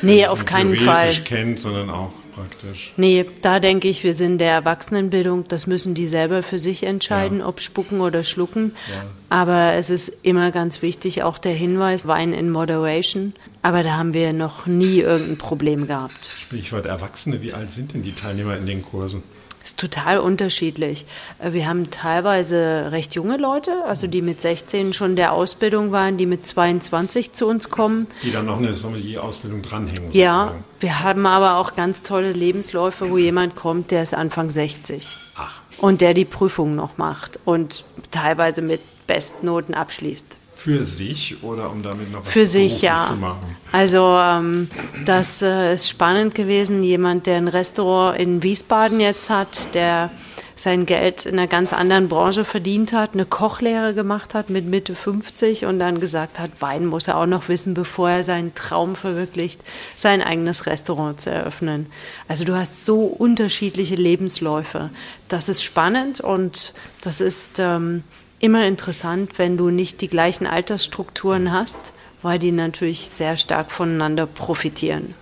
nee, 0.03 0.27
auf 0.27 0.45
keinen 0.45 0.77
Fall. 0.77 1.11
kennt, 1.25 1.59
sondern 1.59 1.89
auch 1.89 2.13
praktisch. 2.35 2.93
Nee, 2.99 3.25
da 3.41 3.61
denke 3.61 3.89
ich, 3.89 4.05
wir 4.05 4.13
sind 4.13 4.43
der 4.43 4.53
Erwachsenenbildung. 4.53 5.49
Das 5.49 5.67
müssen 5.67 5.95
die 5.95 6.07
selber 6.07 6.43
für 6.43 6.59
sich 6.59 6.83
entscheiden, 6.83 7.39
ja. 7.39 7.47
ob 7.47 7.63
spucken 7.63 8.03
oder 8.03 8.25
schlucken. 8.25 8.73
Ja. 8.91 9.05
Aber 9.31 9.73
es 9.73 9.89
ist 9.89 10.23
immer 10.23 10.51
ganz 10.51 10.83
wichtig, 10.83 11.23
auch 11.23 11.39
der 11.39 11.55
Hinweis, 11.55 12.07
Wein 12.07 12.35
in 12.35 12.51
Moderation. 12.51 13.33
Aber 13.63 13.83
da 13.83 13.97
haben 13.97 14.13
wir 14.13 14.35
noch 14.35 14.67
nie 14.67 15.01
irgendein 15.01 15.39
Problem 15.39 15.87
gehabt. 15.87 16.31
Sprichwort 16.37 16.85
Erwachsene, 16.85 17.41
wie 17.41 17.55
alt 17.55 17.71
sind 17.71 17.95
denn 17.95 18.03
die 18.03 18.13
Teilnehmer 18.13 18.55
in 18.59 18.67
den 18.67 18.83
Kursen? 18.83 19.23
Ist 19.63 19.79
total 19.79 20.19
unterschiedlich. 20.19 21.07
Äh, 21.39 21.53
wir 21.53 21.67
haben 21.67 21.91
teilweise 21.91 22.89
recht 22.91 23.15
junge 23.15 23.37
Leute, 23.37 23.85
also 23.87 24.07
die 24.07 24.23
mit 24.23 24.41
16 24.41 24.93
schon 24.93 25.17
der 25.17 25.33
Ausbildung 25.33 25.93
waren, 25.93 26.17
die 26.17 26.27
mit 26.27 26.47
22 26.47 27.33
zu 27.33 27.47
uns 27.47 27.71
kommen. 27.71 28.07
Die 28.23 28.33
dann 28.33 28.47
noch 28.47 28.59
eine 28.59 28.73
Sommelier-Ausbildung 28.73 29.63
dranhängen. 29.63 30.11
Ja, 30.13 30.45
sozusagen. 30.45 30.65
wir 30.81 31.01
haben 31.01 31.27
aber 31.27 31.57
auch 31.57 31.75
ganz 31.75 32.03
tolle 32.03 32.33
Lebensläufe, 32.33 33.11
wo 33.11 33.19
jemand 33.19 33.57
kommt, 33.57 33.91
der 33.91 34.03
ist 34.03 34.15
Anfang 34.15 34.51
60. 34.51 35.07
Ach. 35.37 35.61
Und 35.79 36.01
der 36.01 36.15
die 36.15 36.25
Prüfung 36.25 36.75
noch 36.75 36.99
macht 36.99 37.39
und 37.45 37.85
teilweise 38.11 38.63
mit 38.63 38.81
Bestnoten 39.07 39.75
abschließt. 39.75 40.37
Für 40.61 40.85
sich 40.85 41.43
oder 41.43 41.71
um 41.71 41.83
damit 41.83 42.13
noch 42.13 42.27
was 42.27 42.33
Für 42.35 42.45
sich, 42.45 42.83
ja. 42.83 43.03
zu 43.03 43.17
machen? 43.17 43.57
Also 43.73 44.15
ähm, 44.21 44.69
das 45.07 45.41
äh, 45.41 45.73
ist 45.73 45.89
spannend 45.89 46.35
gewesen. 46.35 46.83
Jemand, 46.83 47.25
der 47.25 47.39
ein 47.39 47.49
Restaurant 47.49 48.21
in 48.21 48.43
Wiesbaden 48.43 49.01
jetzt 49.01 49.31
hat, 49.31 49.75
der 49.75 50.11
sein 50.57 50.85
Geld 50.85 51.25
in 51.25 51.39
einer 51.39 51.47
ganz 51.47 51.73
anderen 51.73 52.11
Branche 52.11 52.45
verdient 52.45 52.93
hat, 52.93 53.15
eine 53.15 53.25
Kochlehre 53.25 53.95
gemacht 53.95 54.35
hat 54.35 54.51
mit 54.51 54.67
Mitte 54.67 54.95
50 54.95 55.65
und 55.65 55.79
dann 55.79 55.99
gesagt 55.99 56.39
hat, 56.39 56.51
Wein 56.61 56.85
muss 56.85 57.09
er 57.09 57.17
auch 57.17 57.25
noch 57.25 57.49
wissen, 57.49 57.73
bevor 57.73 58.11
er 58.11 58.23
seinen 58.23 58.55
Traum 58.55 58.97
verwirklicht, 58.97 59.63
sein 59.97 60.21
eigenes 60.21 60.67
Restaurant 60.67 61.23
zu 61.23 61.31
eröffnen. 61.31 61.87
Also 62.29 62.45
du 62.45 62.55
hast 62.55 62.85
so 62.85 63.05
unterschiedliche 63.05 63.95
Lebensläufe. 63.95 64.91
Das 65.29 65.49
ist 65.49 65.63
spannend 65.63 66.21
und 66.21 66.75
das 67.01 67.23
ist 67.23 67.59
ähm, 67.59 68.05
immer 68.41 68.67
interessant, 68.67 69.39
wenn 69.39 69.57
du 69.57 69.71
nicht 69.71 70.01
die 70.01 70.09
gleichen 70.09 70.47
Altersstrukturen 70.47 71.53
hast, 71.53 71.79
weil 72.23 72.39
die 72.39 72.53
natürlich 72.53 73.09
sehr 73.11 73.37
stark 73.37 73.71
voneinander 73.71 74.27
profitieren. 74.27 75.15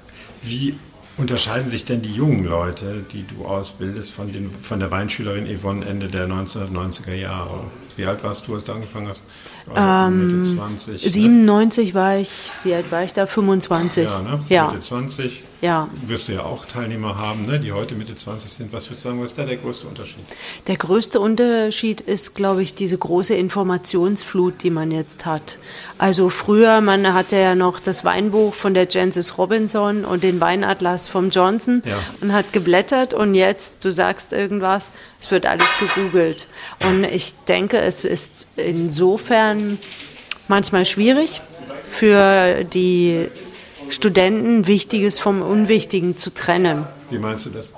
Wie 0.42 0.74
unterscheiden 1.16 1.68
sich 1.68 1.84
denn 1.84 2.00
die 2.00 2.12
jungen 2.12 2.44
Leute, 2.44 3.04
die 3.12 3.24
du 3.24 3.44
ausbildest, 3.44 4.12
von, 4.12 4.32
den, 4.32 4.50
von 4.50 4.80
der 4.80 4.90
Weinschülerin 4.90 5.46
Yvonne 5.46 5.84
Ende 5.84 6.08
der 6.08 6.28
1990er 6.28 7.14
Jahre? 7.14 7.64
Wie 7.98 8.06
alt 8.06 8.22
warst 8.22 8.46
du, 8.46 8.54
als 8.54 8.62
du 8.62 8.72
angefangen 8.72 9.08
hast? 9.08 9.24
Ähm, 9.74 10.38
Mitte 10.38 10.54
20? 10.54 11.02
97 11.02 11.88
ne? 11.88 11.94
war 11.94 12.16
ich, 12.16 12.52
wie 12.62 12.72
alt 12.72 12.92
war 12.92 13.02
ich 13.02 13.12
da? 13.12 13.26
25. 13.26 14.04
Ja, 14.08 14.20
ne? 14.20 14.40
ja. 14.48 14.66
Mitte 14.68 14.78
20. 14.78 15.42
Ja. 15.60 15.88
Wirst 16.06 16.28
du 16.28 16.32
ja 16.34 16.44
auch 16.44 16.66
Teilnehmer 16.66 17.18
haben, 17.18 17.42
ne? 17.42 17.58
die 17.58 17.72
heute 17.72 17.96
Mitte 17.96 18.14
20 18.14 18.48
sind. 18.48 18.72
Was 18.72 18.88
würdest 18.88 19.04
du 19.04 19.08
sagen, 19.08 19.20
was 19.20 19.32
ist 19.32 19.38
da 19.38 19.44
der 19.44 19.56
größte 19.56 19.88
Unterschied? 19.88 20.20
Der 20.68 20.76
größte 20.76 21.18
Unterschied 21.18 22.00
ist, 22.00 22.36
glaube 22.36 22.62
ich, 22.62 22.76
diese 22.76 22.96
große 22.96 23.34
Informationsflut, 23.34 24.62
die 24.62 24.70
man 24.70 24.92
jetzt 24.92 25.26
hat. 25.26 25.58
Also 25.98 26.28
früher, 26.28 26.80
man 26.80 27.12
hatte 27.12 27.36
ja 27.36 27.56
noch 27.56 27.80
das 27.80 28.04
Weinbuch 28.04 28.54
von 28.54 28.74
der 28.74 28.86
Jancis 28.88 29.38
Robinson 29.38 30.04
und 30.04 30.22
den 30.22 30.40
Weinatlas 30.40 31.08
vom 31.08 31.30
Johnson 31.30 31.82
ja. 31.84 31.96
und 32.20 32.32
hat 32.32 32.52
geblättert 32.52 33.12
und 33.12 33.34
jetzt, 33.34 33.84
du 33.84 33.90
sagst 33.90 34.32
irgendwas, 34.32 34.90
es 35.20 35.30
wird 35.30 35.46
alles 35.46 35.66
gegoogelt. 35.78 36.46
Und 36.84 37.04
ich 37.04 37.34
denke, 37.46 37.78
es 37.78 38.04
ist 38.04 38.48
insofern 38.56 39.78
manchmal 40.48 40.86
schwierig 40.86 41.40
für 41.90 42.64
die 42.64 43.28
Studenten 43.90 44.66
Wichtiges 44.66 45.18
vom 45.18 45.42
Unwichtigen 45.42 46.16
zu 46.16 46.32
trennen. 46.32 46.86
Wie 47.10 47.18
meinst 47.18 47.46
du 47.46 47.50
das? 47.50 47.72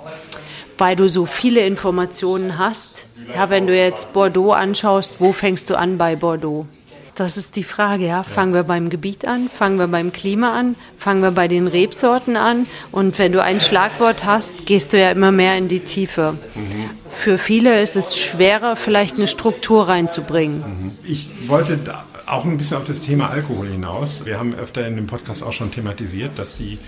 Weil 0.77 0.95
du 0.95 1.07
so 1.07 1.25
viele 1.25 1.61
Informationen 1.61 2.57
hast. 2.57 3.07
Ja, 3.33 3.49
wenn 3.49 3.67
du 3.67 3.75
jetzt 3.75 4.13
Bordeaux 4.13 4.51
anschaust, 4.51 5.17
wo 5.19 5.31
fängst 5.31 5.69
du 5.69 5.75
an 5.77 5.97
bei 5.97 6.15
Bordeaux? 6.15 6.65
Das 7.15 7.37
ist 7.37 7.55
die 7.55 7.63
Frage, 7.63 8.07
ja. 8.07 8.23
Fangen 8.23 8.53
wir 8.53 8.63
beim 8.63 8.89
Gebiet 8.89 9.27
an, 9.27 9.49
fangen 9.49 9.77
wir 9.77 9.87
beim 9.87 10.11
Klima 10.13 10.57
an, 10.57 10.75
fangen 10.97 11.21
wir 11.21 11.31
bei 11.31 11.47
den 11.47 11.67
Rebsorten 11.67 12.37
an. 12.37 12.67
Und 12.91 13.19
wenn 13.19 13.31
du 13.31 13.43
ein 13.43 13.59
Schlagwort 13.59 14.23
hast, 14.23 14.65
gehst 14.65 14.93
du 14.93 14.99
ja 14.99 15.11
immer 15.11 15.31
mehr 15.31 15.57
in 15.57 15.67
die 15.67 15.81
Tiefe. 15.81 16.37
Mhm. 16.55 16.89
Für 17.11 17.37
viele 17.37 17.81
ist 17.81 17.95
es 17.95 18.17
schwerer, 18.17 18.75
vielleicht 18.75 19.17
eine 19.17 19.27
Struktur 19.27 19.87
reinzubringen. 19.87 20.59
Mhm. 20.59 20.91
Ich 21.03 21.49
wollte 21.49 21.77
da 21.77 22.05
auch 22.25 22.45
ein 22.45 22.57
bisschen 22.57 22.77
auf 22.77 22.85
das 22.85 23.01
Thema 23.01 23.29
Alkohol 23.29 23.67
hinaus. 23.67 24.25
Wir 24.25 24.39
haben 24.39 24.55
öfter 24.55 24.87
in 24.87 24.95
dem 24.95 25.07
Podcast 25.07 25.43
auch 25.43 25.51
schon 25.51 25.71
thematisiert, 25.71 26.39
dass 26.39 26.55
die 26.55 26.79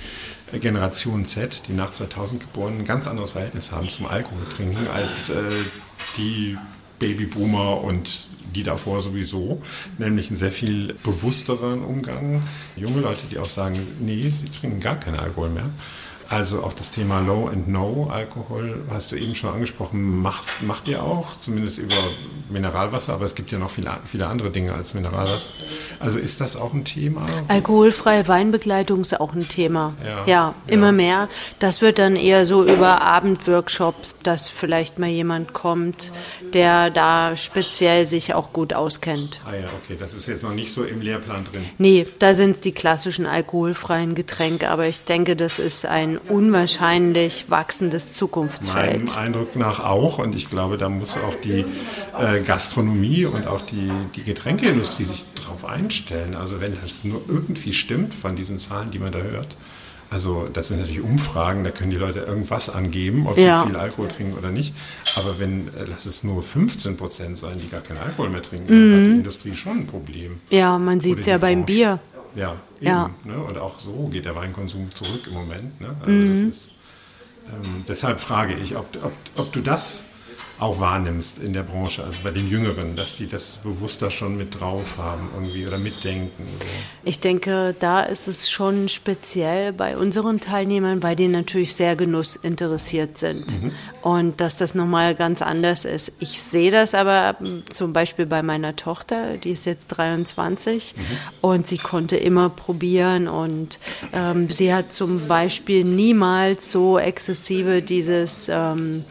Generation 0.60 1.26
Z, 1.26 1.64
die 1.68 1.74
nach 1.74 1.92
2000 1.92 2.42
geboren, 2.42 2.78
ein 2.80 2.86
ganz 2.86 3.08
anderes 3.08 3.32
Verhältnis 3.32 3.72
haben 3.72 3.90
zum 3.90 4.06
Alkohol 4.06 4.44
trinken 4.56 4.88
als 4.94 5.32
äh, 5.32 5.36
die 6.18 6.58
Babyboomer 7.00 7.82
und 7.82 8.28
die 8.54 8.64
davor 8.64 9.02
sowieso, 9.02 9.62
nämlich 9.98 10.28
einen 10.28 10.38
sehr 10.38 10.52
viel 10.52 10.96
bewussteren 11.04 11.84
Umgang. 11.84 12.44
Junge 12.76 13.02
Leute, 13.02 13.22
die 13.32 13.40
auch 13.40 13.50
sagen, 13.50 13.80
nee, 14.00 14.22
sie 14.30 14.46
trinken 14.46 14.80
gar 14.80 15.00
keinen 15.00 15.20
Alkohol 15.20 15.50
mehr. 15.50 15.70
Also 16.30 16.64
auch 16.64 16.74
das 16.74 16.90
Thema 16.90 17.20
Low 17.20 17.48
and 17.48 17.68
No 17.68 18.10
Alkohol 18.12 18.82
hast 18.90 19.12
du 19.12 19.16
eben 19.16 19.36
schon 19.36 19.54
angesprochen, 19.54 20.22
macht, 20.22 20.64
macht 20.64 20.88
ihr 20.88 21.04
auch, 21.04 21.34
zumindest 21.34 21.78
über 21.78 21.96
Mineralwasser, 22.50 23.14
aber 23.14 23.26
es 23.26 23.36
gibt 23.36 23.52
ja 23.52 23.60
noch 23.60 23.70
viele, 23.70 23.92
viele 24.06 24.28
andere 24.28 24.50
Dinge 24.50 24.74
als 24.74 24.96
Mineralwasser. 24.96 25.52
Also 26.00 26.18
ist 26.18 26.42
das 26.42 26.56
auch 26.56 26.74
ein 26.74 26.86
Thema? 26.86 27.26
Alkoholfreie 27.50 28.28
Weinbegleitung 28.28 29.02
ist 29.02 29.20
auch 29.20 29.34
ein 29.34 29.48
Thema. 29.48 29.94
Ja, 30.04 30.24
ja 30.26 30.56
immer 30.66 30.88
ja. 30.88 30.92
mehr. 30.92 31.30
Das 31.60 31.82
wird 31.82 32.00
dann 32.00 32.16
eher 32.16 32.48
so 32.48 32.64
über 32.64 33.02
Abendworkshops, 33.02 34.13
dass 34.28 34.50
vielleicht 34.50 35.00
mal 35.00 35.10
jemand 35.10 35.54
kommt, 35.54 36.12
der 36.54 36.90
da 36.90 37.36
speziell 37.38 38.06
sich 38.06 38.34
auch 38.34 38.54
gut 38.54 38.74
auskennt. 38.74 39.42
Ah 39.46 39.56
ja, 39.56 39.68
okay, 39.84 39.98
das 40.00 40.14
ist 40.14 40.28
jetzt 40.28 40.44
noch 40.44 40.54
nicht 40.54 40.72
so 40.72 40.84
im 40.84 41.02
Lehrplan 41.02 41.44
drin. 41.44 41.66
Nee, 41.78 42.08
da 42.20 42.34
sind 42.34 42.52
es 42.52 42.62
die 42.62 42.72
klassischen 42.72 43.26
alkoholfreien 43.26 44.16
Getränke, 44.16 44.70
aber 44.70 44.88
ich 44.88 45.04
denke, 45.04 45.36
das 45.36 45.60
ist 45.60 45.86
ein 45.86 46.04
ein 46.04 46.18
unwahrscheinlich 46.18 47.50
wachsendes 47.50 48.14
Zukunftsfeld. 48.14 49.06
Meinem 49.06 49.18
Eindruck 49.18 49.56
nach 49.56 49.80
auch. 49.80 50.20
Und 50.20 50.36
ich 50.36 50.50
glaube, 50.50 50.78
da 50.78 50.90
muss 50.90 51.18
auch 51.18 51.36
die 51.36 51.66
äh, 52.20 52.42
Gastronomie 52.42 53.26
und 53.26 53.48
auch 53.48 53.62
die, 53.62 53.92
die 54.16 54.24
Getränkeindustrie 54.24 55.06
sich 55.06 55.26
darauf 55.36 55.66
einstellen. 55.66 56.36
Also 56.36 56.62
wenn 56.62 56.76
das 56.82 57.04
nur 57.04 57.22
irgendwie 57.28 57.74
stimmt 57.74 58.14
von 58.14 58.36
diesen 58.36 58.60
Zahlen, 58.60 58.92
die 58.92 59.00
man 59.00 59.12
da 59.12 59.20
hört, 59.20 59.56
also 60.14 60.48
das 60.54 60.68
sind 60.68 60.80
natürlich 60.80 61.02
Umfragen, 61.02 61.64
da 61.64 61.72
können 61.72 61.90
die 61.90 61.98
Leute 61.98 62.20
irgendwas 62.20 62.70
angeben, 62.70 63.26
ob 63.26 63.36
ja. 63.38 63.64
sie 63.64 63.70
viel 63.70 63.78
Alkohol 63.78 64.08
trinken 64.08 64.38
oder 64.38 64.52
nicht. 64.52 64.76
Aber 65.16 65.40
wenn, 65.40 65.70
äh, 65.70 65.86
lass 65.88 66.06
es 66.06 66.24
nur 66.24 66.44
15 66.44 66.98
Prozent 66.98 67.40
sein, 67.40 67.58
die 67.60 67.68
gar 67.68 67.82
keinen 67.82 67.98
Alkohol 67.98 68.30
mehr 68.30 68.44
trinken, 68.44 68.74
mhm. 68.74 68.92
dann 68.92 69.00
hat 69.00 69.08
die 69.08 69.16
Industrie 69.16 69.56
schon 69.56 69.80
ein 69.80 69.88
Problem. 69.88 70.40
Ja, 70.52 70.78
man 70.78 71.00
sieht 71.00 71.20
es 71.20 71.26
ja 71.26 71.40
beim 71.40 71.66
Bier. 71.66 72.00
Ja, 72.36 72.54
eben, 72.80 72.86
ja. 72.86 73.10
Ne? 73.24 73.38
Und 73.38 73.58
auch 73.58 73.80
so 73.80 74.08
geht 74.12 74.26
der 74.26 74.36
Weinkonsum 74.36 74.94
zurück 74.94 75.22
im 75.28 75.34
Moment. 75.34 75.82
Ne? 75.82 75.96
Also 76.00 76.12
mhm. 76.12 76.30
das 76.30 76.42
ist, 76.42 76.72
ähm, 77.50 77.84
deshalb 77.88 78.20
frage 78.20 78.54
ich, 78.54 78.76
ob, 78.78 78.88
ob, 79.04 79.14
ob 79.36 79.52
du 79.52 79.62
das 79.62 80.04
auch 80.64 80.80
wahrnimmst 80.80 81.40
in 81.40 81.54
der 81.54 81.64
Branche, 81.64 82.04
also 82.04 82.20
bei 82.24 82.32
den 82.32 82.50
Jüngeren, 82.50 82.96
dass 82.96 83.18
die 83.18 83.28
das 83.28 83.58
bewusster 83.58 84.10
schon 84.10 84.38
mit 84.38 84.60
drauf 84.60 84.98
haben 84.98 85.30
irgendwie 85.34 85.68
oder 85.68 85.78
mitdenken? 85.78 86.44
So. 86.60 86.68
Ich 87.04 87.20
denke, 87.20 87.76
da 87.80 88.02
ist 88.02 88.28
es 88.28 88.50
schon 88.50 88.88
speziell 88.88 89.74
bei 89.74 89.98
unseren 89.98 90.40
Teilnehmern, 90.40 91.02
bei 91.02 91.16
denen 91.16 91.34
natürlich 91.34 91.74
sehr 91.74 91.96
genussinteressiert 91.96 93.18
sind 93.18 93.62
mhm. 93.62 93.72
und 94.02 94.40
dass 94.40 94.56
das 94.56 94.74
nochmal 94.74 95.16
ganz 95.16 95.42
anders 95.42 95.84
ist. 95.84 96.14
Ich 96.20 96.42
sehe 96.42 96.72
das 96.72 96.96
aber 96.96 97.36
zum 97.70 97.92
Beispiel 97.92 98.26
bei 98.26 98.42
meiner 98.42 98.76
Tochter, 98.76 99.38
die 99.38 99.52
ist 99.52 99.66
jetzt 99.66 99.88
23 99.88 100.96
mhm. 100.96 101.02
und 101.42 101.68
sie 101.68 101.78
konnte 101.78 102.16
immer 102.16 102.50
probieren 102.50 103.28
und 103.28 103.80
ähm, 104.14 104.50
sie 104.50 104.74
hat 104.74 104.94
zum 104.94 105.28
Beispiel 105.28 105.84
niemals 105.84 106.72
so 106.72 106.98
exzessive 106.98 107.82
dieses 107.82 108.50
ähm, 108.50 109.04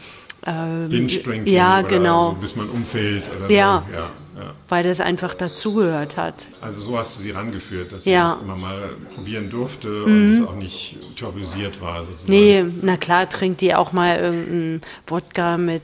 ähm, 0.45 0.89
Binge-Drinking 0.89 1.53
ja, 1.53 1.81
genau. 1.81 2.31
So, 2.31 2.37
bis 2.37 2.55
man 2.55 2.69
umfällt 2.69 3.23
oder 3.35 3.49
ja. 3.49 3.83
so. 3.87 3.93
Ja, 3.93 4.11
ja. 4.35 4.53
Weil 4.67 4.83
das 4.83 4.99
einfach 4.99 5.35
dazugehört 5.35 6.17
hat. 6.17 6.47
Also 6.59 6.81
so 6.81 6.97
hast 6.97 7.17
du 7.17 7.21
sie 7.21 7.31
rangeführt, 7.31 7.91
dass 7.91 8.03
sie 8.03 8.11
ja. 8.11 8.25
das 8.25 8.37
immer 8.41 8.57
mal 8.57 8.95
probieren 9.13 9.49
durfte 9.49 9.87
mhm. 9.87 10.05
und 10.05 10.29
es 10.31 10.41
auch 10.47 10.55
nicht 10.55 11.17
tabuisiert 11.19 11.81
war 11.81 12.03
sozusagen. 12.03 12.31
Nee, 12.31 12.65
na 12.81 12.97
klar 12.97 13.29
trinkt 13.29 13.61
die 13.61 13.75
auch 13.75 13.91
mal 13.91 14.17
irgendeinen 14.17 14.81
Wodka 15.07 15.57
mit 15.57 15.83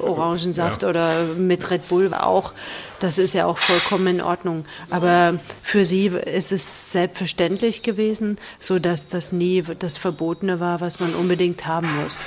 Orangensaft 0.00 0.82
ja. 0.82 0.88
oder 0.88 1.24
mit 1.36 1.70
Red 1.70 1.88
Bull 1.88 2.14
auch. 2.14 2.52
Das 2.98 3.18
ist 3.18 3.34
ja 3.34 3.46
auch 3.46 3.58
vollkommen 3.58 4.06
in 4.06 4.20
Ordnung. 4.20 4.64
Aber 4.88 5.38
für 5.62 5.84
sie 5.84 6.06
ist 6.06 6.50
es 6.50 6.92
selbstverständlich 6.92 7.82
gewesen, 7.82 8.38
so 8.58 8.78
dass 8.78 9.08
das 9.08 9.32
nie 9.32 9.62
das 9.78 9.98
Verbotene 9.98 10.60
war, 10.60 10.80
was 10.80 10.98
man 10.98 11.14
unbedingt 11.14 11.66
haben 11.66 12.02
muss 12.02 12.24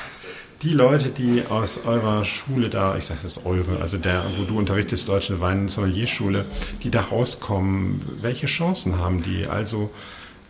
die 0.62 0.74
Leute, 0.74 1.10
die 1.10 1.44
aus 1.48 1.82
eurer 1.86 2.26
Schule 2.26 2.70
da, 2.70 2.98
ich 2.98 3.06
sage 3.06 3.22
das 3.24 3.46
eure, 3.46 3.82
also 3.82 3.98
der, 3.98 4.24
wo 4.38 4.44
du 4.44 4.58
unterrichtest, 4.58 5.08
Deutsche 5.08 5.42
Wein- 5.42 5.62
und 5.62 5.70
Sommelierschule, 5.70 6.46
die 6.84 6.90
da 6.90 7.02
rauskommen, 7.02 8.00
welche 8.22 8.48
Chancen 8.48 9.00
haben 9.00 9.22
die? 9.22 9.48
Also 9.48 9.92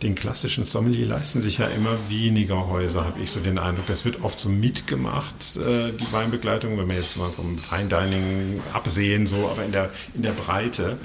den 0.02 0.14
klassischen 0.14 0.64
Sommelier 0.64 1.06
leisten 1.06 1.40
sich 1.40 1.58
ja 1.58 1.66
immer 1.68 1.98
weniger 2.10 2.68
Häuser, 2.68 3.04
habe 3.04 3.20
ich 3.20 3.30
so 3.30 3.40
den 3.40 3.58
Eindruck. 3.58 3.86
Das 3.86 4.04
wird 4.04 4.22
oft 4.22 4.38
so 4.38 4.48
mitgemacht, 4.48 5.56
äh, 5.56 5.92
die 5.92 6.12
Weinbegleitung, 6.12 6.78
wenn 6.78 6.88
wir 6.88 6.96
jetzt 6.96 7.16
mal 7.16 7.30
vom 7.30 7.56
Fine 7.56 7.88
Dining 7.88 8.60
absehen, 8.74 9.26
so, 9.26 9.48
aber 9.48 9.64
in 9.64 9.72
der, 9.72 9.90
in 10.14 10.22
der 10.22 10.32
Breite 10.32 10.98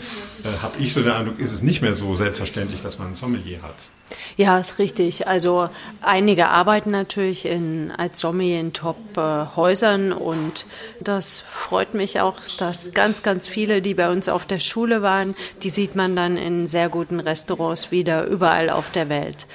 äh, 0.44 0.62
habe 0.62 0.78
ich 0.80 0.94
so 0.94 1.02
den 1.02 1.12
Eindruck, 1.12 1.40
ist 1.40 1.54
es 1.54 1.62
nicht 1.62 1.82
mehr 1.82 1.96
so 1.96 2.16
selbstverständlich, 2.16 2.82
dass 2.82 3.00
man 3.00 3.08
einen 3.08 3.16
Sommelier 3.16 3.62
hat. 3.62 3.90
Ja, 4.38 4.60
ist 4.60 4.80
richtig. 4.80 5.28
Also 5.28 5.70
einige 6.02 6.48
arbeiten 6.48 6.92
natürlich 6.92 7.46
in, 7.46 7.92
als 7.92 8.20
Sommelier 8.20 8.60
in 8.60 8.74
Top-Häusern 8.74 10.14
und 10.14 10.66
das 11.00 11.40
freut 11.40 11.94
mich 11.94 12.20
auch, 12.20 12.38
dass 12.58 12.94
ganz, 12.94 13.24
ganz 13.24 13.48
viele, 13.48 13.82
die 13.82 13.94
bei 13.94 14.10
uns 14.10 14.30
auf 14.30 14.46
der 14.46 14.60
Schule 14.60 15.02
waren, 15.02 15.36
die 15.64 15.70
sieht 15.70 15.96
man 15.96 16.16
dann 16.16 16.38
in 16.38 16.68
sehr 16.68 16.90
guten 16.90 17.20
Restaurants 17.20 17.92
wieder 17.92 18.26
überall 18.26 18.70
auf 18.70 18.92
der 18.92 19.10
Welt. 19.10 19.48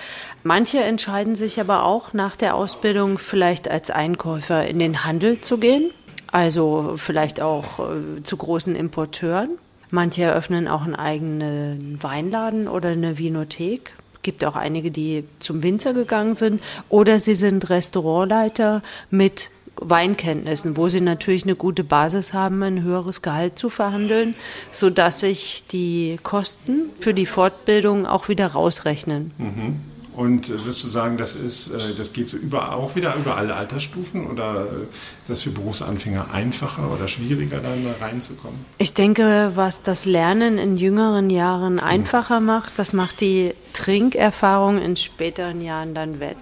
Manche 0.43 0.79
entscheiden 0.79 1.35
sich 1.35 1.61
aber 1.61 1.85
auch 1.85 2.13
nach 2.13 2.37
der 2.37 2.55
Ausbildung 2.55 3.19
vielleicht 3.19 3.69
als 3.69 3.91
Einkäufer 3.91 4.67
in 4.67 4.79
den 4.79 5.05
Handel 5.05 5.41
zu 5.41 5.59
gehen, 5.59 5.91
also 6.31 6.95
vielleicht 6.97 7.41
auch 7.41 7.81
äh, 7.81 8.23
zu 8.23 8.37
großen 8.37 8.77
Importeuren. 8.77 9.51
Manche 9.91 10.23
eröffnen 10.23 10.69
auch 10.69 10.83
einen 10.83 10.95
eigenen 10.95 11.99
Weinladen 12.03 12.69
oder 12.69 12.91
eine 12.91 13.19
Vinothek 13.19 13.93
gibt 14.27 14.45
auch 14.45 14.57
einige, 14.57 14.91
die 14.91 15.23
zum 15.39 15.63
Winzer 15.63 15.95
gegangen 15.95 16.35
sind 16.35 16.61
oder 16.89 17.21
sie 17.21 17.37
sind 17.37 17.71
Restaurantleiter 17.71 18.83
mit 19.09 19.51
Weinkenntnissen, 19.77 20.77
wo 20.77 20.89
sie 20.89 21.01
natürlich 21.01 21.45
eine 21.45 21.55
gute 21.55 21.85
Basis 21.85 22.35
haben, 22.35 22.63
ein 22.65 22.83
höheres 22.83 23.23
Gehalt 23.23 23.57
zu 23.57 23.71
verhandeln, 23.71 24.35
sodass 24.73 25.21
sich 25.21 25.63
die 25.71 26.19
Kosten 26.25 26.91
für 26.99 27.15
die 27.15 27.27
Fortbildung 27.27 28.05
auch 28.05 28.29
wieder 28.29 28.49
rausrechnen. 28.49 29.31
Mhm. 29.39 29.81
Und 30.17 30.49
würdest 30.49 30.83
du 30.83 30.89
sagen, 30.89 31.19
das 31.19 31.37
ist, 31.37 31.69
äh, 31.69 31.95
das 31.95 32.15
geht 32.15 32.31
so 32.31 32.39
über, 32.39 32.75
auch 32.75 32.97
wieder 32.97 33.15
über 33.17 33.37
alle 33.37 33.55
Altersstufen 33.55 34.27
oder 34.27 34.63
äh, 34.63 35.21
ist 35.21 35.29
das 35.29 35.43
für 35.43 35.51
Berufsanfänger 35.51 36.31
einfacher 36.33 36.91
oder 36.91 37.07
schwieriger, 37.07 37.61
da 37.61 37.69
reinzukommen? 38.01 38.65
Ich 38.79 38.95
denke, 38.95 39.53
was 39.55 39.83
das 39.83 40.07
Lernen 40.07 40.57
in 40.57 40.79
jüngeren 40.79 41.29
Jahren 41.29 41.81
hm. 41.81 41.87
einfacher 41.87 42.41
macht, 42.41 42.79
das 42.79 42.95
macht 42.95 43.21
die 43.21 43.53
Trinkerfahrung 43.75 44.81
in 44.81 44.97
späteren 44.97 45.61
Jahren 45.61 45.95
dann 45.95 46.19
wett. 46.19 46.37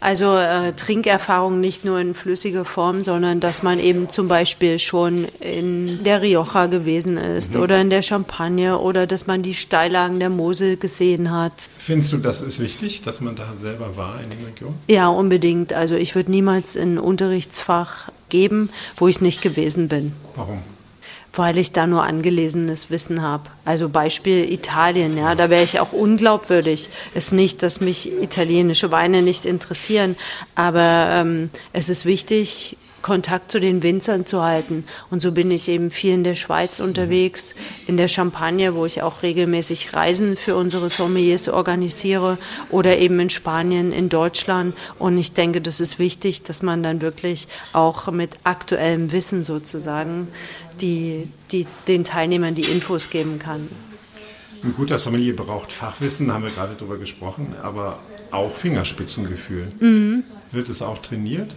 Also 0.00 0.36
äh, 0.36 0.72
Trinkerfahrung 0.72 1.60
nicht 1.60 1.84
nur 1.84 1.98
in 1.98 2.14
flüssiger 2.14 2.64
Form, 2.64 3.02
sondern 3.02 3.40
dass 3.40 3.62
man 3.62 3.80
eben 3.80 4.08
zum 4.08 4.28
Beispiel 4.28 4.78
schon 4.78 5.26
in 5.40 6.04
der 6.04 6.22
Rioja 6.22 6.66
gewesen 6.66 7.16
ist 7.16 7.54
mhm. 7.54 7.62
oder 7.62 7.80
in 7.80 7.90
der 7.90 8.02
Champagne 8.02 8.78
oder 8.78 9.06
dass 9.06 9.26
man 9.26 9.42
die 9.42 9.54
Steillagen 9.54 10.18
der 10.20 10.30
Mosel 10.30 10.76
gesehen 10.76 11.32
hat. 11.32 11.52
Findest 11.78 12.12
du, 12.12 12.18
das 12.18 12.42
ist 12.42 12.60
wichtig, 12.60 13.02
dass 13.02 13.20
man 13.20 13.34
da 13.34 13.54
selber 13.54 13.96
war 13.96 14.20
in 14.22 14.30
der 14.30 14.46
Region? 14.46 14.74
Ja, 14.86 15.08
unbedingt. 15.08 15.72
Also 15.72 15.96
ich 15.96 16.14
würde 16.14 16.30
niemals 16.30 16.76
ein 16.76 16.98
Unterrichtsfach 16.98 18.10
geben, 18.28 18.70
wo 18.96 19.08
ich 19.08 19.20
nicht 19.20 19.42
gewesen 19.42 19.88
bin. 19.88 20.12
Warum? 20.36 20.62
Weil 21.32 21.58
ich 21.58 21.72
da 21.72 21.86
nur 21.86 22.02
angelesenes 22.02 22.90
Wissen 22.90 23.22
habe. 23.22 23.44
Also 23.64 23.88
Beispiel 23.88 24.50
Italien, 24.52 25.16
ja, 25.16 25.34
da 25.34 25.50
wäre 25.50 25.62
ich 25.62 25.80
auch 25.80 25.92
unglaubwürdig. 25.92 26.88
Es 27.14 27.26
ist 27.26 27.32
nicht, 27.32 27.62
dass 27.62 27.80
mich 27.80 28.12
italienische 28.12 28.90
Weine 28.90 29.22
nicht 29.22 29.44
interessieren, 29.44 30.16
aber 30.54 31.08
ähm, 31.10 31.50
es 31.72 31.88
ist 31.88 32.06
wichtig, 32.06 32.76
Kontakt 33.02 33.50
zu 33.50 33.60
den 33.60 33.82
Winzern 33.82 34.26
zu 34.26 34.42
halten. 34.42 34.84
Und 35.10 35.22
so 35.22 35.32
bin 35.32 35.50
ich 35.50 35.68
eben 35.68 35.90
viel 35.90 36.14
in 36.14 36.24
der 36.24 36.34
Schweiz 36.34 36.80
unterwegs, 36.80 37.54
in 37.86 37.96
der 37.96 38.08
Champagne, 38.08 38.74
wo 38.74 38.86
ich 38.86 39.02
auch 39.02 39.22
regelmäßig 39.22 39.94
Reisen 39.94 40.36
für 40.36 40.56
unsere 40.56 40.90
Sommeliers 40.90 41.48
organisiere 41.48 42.38
oder 42.70 42.98
eben 42.98 43.20
in 43.20 43.30
Spanien, 43.30 43.92
in 43.92 44.08
Deutschland. 44.08 44.74
Und 44.98 45.16
ich 45.16 45.32
denke, 45.32 45.60
das 45.60 45.80
ist 45.80 45.98
wichtig, 45.98 46.42
dass 46.42 46.62
man 46.62 46.82
dann 46.82 47.00
wirklich 47.00 47.46
auch 47.72 48.10
mit 48.10 48.36
aktuellem 48.44 49.12
Wissen 49.12 49.44
sozusagen 49.44 50.28
die, 50.80 51.28
die 51.50 51.66
den 51.86 52.04
Teilnehmern 52.04 52.54
die 52.54 52.62
Infos 52.62 53.10
geben 53.10 53.38
kann. 53.38 53.68
Ein 54.62 54.74
guter 54.74 54.98
Sommelier 54.98 55.36
braucht 55.36 55.70
Fachwissen, 55.70 56.32
haben 56.32 56.42
wir 56.42 56.50
gerade 56.50 56.74
darüber 56.76 56.98
gesprochen, 56.98 57.54
aber 57.62 58.00
auch 58.30 58.54
Fingerspitzengefühl. 58.54 59.72
Mhm. 59.78 60.24
Wird 60.50 60.68
es 60.68 60.82
auch 60.82 60.98
trainiert? 60.98 61.56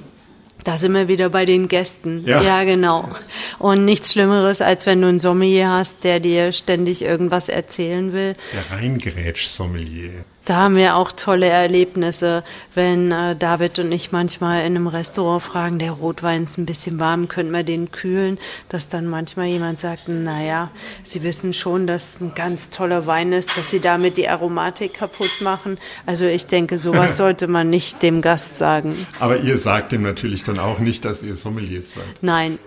Da 0.64 0.78
sind 0.78 0.94
wir 0.94 1.08
wieder 1.08 1.30
bei 1.30 1.46
den 1.46 1.68
Gästen. 1.68 2.24
Ja. 2.26 2.42
ja, 2.42 2.64
genau. 2.64 3.10
Und 3.58 3.84
nichts 3.84 4.12
Schlimmeres, 4.12 4.62
als 4.62 4.86
wenn 4.86 5.02
du 5.02 5.08
einen 5.08 5.20
Sommelier 5.20 5.70
hast, 5.70 6.04
der 6.04 6.20
dir 6.20 6.52
ständig 6.52 7.02
irgendwas 7.02 7.50
erzählen 7.50 8.14
will. 8.14 8.36
Der 8.54 8.78
Reingerätsch-Sommelier. 8.78 10.26
Da 10.46 10.56
haben 10.56 10.76
wir 10.76 10.96
auch 10.96 11.12
tolle 11.12 11.46
Erlebnisse, 11.46 12.44
wenn 12.74 13.12
äh, 13.12 13.36
David 13.36 13.78
und 13.78 13.92
ich 13.92 14.12
manchmal 14.12 14.62
in 14.62 14.76
einem 14.76 14.88
Restaurant 14.88 15.44
fragen, 15.44 15.78
der 15.78 15.92
Rotwein 15.92 16.46
ist 16.46 16.58
ein 16.58 16.66
bisschen 16.66 17.00
warm, 17.00 17.28
könnten 17.28 17.52
wir 17.52 17.64
den 17.64 17.92
kühlen? 17.92 18.40
Dass 18.68 18.90
dann 18.90 19.06
manchmal 19.06 19.48
jemand 19.48 19.80
sagt, 19.80 20.08
naja, 20.08 20.72
Sie 21.04 21.22
wissen 21.22 21.54
schon, 21.54 21.86
dass 21.86 22.16
es 22.16 22.22
ein 22.22 22.34
ganz 22.34 22.72
toller 22.72 23.06
Wein 23.06 23.34
ist, 23.34 23.56
dass 23.56 23.70
Sie 23.70 23.80
damit 23.80 24.18
die 24.18 24.28
Aromatik 24.28 24.96
kaputt 24.96 25.42
machen. 25.42 25.78
Also 26.08 26.26
ich 26.26 26.48
denke, 26.48 26.80
sowas 26.80 27.18
sollte 27.22 27.48
man 27.48 27.70
nicht 27.70 28.02
dem 28.02 28.24
Gast 28.24 28.58
sagen. 28.58 29.06
Aber 29.20 29.38
ihr 29.38 29.60
sagt 29.60 29.92
dem 29.92 30.02
natürlich 30.02 30.44
dann 30.44 30.58
auch 30.58 30.80
nicht, 30.80 31.06
dass 31.06 31.22
ihr 31.22 31.36
Sommeliers 31.36 31.94
seid. 31.94 32.04
Nein. 32.22 32.58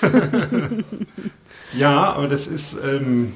ja, 1.76 2.12
aber 2.12 2.28
das 2.28 2.46
ist... 2.46 2.76
Ähm 2.84 3.32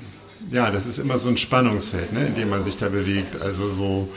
ja, 0.50 0.70
das 0.70 0.86
ist 0.86 0.98
immer 0.98 1.18
so 1.18 1.28
ein 1.28 1.36
Spannungsfeld, 1.36 2.12
ne, 2.12 2.26
in 2.26 2.34
dem 2.34 2.50
man 2.50 2.64
sich 2.64 2.76
da 2.76 2.88
bewegt. 2.88 3.40
Also 3.40 3.72
so, 3.72 4.08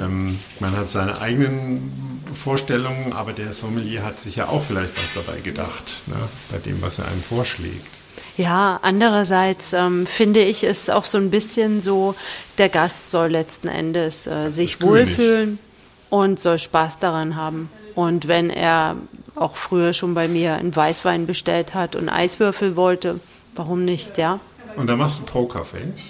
ähm, 0.00 0.38
man 0.60 0.76
hat 0.76 0.90
seine 0.90 1.20
eigenen 1.20 2.22
Vorstellungen, 2.32 3.12
aber 3.12 3.32
der 3.32 3.52
Sommelier 3.52 4.04
hat 4.04 4.20
sich 4.20 4.36
ja 4.36 4.48
auch 4.48 4.62
vielleicht 4.62 4.92
was 4.96 5.24
dabei 5.24 5.40
gedacht, 5.40 6.04
ne, 6.06 6.16
bei 6.50 6.58
dem, 6.58 6.82
was 6.82 6.98
er 6.98 7.08
einem 7.08 7.22
vorschlägt. 7.22 7.98
Ja, 8.36 8.78
andererseits 8.82 9.72
ähm, 9.72 10.06
finde 10.06 10.40
ich 10.40 10.62
es 10.62 10.90
auch 10.90 11.06
so 11.06 11.18
ein 11.18 11.30
bisschen 11.30 11.82
so, 11.82 12.14
der 12.56 12.68
Gast 12.68 13.10
soll 13.10 13.30
letzten 13.30 13.66
Endes 13.66 14.28
äh, 14.28 14.48
sich 14.48 14.80
wohlfühlen. 14.80 15.58
und 16.08 16.38
soll 16.38 16.60
Spaß 16.60 17.00
daran 17.00 17.34
haben. 17.34 17.68
Und 17.96 18.28
wenn 18.28 18.48
er 18.48 18.96
auch 19.34 19.56
früher 19.56 19.92
schon 19.92 20.14
bei 20.14 20.28
mir 20.28 20.54
einen 20.54 20.74
Weißwein 20.74 21.26
bestellt 21.26 21.74
hat 21.74 21.96
und 21.96 22.08
Eiswürfel 22.08 22.76
wollte, 22.76 23.18
warum 23.56 23.84
nicht, 23.84 24.18
ja? 24.18 24.38
Und 24.76 24.86
da 24.86 24.96
machst 24.96 25.20
du 25.20 25.24
Pokerface? 25.24 26.02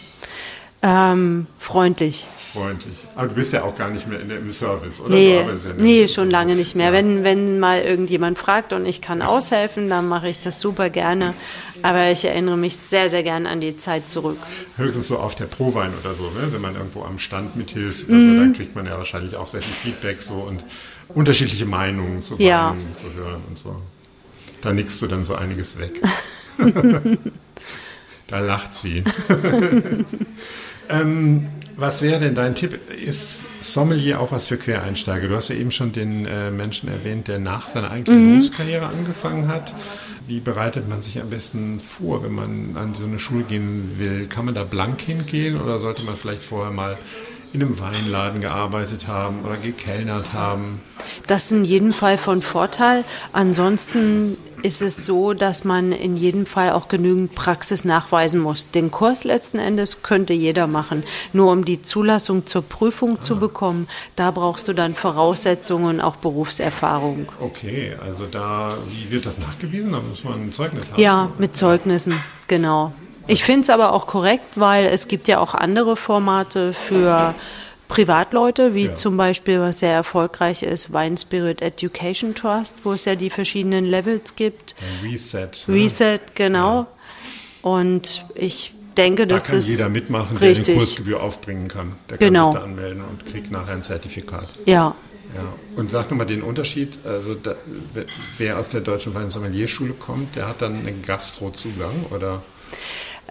Ähm, 0.80 1.46
freundlich. 1.58 2.26
Freundlich. 2.52 2.94
Aber 3.16 3.28
du 3.28 3.34
bist 3.34 3.52
ja 3.52 3.64
auch 3.64 3.74
gar 3.74 3.90
nicht 3.90 4.08
mehr 4.08 4.20
in 4.20 4.28
der, 4.28 4.38
im 4.38 4.50
Service, 4.50 5.00
oder? 5.00 5.10
Nee, 5.10 5.34
ja 5.34 5.72
nee 5.76 6.08
schon 6.08 6.30
lange 6.30 6.54
nicht 6.54 6.76
mehr. 6.76 6.86
Ja. 6.86 6.92
Wenn, 6.92 7.24
wenn 7.24 7.58
mal 7.58 7.82
irgendjemand 7.82 8.38
fragt 8.38 8.72
und 8.72 8.86
ich 8.86 9.00
kann 9.00 9.20
aushelfen, 9.20 9.90
dann 9.90 10.08
mache 10.08 10.28
ich 10.28 10.40
das 10.40 10.60
super 10.60 10.88
gerne. 10.88 11.34
Aber 11.82 12.10
ich 12.10 12.24
erinnere 12.24 12.56
mich 12.56 12.76
sehr, 12.76 13.10
sehr 13.10 13.22
gern 13.22 13.46
an 13.46 13.60
die 13.60 13.76
Zeit 13.76 14.08
zurück. 14.08 14.38
Höchstens 14.76 15.08
so 15.08 15.18
auf 15.18 15.34
der 15.34 15.44
Prowein 15.44 15.92
oder 16.00 16.14
so, 16.14 16.24
ne? 16.24 16.52
wenn 16.52 16.60
man 16.60 16.74
irgendwo 16.74 17.02
am 17.02 17.18
Stand 17.18 17.56
mithilft. 17.56 18.08
Also 18.08 18.14
mm. 18.14 18.52
Da 18.52 18.56
kriegt 18.56 18.74
man 18.74 18.86
ja 18.86 18.96
wahrscheinlich 18.96 19.36
auch 19.36 19.46
sehr 19.46 19.60
viel 19.60 19.74
Feedback 19.74 20.22
so 20.22 20.34
und 20.34 20.64
unterschiedliche 21.08 21.66
Meinungen 21.66 22.22
zu 22.22 22.36
ja. 22.38 22.74
Zu 22.94 23.12
hören 23.14 23.42
und 23.48 23.58
so. 23.58 23.76
Da 24.60 24.72
nickst 24.72 25.02
du 25.02 25.06
dann 25.06 25.22
so 25.24 25.34
einiges 25.34 25.78
weg. 25.78 26.00
da 28.28 28.38
lacht 28.38 28.72
sie. 28.72 29.02
ähm, 30.88 31.48
was 31.76 32.02
wäre 32.02 32.20
denn 32.20 32.34
dein 32.34 32.54
Tipp? 32.54 32.78
Ist 32.90 33.46
Sommelier 33.60 34.20
auch 34.20 34.32
was 34.32 34.48
für 34.48 34.56
Quereinsteiger? 34.56 35.28
Du 35.28 35.36
hast 35.36 35.48
ja 35.48 35.56
eben 35.56 35.70
schon 35.70 35.92
den 35.92 36.26
äh, 36.26 36.50
Menschen 36.50 36.88
erwähnt, 36.88 37.28
der 37.28 37.38
nach 37.38 37.68
seiner 37.68 37.90
eigentlichen 37.90 38.24
mhm. 38.24 38.38
Berufskarriere 38.38 38.86
angefangen 38.86 39.48
hat. 39.48 39.74
Wie 40.26 40.40
bereitet 40.40 40.88
man 40.88 41.00
sich 41.00 41.20
am 41.20 41.30
besten 41.30 41.80
vor, 41.80 42.22
wenn 42.22 42.32
man 42.32 42.76
an 42.76 42.94
so 42.94 43.06
eine 43.06 43.18
Schule 43.18 43.44
gehen 43.44 43.94
will? 43.98 44.26
Kann 44.26 44.44
man 44.44 44.54
da 44.54 44.64
blank 44.64 45.00
hingehen 45.00 45.58
oder 45.58 45.78
sollte 45.78 46.02
man 46.02 46.16
vielleicht 46.16 46.42
vorher 46.42 46.72
mal 46.72 46.98
in 47.52 47.62
einem 47.62 47.78
Weinladen 47.80 48.40
gearbeitet 48.40 49.06
haben 49.06 49.42
oder 49.44 49.56
gekellnert 49.56 50.32
haben? 50.32 50.80
Das 51.26 51.44
ist 51.44 51.52
in 51.52 51.64
jedem 51.64 51.92
Fall 51.92 52.18
von 52.18 52.42
Vorteil. 52.42 53.04
Ansonsten 53.32 54.36
ist 54.62 54.82
es 54.82 55.04
so, 55.04 55.34
dass 55.34 55.64
man 55.64 55.92
in 55.92 56.16
jedem 56.16 56.46
Fall 56.46 56.72
auch 56.72 56.88
genügend 56.88 57.34
Praxis 57.34 57.84
nachweisen 57.84 58.40
muss. 58.40 58.70
Den 58.70 58.90
Kurs 58.90 59.24
letzten 59.24 59.58
Endes 59.58 60.02
könnte 60.02 60.32
jeder 60.32 60.66
machen. 60.66 61.04
Nur 61.32 61.52
um 61.52 61.64
die 61.64 61.82
Zulassung 61.82 62.46
zur 62.46 62.62
Prüfung 62.62 63.18
ah. 63.18 63.20
zu 63.20 63.38
bekommen, 63.38 63.88
da 64.16 64.30
brauchst 64.30 64.68
du 64.68 64.72
dann 64.72 64.94
Voraussetzungen 64.94 65.96
und 65.96 66.00
auch 66.00 66.16
Berufserfahrung. 66.16 67.28
Okay, 67.40 67.94
also 68.04 68.26
da, 68.26 68.74
wie 68.88 69.10
wird 69.10 69.26
das 69.26 69.38
nachgewiesen? 69.38 69.92
Da 69.92 70.00
muss 70.00 70.24
man 70.24 70.34
ein 70.34 70.52
Zeugnis 70.52 70.90
haben? 70.90 71.00
Ja, 71.00 71.30
mit 71.38 71.56
Zeugnissen, 71.56 72.14
genau. 72.46 72.92
Ich 73.28 73.44
finde 73.44 73.62
es 73.62 73.70
aber 73.70 73.92
auch 73.92 74.06
korrekt, 74.06 74.44
weil 74.56 74.86
es 74.86 75.06
gibt 75.06 75.28
ja 75.28 75.38
auch 75.38 75.54
andere 75.54 75.96
Formate 75.96 76.72
für 76.72 77.34
Privatleute, 77.88 78.74
wie 78.74 78.86
ja. 78.86 78.94
zum 78.94 79.16
Beispiel, 79.16 79.60
was 79.60 79.80
sehr 79.80 79.92
erfolgreich 79.92 80.62
ist, 80.62 80.92
Wine 80.92 81.16
Spirit 81.16 81.62
Education 81.62 82.34
Trust, 82.34 82.84
wo 82.84 82.92
es 82.92 83.04
ja 83.04 83.14
die 83.14 83.30
verschiedenen 83.30 83.84
Levels 83.84 84.36
gibt. 84.36 84.74
Reset. 85.02 85.50
Reset, 85.68 86.18
ne? 86.18 86.20
genau. 86.34 86.74
Ja. 86.80 86.86
Und 87.62 88.24
ich 88.34 88.74
denke, 88.96 89.26
da 89.26 89.36
dass 89.36 89.44
kann 89.44 89.56
das 89.56 89.68
jeder 89.68 89.88
mitmachen, 89.88 90.38
der 90.38 90.50
richtig. 90.50 90.68
eine 90.68 90.78
Kursgebühr 90.78 91.22
aufbringen 91.22 91.68
kann. 91.68 91.96
Der 92.10 92.18
kann 92.18 92.28
genau. 92.28 92.50
sich 92.50 92.60
da 92.60 92.64
anmelden 92.64 93.02
und 93.04 93.24
kriegt 93.24 93.50
nachher 93.50 93.74
ein 93.74 93.82
Zertifikat. 93.82 94.48
Ja. 94.66 94.94
Ja, 95.34 95.52
und 95.76 95.90
sag 95.90 96.10
nochmal 96.10 96.26
den 96.26 96.42
Unterschied, 96.42 97.00
also 97.04 97.34
da, 97.34 97.54
wer 98.38 98.58
aus 98.58 98.70
der 98.70 98.80
Deutschen 98.80 99.14
Wein 99.14 99.28
Sommelierschule 99.28 99.92
kommt, 99.92 100.36
der 100.36 100.48
hat 100.48 100.62
dann 100.62 100.86
einen 100.86 101.02
Gastrozugang 101.02 102.06
oder? 102.10 102.42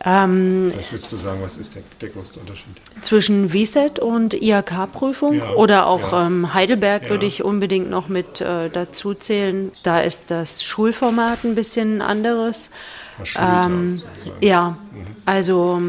Ähm, 0.06 0.72
was 0.76 0.92
würdest 0.92 1.12
du 1.12 1.18
sagen, 1.18 1.40
was 1.42 1.58
ist 1.58 1.76
der, 1.76 1.84
der 2.02 2.10
größte 2.10 2.40
Unterschied? 2.40 2.76
Zwischen 3.02 3.52
WSET 3.52 4.00
und 4.00 4.36
IHK-Prüfung 4.36 5.40
ja, 5.40 5.50
oder 5.52 5.88
auch 5.88 6.12
ja. 6.12 6.28
ähm, 6.28 6.54
Heidelberg 6.54 7.04
ja. 7.04 7.10
würde 7.10 7.26
ich 7.26 7.44
unbedingt 7.44 7.90
noch 7.90 8.08
mit 8.08 8.40
äh, 8.40 8.70
dazu 8.70 9.16
zählen. 9.16 9.72
Da 9.84 10.02
ist 10.02 10.30
das 10.30 10.64
Schulformat 10.64 11.44
ein 11.44 11.56
bisschen 11.56 12.02
anderes. 12.02 12.72
Ähm, 13.36 14.04
ja, 14.40 14.78
mhm. 14.92 15.06
also 15.26 15.82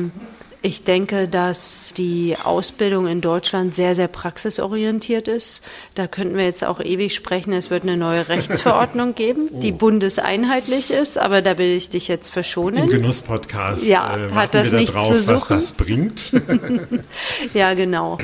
ich 0.60 0.82
denke, 0.82 1.28
dass 1.28 1.92
die 1.96 2.36
Ausbildung 2.42 3.06
in 3.06 3.20
Deutschland 3.20 3.76
sehr, 3.76 3.94
sehr 3.94 4.08
praxisorientiert 4.08 5.28
ist. 5.28 5.62
Da 5.94 6.08
könnten 6.08 6.36
wir 6.36 6.44
jetzt 6.44 6.64
auch 6.64 6.80
ewig 6.80 7.14
sprechen. 7.14 7.52
Es 7.52 7.70
wird 7.70 7.84
eine 7.84 7.96
neue 7.96 8.28
Rechtsverordnung 8.28 9.14
geben, 9.14 9.50
oh. 9.52 9.60
die 9.60 9.70
bundeseinheitlich 9.70 10.90
ist, 10.90 11.16
aber 11.16 11.42
da 11.42 11.58
will 11.58 11.70
ich 11.70 11.90
dich 11.90 12.08
jetzt 12.08 12.30
verschonen. 12.30 12.84
Im 12.84 12.88
Genuss-Podcast 12.88 13.84
ja, 13.84 14.16
äh, 14.16 14.32
hat 14.32 14.54
das 14.54 14.72
wir 14.72 14.80
nichts 14.80 14.94
drauf, 14.94 15.08
zu 15.08 15.20
suchen. 15.20 15.34
was 15.34 15.46
das 15.46 15.72
bringt. 15.72 16.32
ja, 17.54 17.74
genau. 17.74 18.18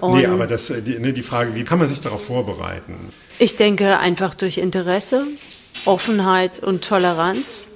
Und 0.00 0.18
nee, 0.18 0.26
aber 0.26 0.46
das, 0.46 0.70
äh, 0.70 0.82
die, 0.82 0.96
ne, 0.96 1.12
die 1.12 1.22
Frage, 1.22 1.56
wie 1.56 1.64
kann 1.64 1.80
man 1.80 1.88
sich 1.88 2.00
darauf 2.00 2.24
vorbereiten? 2.24 2.94
Ich 3.40 3.56
denke 3.56 3.98
einfach 3.98 4.34
durch 4.34 4.58
Interesse, 4.58 5.26
Offenheit 5.86 6.60
und 6.60 6.84
Toleranz 6.84 7.66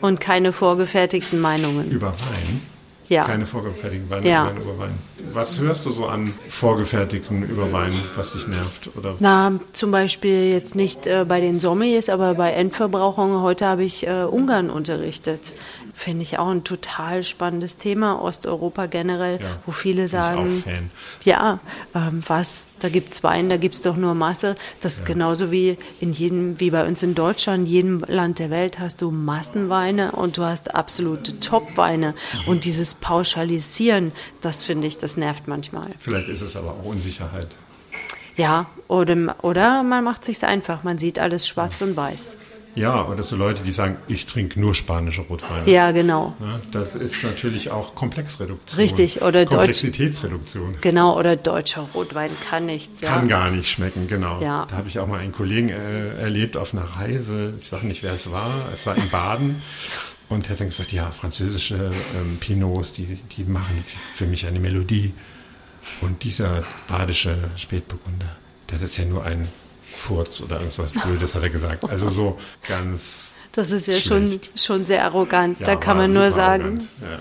und 0.00 0.20
keine 0.20 0.52
vorgefertigten 0.52 1.40
Meinungen. 1.40 1.92
Über 1.92 2.08
Wein? 2.08 2.71
Ja. 3.12 3.24
Keine 3.24 3.44
vorgefertigten 3.44 4.08
Weine 4.08 4.26
ja. 4.26 4.50
Über 4.50 4.78
Wein. 4.78 4.94
Was 5.30 5.60
hörst 5.60 5.84
du 5.84 5.90
so 5.90 6.06
an 6.06 6.32
vorgefertigten 6.48 7.42
über 7.42 7.70
Wein, 7.70 7.92
was 8.16 8.32
dich 8.32 8.48
nervt? 8.48 8.88
Oder? 8.96 9.16
Na, 9.18 9.52
zum 9.74 9.90
Beispiel 9.90 10.48
jetzt 10.48 10.74
nicht 10.74 11.06
äh, 11.06 11.26
bei 11.28 11.40
den 11.40 11.60
Sommeliers, 11.60 12.08
aber 12.08 12.34
bei 12.34 12.52
Endverbrauchern. 12.52 13.42
Heute 13.42 13.66
habe 13.66 13.84
ich 13.84 14.06
äh, 14.06 14.24
Ungarn 14.24 14.70
unterrichtet. 14.70 15.52
Finde 15.94 16.22
ich 16.22 16.38
auch 16.38 16.48
ein 16.48 16.64
total 16.64 17.22
spannendes 17.22 17.76
Thema, 17.76 18.20
Osteuropa 18.22 18.86
generell, 18.86 19.40
ja, 19.40 19.46
wo 19.66 19.72
viele 19.72 20.08
sagen, 20.08 20.62
ja, 21.22 21.60
ähm, 21.94 22.22
was, 22.26 22.74
da 22.80 22.88
gibt 22.88 23.12
es 23.12 23.22
Wein, 23.22 23.48
da 23.48 23.56
gibt 23.56 23.74
es 23.74 23.82
doch 23.82 23.96
nur 23.96 24.14
Masse. 24.14 24.56
Das 24.80 24.94
ist 24.94 25.06
genauso 25.06 25.52
wie 25.52 25.76
in 26.00 26.12
jedem, 26.12 26.58
wie 26.58 26.70
bei 26.70 26.86
uns 26.86 27.02
in 27.02 27.14
Deutschland, 27.14 27.66
in 27.66 27.72
jedem 27.72 28.04
Land 28.06 28.38
der 28.38 28.50
Welt 28.50 28.78
hast 28.78 29.02
du 29.02 29.10
Massenweine 29.10 30.12
und 30.12 30.38
du 30.38 30.44
hast 30.44 30.74
absolute 30.74 31.38
Top-Weine. 31.40 32.14
Und 32.46 32.64
dieses 32.64 32.94
Pauschalisieren, 32.94 34.12
das 34.40 34.64
finde 34.64 34.86
ich, 34.86 34.98
das 34.98 35.16
nervt 35.16 35.46
manchmal. 35.46 35.90
Vielleicht 35.98 36.28
ist 36.28 36.42
es 36.42 36.56
aber 36.56 36.72
auch 36.72 36.84
Unsicherheit. 36.84 37.48
Ja, 38.36 38.66
oder, 38.88 39.36
oder 39.42 39.82
man 39.82 40.04
macht 40.04 40.24
sich 40.24 40.42
einfach, 40.42 40.84
man 40.84 40.98
sieht 40.98 41.18
alles 41.18 41.46
schwarz 41.46 41.82
und 41.82 41.96
weiß. 41.96 42.38
Ja, 42.74 43.06
oder 43.06 43.22
so 43.22 43.36
Leute, 43.36 43.62
die 43.62 43.72
sagen, 43.72 43.96
ich 44.08 44.26
trinke 44.26 44.58
nur 44.58 44.74
spanische 44.74 45.22
Rotweine. 45.22 45.70
Ja, 45.70 45.90
genau. 45.92 46.34
Ja, 46.40 46.60
das 46.70 46.94
ist 46.94 47.22
natürlich 47.22 47.70
auch 47.70 47.94
Komplexreduktion. 47.94 48.80
Richtig, 48.80 49.22
oder 49.22 49.44
Komplexitätsreduktion. 49.44 50.76
Genau, 50.80 51.18
oder 51.18 51.36
deutscher 51.36 51.86
Rotwein 51.94 52.30
kann 52.48 52.66
nichts. 52.66 53.02
Ja. 53.02 53.10
Kann 53.10 53.28
gar 53.28 53.50
nicht 53.50 53.68
schmecken, 53.68 54.06
genau. 54.08 54.40
Ja. 54.40 54.66
Da 54.70 54.76
habe 54.76 54.88
ich 54.88 54.98
auch 54.98 55.06
mal 55.06 55.20
einen 55.20 55.32
Kollegen 55.32 55.68
äh, 55.68 56.14
erlebt 56.14 56.56
auf 56.56 56.72
einer 56.72 56.84
Reise. 56.84 57.54
Ich 57.60 57.68
sage 57.68 57.86
nicht, 57.86 58.02
wer 58.02 58.14
es 58.14 58.32
war. 58.32 58.68
Es 58.72 58.86
war 58.86 58.96
in 58.96 59.08
Baden. 59.10 59.62
Und 60.30 60.46
er 60.46 60.52
hat 60.52 60.60
dann 60.60 60.68
gesagt, 60.68 60.92
ja, 60.92 61.10
französische 61.10 61.92
ähm, 62.16 62.38
Pinots, 62.40 62.94
die, 62.94 63.18
die 63.36 63.44
machen 63.44 63.84
für 64.14 64.24
mich 64.24 64.46
eine 64.46 64.60
Melodie. 64.60 65.12
Und 66.00 66.24
dieser 66.24 66.62
badische 66.88 67.36
Spätburgunder, 67.56 68.36
das 68.68 68.80
ist 68.80 68.96
ja 68.96 69.04
nur 69.04 69.24
ein 69.24 69.48
Furz 69.94 70.40
oder 70.40 70.56
irgendwas 70.56 70.92
Blödes, 70.92 71.34
hat 71.34 71.42
er 71.42 71.50
gesagt. 71.50 71.88
Also 71.88 72.08
so 72.08 72.38
ganz. 72.66 73.36
Das 73.52 73.70
ist 73.70 73.86
ja 73.86 73.98
schon, 73.98 74.40
schon 74.56 74.86
sehr 74.86 75.04
arrogant. 75.04 75.60
Ja, 75.60 75.66
da 75.66 75.76
kann 75.76 75.96
man 75.96 76.12
nur 76.12 76.32
sagen, 76.32 76.80
ja. 77.00 77.18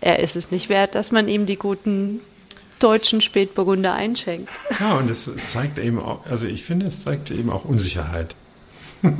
er 0.00 0.20
ist 0.20 0.36
es 0.36 0.50
nicht 0.50 0.68
wert, 0.68 0.94
dass 0.94 1.10
man 1.10 1.28
ihm 1.28 1.46
die 1.46 1.56
guten 1.56 2.20
deutschen 2.78 3.20
Spätburgunder 3.20 3.94
einschenkt. 3.94 4.50
Ja, 4.80 4.94
und 4.94 5.10
es 5.10 5.30
zeigt 5.48 5.78
eben 5.78 5.98
auch, 6.00 6.26
also 6.26 6.46
ich 6.46 6.64
finde, 6.64 6.86
es 6.86 7.02
zeigt 7.02 7.30
eben 7.30 7.50
auch 7.50 7.64
Unsicherheit. 7.64 8.34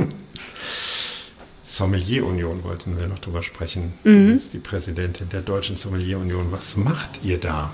Sommelier-Union 1.64 2.64
wollten 2.64 2.98
wir 2.98 3.06
noch 3.06 3.18
drüber 3.18 3.42
sprechen. 3.42 3.94
Mhm. 4.04 4.40
Die 4.52 4.58
Präsidentin 4.58 5.28
der 5.30 5.40
Deutschen 5.40 5.76
Sommelier-Union. 5.76 6.52
Was 6.52 6.76
macht 6.76 7.24
ihr 7.24 7.38
da? 7.38 7.72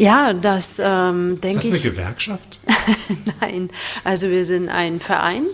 Ja, 0.00 0.32
das 0.32 0.80
ähm, 0.82 1.38
denke 1.42 1.58
ich. 1.58 1.72
Ist 1.74 1.84
das 1.84 1.84
eine 1.84 1.90
Gewerkschaft? 1.90 2.58
Nein, 3.40 3.68
also 4.02 4.30
wir 4.30 4.46
sind 4.46 4.70
ein 4.70 4.98
Verein 4.98 5.44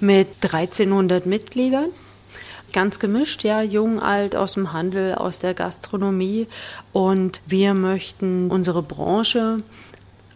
mit 0.00 0.28
1300 0.42 1.26
Mitgliedern. 1.26 1.90
Ganz 2.72 2.98
gemischt, 2.98 3.44
ja, 3.44 3.60
jung, 3.60 4.00
alt, 4.00 4.36
aus 4.36 4.54
dem 4.54 4.72
Handel, 4.72 5.16
aus 5.16 5.40
der 5.40 5.52
Gastronomie. 5.52 6.46
Und 6.94 7.42
wir 7.44 7.74
möchten 7.74 8.50
unsere 8.50 8.82
Branche 8.82 9.62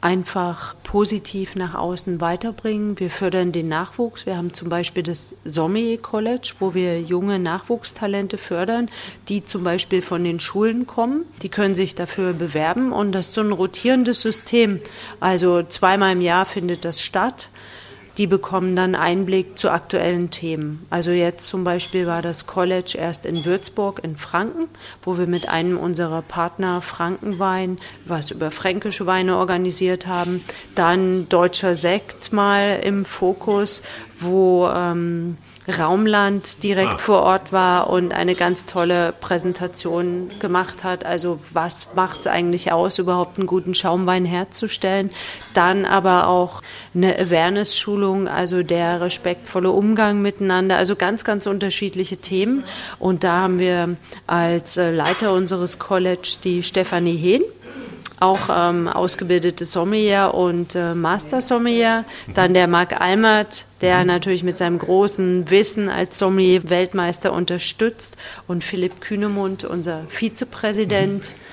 einfach 0.05 0.75
positiv 0.83 1.57
nach 1.57 1.75
außen 1.75 2.21
weiterbringen. 2.21 3.01
Wir 3.01 3.09
fördern 3.09 3.53
den 3.53 3.69
Nachwuchs. 3.69 4.27
Wir 4.27 4.37
haben 4.37 4.53
zum 4.53 4.69
Beispiel 4.69 5.03
das 5.03 5.35
Sommelier 5.47 5.97
College, 5.97 6.53
wo 6.61 6.75
wir 6.75 7.01
junge 7.01 7.39
Nachwuchstalente 7.39 8.37
fördern, 8.37 8.91
die 9.31 9.47
zum 9.47 9.65
Beispiel 9.65 10.03
von 10.03 10.23
den 10.23 10.41
Schulen 10.41 10.87
kommen. 10.87 11.25
Die 11.41 11.49
können 11.49 11.75
sich 11.75 11.95
dafür 11.95 12.35
bewerben 12.35 12.93
und 12.93 13.13
das 13.13 13.29
ist 13.29 13.35
so 13.35 13.41
ein 13.41 13.53
rotierendes 13.53 14.21
System. 14.21 14.83
Also 15.21 15.63
zweimal 15.63 16.13
im 16.13 16.21
Jahr 16.21 16.45
findet 16.45 16.85
das 16.85 17.01
statt. 17.01 17.49
Die 18.19 18.27
bekommen 18.27 18.77
dann 18.77 18.95
Einblick 18.95 19.59
zu 19.59 19.71
aktuellen 19.71 20.31
Themen. 20.31 20.87
Also 20.91 21.11
jetzt 21.11 21.47
zum 21.47 21.65
Beispiel 21.65 22.07
war 22.07 22.23
das 22.23 22.47
College 22.47 22.97
erst 22.99 23.27
in 23.27 23.45
Würzburg 23.45 24.01
in 24.03 24.17
Franken, 24.17 24.69
wo 25.03 25.19
wir 25.19 25.27
mit 25.27 25.49
einem 25.49 25.79
unserer 25.79 26.23
Partner 26.23 26.81
Frankenwein 26.81 27.79
was 28.05 28.31
über 28.31 28.51
fränkische 28.51 29.07
Weine 29.07 29.37
organisiert 29.37 30.07
haben. 30.07 30.45
Dann 30.75 31.29
deutscher 31.29 31.75
Sekt 31.75 32.33
mal 32.33 32.81
im 32.83 33.05
Fokus, 33.05 33.83
wo 34.21 34.69
ähm, 34.69 35.37
Raumland 35.67 36.63
direkt 36.63 36.95
ah. 36.95 36.99
vor 36.99 37.23
Ort 37.23 37.53
war 37.53 37.89
und 37.89 38.13
eine 38.13 38.35
ganz 38.35 38.67
tolle 38.67 39.15
Präsentation 39.21 40.29
gemacht 40.39 40.85
hat. 40.85 41.07
Also 41.07 41.39
was 41.53 41.95
macht 41.95 42.21
es 42.21 42.27
eigentlich 42.27 42.73
aus, 42.73 42.99
überhaupt 42.99 43.39
einen 43.39 43.47
guten 43.47 43.75
Schaumwein 43.75 44.25
herzustellen? 44.25 45.11
Dann 45.55 45.85
aber 45.87 46.27
auch 46.29 46.61
eine 46.95 47.19
Awareness-Schulung, 47.19 48.29
also 48.29 48.63
der 48.63 49.01
respektvolle 49.01 49.71
Umgang 49.71 50.21
miteinander. 50.21 50.77
Also 50.77 50.97
ganz, 50.97 51.25
ganz 51.25 51.47
unterschiedliche 51.47 52.19
Themen. 52.19 52.65
Und 52.99 53.25
da 53.25 53.43
haben 53.43 53.59
wir 53.59 53.97
als 54.27 54.77
Leiter 54.77 55.33
unseres 55.33 55.79
College 55.79 56.37
die 56.45 56.63
Stefanie 56.63 57.17
Hehn 57.17 57.43
auch 58.25 58.49
ähm, 58.51 58.89
ausgebildete 58.89 59.65
Sommelier 59.65 60.33
und 60.35 60.75
äh, 60.75 60.95
Master 60.95 61.41
Sommelier. 61.41 62.05
Dann 62.35 62.55
der 62.55 62.67
Marc 62.67 63.01
Almert, 63.01 63.67
der 63.81 64.01
mhm. 64.01 64.07
natürlich 64.07 64.43
mit 64.43 64.59
seinem 64.59 64.79
großen 64.79 65.51
Wissen 65.51 65.89
als 65.89 66.19
Sommelier 66.19 66.69
Weltmeister 66.69 67.33
unterstützt. 67.33 68.17
Und 68.49 68.65
Philipp 68.65 69.01
Kühnemund, 69.01 69.65
unser 69.65 70.05
Vizepräsident. 70.09 71.35
Mhm 71.37 71.45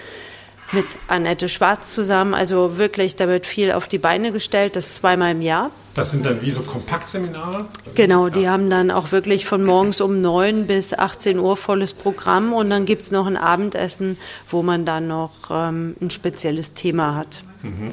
mit 0.72 0.86
Annette 1.08 1.50
Schwarz 1.50 1.90
zusammen. 1.90 2.34
Also 2.34 2.78
wirklich, 2.78 3.16
da 3.16 3.28
wird 3.28 3.46
viel 3.46 3.72
auf 3.72 3.88
die 3.88 3.98
Beine 3.98 4.32
gestellt, 4.32 4.76
das 4.76 4.96
zweimal 4.96 5.32
im 5.32 5.42
Jahr. 5.42 5.72
Das 5.94 6.12
sind 6.12 6.26
dann 6.26 6.42
wie 6.42 6.52
so 6.52 6.62
Kompaktseminare? 6.62 7.66
Genau, 7.96 8.30
die 8.30 8.42
ja. 8.42 8.52
haben 8.52 8.70
dann 8.70 8.92
auch 8.92 9.12
wirklich 9.12 9.46
von 9.46 9.66
morgens 9.66 10.00
um 10.00 10.22
9 10.22 10.68
bis 10.68 10.94
18 10.94 11.38
Uhr 11.38 11.58
volles 11.58 11.94
Programm 11.94 12.54
und 12.54 12.70
dann 12.70 12.86
gibt 12.86 13.04
es 13.04 13.12
noch 13.12 13.26
ein 13.26 13.36
Abendessen, 13.36 14.18
wo 14.50 14.62
man 14.64 14.86
dann 14.86 15.08
noch 15.08 15.32
ähm, 15.50 15.96
ein 16.02 16.10
spezielles 16.10 16.74
Thema 16.74 17.16
hat. 17.16 17.44
Mhm. 17.62 17.92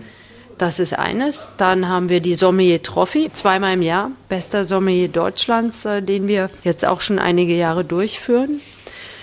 Das 0.59 0.81
ist 0.81 0.99
eines. 0.99 1.53
Dann 1.57 1.89
haben 1.89 2.09
wir 2.09 2.21
die 2.21 2.35
Sommelier 2.35 2.83
Trophy, 2.83 3.31
zweimal 3.33 3.75
im 3.75 3.83
Jahr. 3.83 4.11
Bester 4.29 4.65
Sommelier 4.65 5.09
Deutschlands, 5.09 5.85
äh, 5.85 6.03
den 6.03 6.29
wir 6.29 6.51
jetzt 6.65 6.85
auch 6.85 7.01
schon 7.01 7.19
einige 7.19 7.57
Jahre 7.57 7.85
durchführen. 7.85 8.61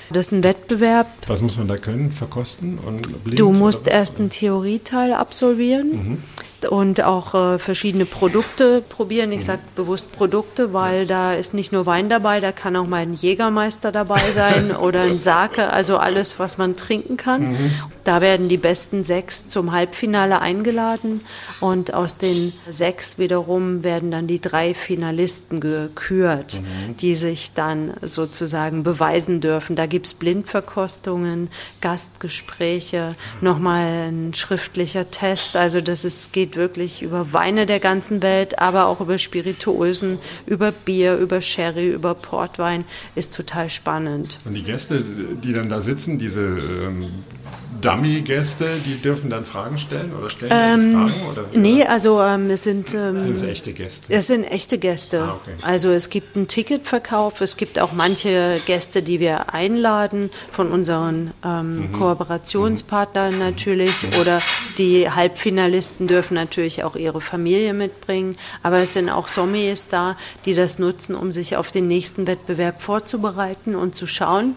Das 0.10 0.28
ist 0.28 0.32
ein 0.34 0.43
Wettbewerb. 0.43 1.08
Was 1.28 1.41
muss 1.41 1.58
man 1.58 1.68
da 1.68 1.78
können? 1.78 2.12
Verkosten? 2.12 2.78
Und 2.78 3.10
du 3.26 3.51
musst 3.51 3.88
erst 3.88 4.20
einen 4.20 4.30
Theorieteil 4.30 5.14
absolvieren. 5.14 5.89
Mhm 5.89 6.24
und 6.70 7.01
auch 7.01 7.34
äh, 7.34 7.59
verschiedene 7.59 8.05
Produkte 8.05 8.82
probieren. 8.82 9.32
Ich 9.32 9.45
sage 9.45 9.61
bewusst 9.76 10.11
Produkte, 10.11 10.74
weil 10.74 11.05
da 11.05 11.34
ist 11.34 11.53
nicht 11.53 11.72
nur 11.72 11.86
Wein 11.86 12.09
dabei, 12.09 12.39
da 12.39 12.51
kann 12.51 12.76
auch 12.76 12.88
mal 12.88 13.01
ein 13.01 13.13
Jägermeister 13.13 13.91
dabei 13.91 14.22
sein 14.32 14.76
oder 14.82 15.01
ein 15.01 15.20
Sake, 15.20 15.70
also 15.70 15.97
alles, 15.97 16.39
was 16.39 16.57
man 16.57 16.76
trinken 16.76 17.18
kann. 17.18 17.51
Mhm. 17.51 17.72
Da 18.03 18.22
werden 18.22 18.49
die 18.49 18.57
besten 18.57 19.03
sechs 19.03 19.47
zum 19.47 19.72
Halbfinale 19.72 20.39
eingeladen 20.39 21.22
und 21.59 21.93
aus 21.93 22.18
den 22.18 22.53
sechs 22.70 23.18
wiederum 23.18 23.84
werden 23.84 24.11
dann 24.11 24.28
die 24.28 24.39
drei 24.39 24.74
Finalisten 24.74 25.59
gekürt, 25.59 26.61
mhm. 26.61 26.97
die 26.97 27.16
sich 27.16 27.53
dann 27.53 27.93
sozusagen 28.01 28.84
beweisen 28.84 29.41
dürfen. 29.41 29.76
Da 29.76 29.88
gibt 29.88 30.05
es 30.05 30.13
Blindverkostungen, 30.13 31.49
Gastgespräche, 31.82 33.16
nochmal 33.41 34.09
ein 34.09 34.34
schriftlicher 34.34 35.09
Test. 35.09 35.55
Also 35.55 35.82
das 35.82 36.05
ist, 36.05 36.34
geht 36.34 36.55
wirklich 36.56 37.01
über 37.01 37.34
Weine 37.34 37.66
der 37.66 37.80
ganzen 37.80 38.22
Welt, 38.22 38.60
aber 38.60 38.88
auch 38.88 39.01
über 39.01 39.18
Spirituosen, 39.18 40.20
über 40.45 40.72
Bier, 40.72 41.18
über 41.18 41.41
Sherry, 41.41 41.91
über 41.91 42.14
Portwein, 42.14 42.86
ist 43.16 43.36
total 43.36 43.70
spannend. 43.70 44.39
Und 44.45 44.53
die 44.53 44.64
Gäste, 44.64 45.01
die 45.01 45.53
dann 45.53 45.70
da 45.70 45.82
sitzen, 45.82 46.18
diese 46.18 46.41
ähm, 46.41 47.10
Dummy-Gäste, 47.82 48.68
die 48.86 49.02
dürfen 49.02 49.30
dann 49.30 49.46
Fragen 49.46 49.78
stellen 49.78 50.14
oder 50.18 50.30
stellen 50.30 50.52
ähm, 50.52 51.10
Fragen? 51.10 51.32
Oder 51.32 51.46
nee, 51.54 51.84
also 51.84 52.22
ähm, 52.22 52.50
es 52.50 52.64
sind... 52.64 52.94
Ähm, 52.94 53.20
sind 53.20 53.36
es 53.36 53.44
echte 53.44 53.74
Gäste? 53.74 54.14
Es 54.14 54.28
sind 54.28 54.44
echte 54.44 54.78
Gäste. 54.78 55.22
Ah, 55.22 55.40
okay. 55.42 55.56
Also 55.62 55.92
es 55.92 56.10
gibt 56.10 56.36
einen 56.36 56.48
Ticketverkauf, 56.48 57.42
es 57.42 57.58
gibt 57.58 57.80
auch 57.80 57.92
manche 57.92 58.60
Gäste, 58.66 59.02
die 59.02 59.20
wir 59.20 59.54
einladen 59.54 60.30
von 60.52 60.72
unseren 60.72 61.32
ähm, 61.44 61.88
mhm. 61.88 61.92
Kooperationspartnern 61.94 63.34
mhm. 63.34 63.40
natürlich 63.40 64.04
mhm. 64.04 64.20
oder 64.22 64.42
die 64.78 65.10
Halbfinalisten 65.10 66.08
dürfen 66.08 66.36
natürlich 66.36 66.84
auch 66.84 66.96
ihre 66.96 67.22
Familie 67.22 67.74
mitbringen, 67.74 68.38
aber 68.64 68.78
es 68.78 68.94
sind 68.94 69.10
auch 69.10 69.28
Sommeliers 69.28 69.88
da, 69.90 70.18
die 70.46 70.54
das 70.54 70.80
nutzen, 70.80 71.16
um 71.16 71.32
sich 71.32 71.58
auf 71.58 71.72
den 71.72 71.88
nächsten 71.88 72.28
Wettbewerb 72.28 72.82
vorzubereiten 72.82 73.76
und 73.76 73.96
zu 73.96 74.08
schauen, 74.08 74.56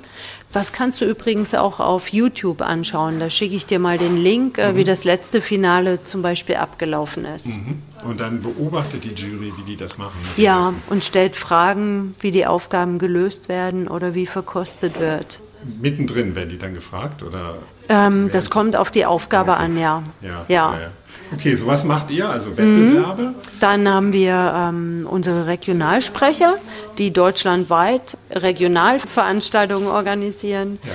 das 0.52 0.72
kannst 0.72 1.00
du 1.00 1.04
übrigens 1.04 1.54
auch 1.54 1.78
auf 1.78 2.08
YouTube 2.08 2.62
anschauen. 2.62 3.20
Da 3.20 3.28
schicke 3.28 3.54
ich 3.54 3.66
dir 3.66 3.78
mal 3.78 3.98
den 3.98 4.16
Link, 4.16 4.58
mhm. 4.58 4.76
wie 4.76 4.84
das 4.84 5.04
letzte 5.04 5.40
Finale 5.40 6.04
zum 6.04 6.22
Beispiel 6.22 6.56
abgelaufen 6.56 7.24
ist. 7.24 7.48
Mhm. 7.48 7.82
Und 8.04 8.20
dann 8.20 8.42
beobachtet 8.42 9.04
die 9.04 9.12
Jury, 9.12 9.52
wie 9.56 9.62
die 9.64 9.76
das 9.76 9.98
machen. 9.98 10.18
Ja, 10.36 10.72
und 10.88 11.04
stellt 11.04 11.36
Fragen, 11.36 12.14
wie 12.20 12.30
die 12.30 12.46
Aufgaben 12.46 12.98
gelöst 12.98 13.48
werden 13.48 13.88
oder 13.88 14.14
wie 14.14 14.26
verkostet 14.26 14.98
wird. 14.98 15.40
Mittendrin 15.80 16.34
werden 16.34 16.50
die 16.50 16.58
dann 16.58 16.74
gefragt? 16.74 17.22
Oder 17.22 17.56
ähm, 17.88 18.30
das 18.30 18.50
kommt 18.50 18.76
auf 18.76 18.90
die 18.90 19.06
Aufgabe 19.06 19.52
okay. 19.52 19.62
an, 19.64 19.78
ja. 19.78 20.02
Ja, 20.20 20.44
ja. 20.48 20.74
ja. 20.80 20.90
Okay, 21.32 21.54
so 21.54 21.66
was 21.66 21.84
macht 21.84 22.10
ihr? 22.10 22.28
Also 22.28 22.56
Wettbewerbe? 22.56 23.22
Mhm. 23.22 23.34
Dann 23.60 23.88
haben 23.88 24.12
wir 24.12 24.54
ähm, 24.56 25.06
unsere 25.08 25.46
Regionalsprecher, 25.46 26.54
die 26.96 27.12
deutschlandweit 27.12 28.16
Regionalveranstaltungen 28.30 29.88
organisieren. 29.88 30.78
Ja. 30.84 30.92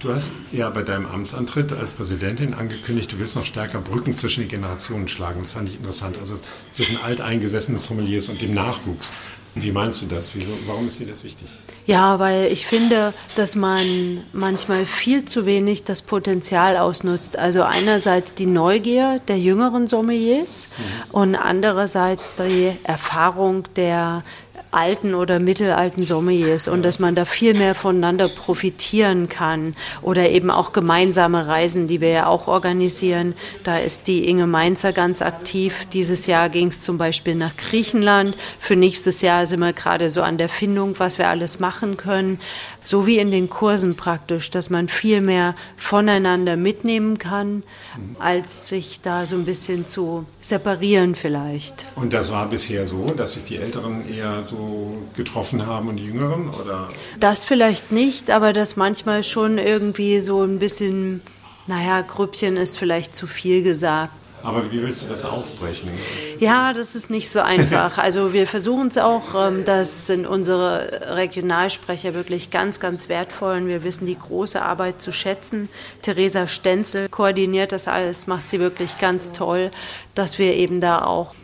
Du 0.00 0.14
hast 0.14 0.32
ja 0.50 0.70
bei 0.70 0.82
deinem 0.82 1.04
Amtsantritt 1.04 1.74
als 1.74 1.92
Präsidentin 1.92 2.54
angekündigt, 2.54 3.12
du 3.12 3.18
willst 3.18 3.36
noch 3.36 3.44
stärker 3.44 3.82
Brücken 3.82 4.16
zwischen 4.16 4.44
den 4.44 4.48
Generationen 4.48 5.08
schlagen. 5.08 5.42
Das 5.42 5.52
fand 5.52 5.68
ich 5.68 5.76
interessant. 5.76 6.16
Also 6.18 6.36
zwischen 6.70 6.96
alteingesessenen 7.04 7.78
Sommeliers 7.78 8.30
und 8.30 8.40
dem 8.40 8.54
Nachwuchs. 8.54 9.12
Wie 9.54 9.72
meinst 9.72 10.02
du 10.02 10.06
das? 10.06 10.34
Wieso, 10.34 10.52
warum 10.66 10.86
ist 10.86 11.00
dir 11.00 11.06
das 11.06 11.24
wichtig? 11.24 11.48
Ja, 11.86 12.20
weil 12.20 12.46
ich 12.52 12.66
finde, 12.66 13.12
dass 13.34 13.56
man 13.56 13.80
manchmal 14.32 14.84
viel 14.86 15.24
zu 15.24 15.44
wenig 15.44 15.82
das 15.82 16.02
Potenzial 16.02 16.76
ausnutzt. 16.76 17.36
Also 17.36 17.62
einerseits 17.62 18.34
die 18.34 18.46
Neugier 18.46 19.20
der 19.26 19.38
jüngeren 19.38 19.88
Sommeliers 19.88 20.68
mhm. 20.68 21.10
und 21.10 21.34
andererseits 21.34 22.36
die 22.36 22.76
Erfahrung 22.84 23.64
der 23.74 24.22
alten 24.70 25.14
oder 25.14 25.40
mittelalten 25.40 26.04
Sommeliers 26.04 26.68
und 26.68 26.82
dass 26.82 26.98
man 26.98 27.14
da 27.14 27.24
viel 27.24 27.54
mehr 27.54 27.74
voneinander 27.74 28.28
profitieren 28.28 29.28
kann 29.28 29.74
oder 30.02 30.30
eben 30.30 30.50
auch 30.50 30.72
gemeinsame 30.72 31.46
Reisen, 31.46 31.88
die 31.88 32.00
wir 32.00 32.10
ja 32.10 32.26
auch 32.26 32.46
organisieren. 32.46 33.34
Da 33.64 33.78
ist 33.78 34.06
die 34.06 34.28
Inge 34.28 34.46
Mainzer 34.46 34.92
ganz 34.92 35.22
aktiv. 35.22 35.86
Dieses 35.92 36.26
Jahr 36.26 36.48
ging 36.48 36.68
es 36.68 36.80
zum 36.80 36.98
Beispiel 36.98 37.34
nach 37.34 37.56
Griechenland. 37.56 38.36
Für 38.58 38.76
nächstes 38.76 39.22
Jahr 39.22 39.46
sind 39.46 39.60
wir 39.60 39.72
gerade 39.72 40.10
so 40.10 40.22
an 40.22 40.38
der 40.38 40.48
Findung, 40.48 40.98
was 40.98 41.18
wir 41.18 41.28
alles 41.28 41.60
machen 41.60 41.96
können. 41.96 42.38
So 42.82 43.06
wie 43.06 43.18
in 43.18 43.30
den 43.30 43.50
Kursen 43.50 43.96
praktisch, 43.96 44.50
dass 44.50 44.70
man 44.70 44.88
viel 44.88 45.20
mehr 45.20 45.54
voneinander 45.76 46.56
mitnehmen 46.56 47.18
kann, 47.18 47.62
als 48.18 48.68
sich 48.68 49.00
da 49.02 49.26
so 49.26 49.36
ein 49.36 49.44
bisschen 49.44 49.86
zu 49.86 50.24
separieren 50.40 51.14
vielleicht. 51.14 51.84
Und 51.96 52.12
das 52.12 52.30
war 52.30 52.48
bisher 52.48 52.86
so, 52.86 53.10
dass 53.10 53.34
sich 53.34 53.44
die 53.44 53.58
Älteren 53.58 54.08
eher 54.08 54.42
so 54.42 54.96
getroffen 55.14 55.66
haben 55.66 55.88
und 55.88 55.96
die 55.96 56.06
Jüngeren, 56.06 56.50
oder? 56.50 56.88
Das 57.18 57.44
vielleicht 57.44 57.92
nicht, 57.92 58.30
aber 58.30 58.52
das 58.52 58.76
manchmal 58.76 59.24
schon 59.24 59.58
irgendwie 59.58 60.20
so 60.20 60.42
ein 60.42 60.58
bisschen, 60.58 61.20
naja, 61.66 62.00
Grüppchen 62.00 62.56
ist 62.56 62.78
vielleicht 62.78 63.14
zu 63.14 63.26
viel 63.26 63.62
gesagt. 63.62 64.12
Aber 64.42 64.70
wie 64.72 64.82
willst 64.82 65.04
du 65.04 65.08
das 65.08 65.24
aufbrechen? 65.24 65.90
Ja, 66.38 66.72
das 66.72 66.94
ist 66.94 67.10
nicht 67.10 67.30
so 67.30 67.40
einfach. 67.40 67.98
Also 68.10 68.32
wir 68.32 68.46
versuchen 68.46 68.88
es 68.88 68.98
auch. 68.98 69.34
Ähm, 69.34 69.64
das 69.64 70.06
sind 70.06 70.26
unsere 70.26 71.14
Regionalsprecher 71.16 72.14
wirklich 72.14 72.50
ganz, 72.50 72.80
ganz 72.80 73.08
wertvoll. 73.08 73.58
Und 73.58 73.68
wir 73.68 73.84
wissen 73.84 74.06
die 74.06 74.18
große 74.18 74.60
Arbeit 74.60 75.02
zu 75.02 75.12
schätzen. 75.12 75.68
Theresa 76.02 76.46
Stenzel 76.46 77.08
koordiniert 77.08 77.72
das 77.72 77.88
alles, 77.88 78.26
macht 78.26 78.48
sie 78.48 78.58
wirklich 78.58 78.98
ganz 78.98 79.32
toll, 79.32 79.70
dass 80.14 80.38
wir 80.38 80.54
eben 80.54 80.80
da 80.80 81.04
auch 81.04 81.34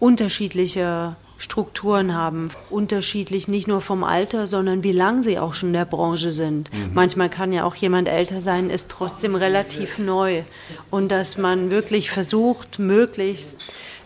unterschiedliche 0.00 1.16
Strukturen 1.40 2.14
haben. 2.14 2.50
Unterschiedlich 2.68 3.48
nicht 3.48 3.66
nur 3.66 3.80
vom 3.80 4.04
Alter, 4.04 4.46
sondern 4.46 4.84
wie 4.84 4.92
lang 4.92 5.22
sie 5.22 5.38
auch 5.38 5.54
schon 5.54 5.70
in 5.70 5.72
der 5.72 5.86
Branche 5.86 6.32
sind. 6.32 6.72
Mhm. 6.72 6.90
Manchmal 6.92 7.30
kann 7.30 7.52
ja 7.52 7.64
auch 7.64 7.74
jemand 7.74 8.08
älter 8.08 8.42
sein, 8.42 8.68
ist 8.68 8.90
trotzdem 8.90 9.34
relativ 9.34 9.98
neu. 9.98 10.42
Und 10.90 11.10
dass 11.10 11.38
man 11.38 11.70
wirklich 11.70 12.10
versucht, 12.10 12.78
möglichst 12.78 13.56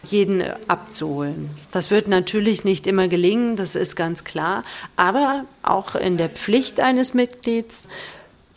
jeden 0.04 0.44
abzuholen. 0.68 1.50
Das 1.72 1.90
wird 1.90 2.06
natürlich 2.06 2.62
nicht 2.62 2.86
immer 2.86 3.08
gelingen, 3.08 3.56
das 3.56 3.74
ist 3.74 3.96
ganz 3.96 4.22
klar. 4.22 4.62
Aber 4.94 5.44
auch 5.62 5.96
in 5.96 6.16
der 6.16 6.28
Pflicht 6.28 6.78
eines 6.78 7.14
Mitglieds 7.14 7.88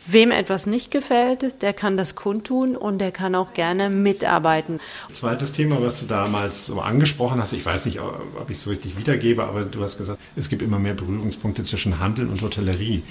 Wem 0.07 0.31
etwas 0.31 0.65
nicht 0.65 0.89
gefällt, 0.89 1.61
der 1.61 1.73
kann 1.73 1.97
das 1.97 2.15
kundtun 2.15 2.77
und 2.77 2.99
der 2.99 3.11
kann 3.11 3.35
auch 3.35 3.53
gerne 3.53 3.89
mitarbeiten. 3.89 4.79
Zweites 5.11 5.51
Thema, 5.51 5.81
was 5.81 5.99
du 5.99 6.05
damals 6.05 6.67
so 6.67 6.79
angesprochen 6.79 7.41
hast, 7.41 7.51
ich 7.51 7.65
weiß 7.65 7.85
nicht, 7.85 7.99
ob 7.99 8.49
ich 8.49 8.57
es 8.57 8.69
richtig 8.69 8.97
wiedergebe, 8.97 9.43
aber 9.43 9.63
du 9.63 9.83
hast 9.83 9.97
gesagt, 9.97 10.19
es 10.37 10.47
gibt 10.47 10.61
immer 10.61 10.79
mehr 10.79 10.93
Berührungspunkte 10.93 11.63
zwischen 11.63 11.99
Handel 11.99 12.29
und 12.29 12.41
Hotellerie, 12.41 13.03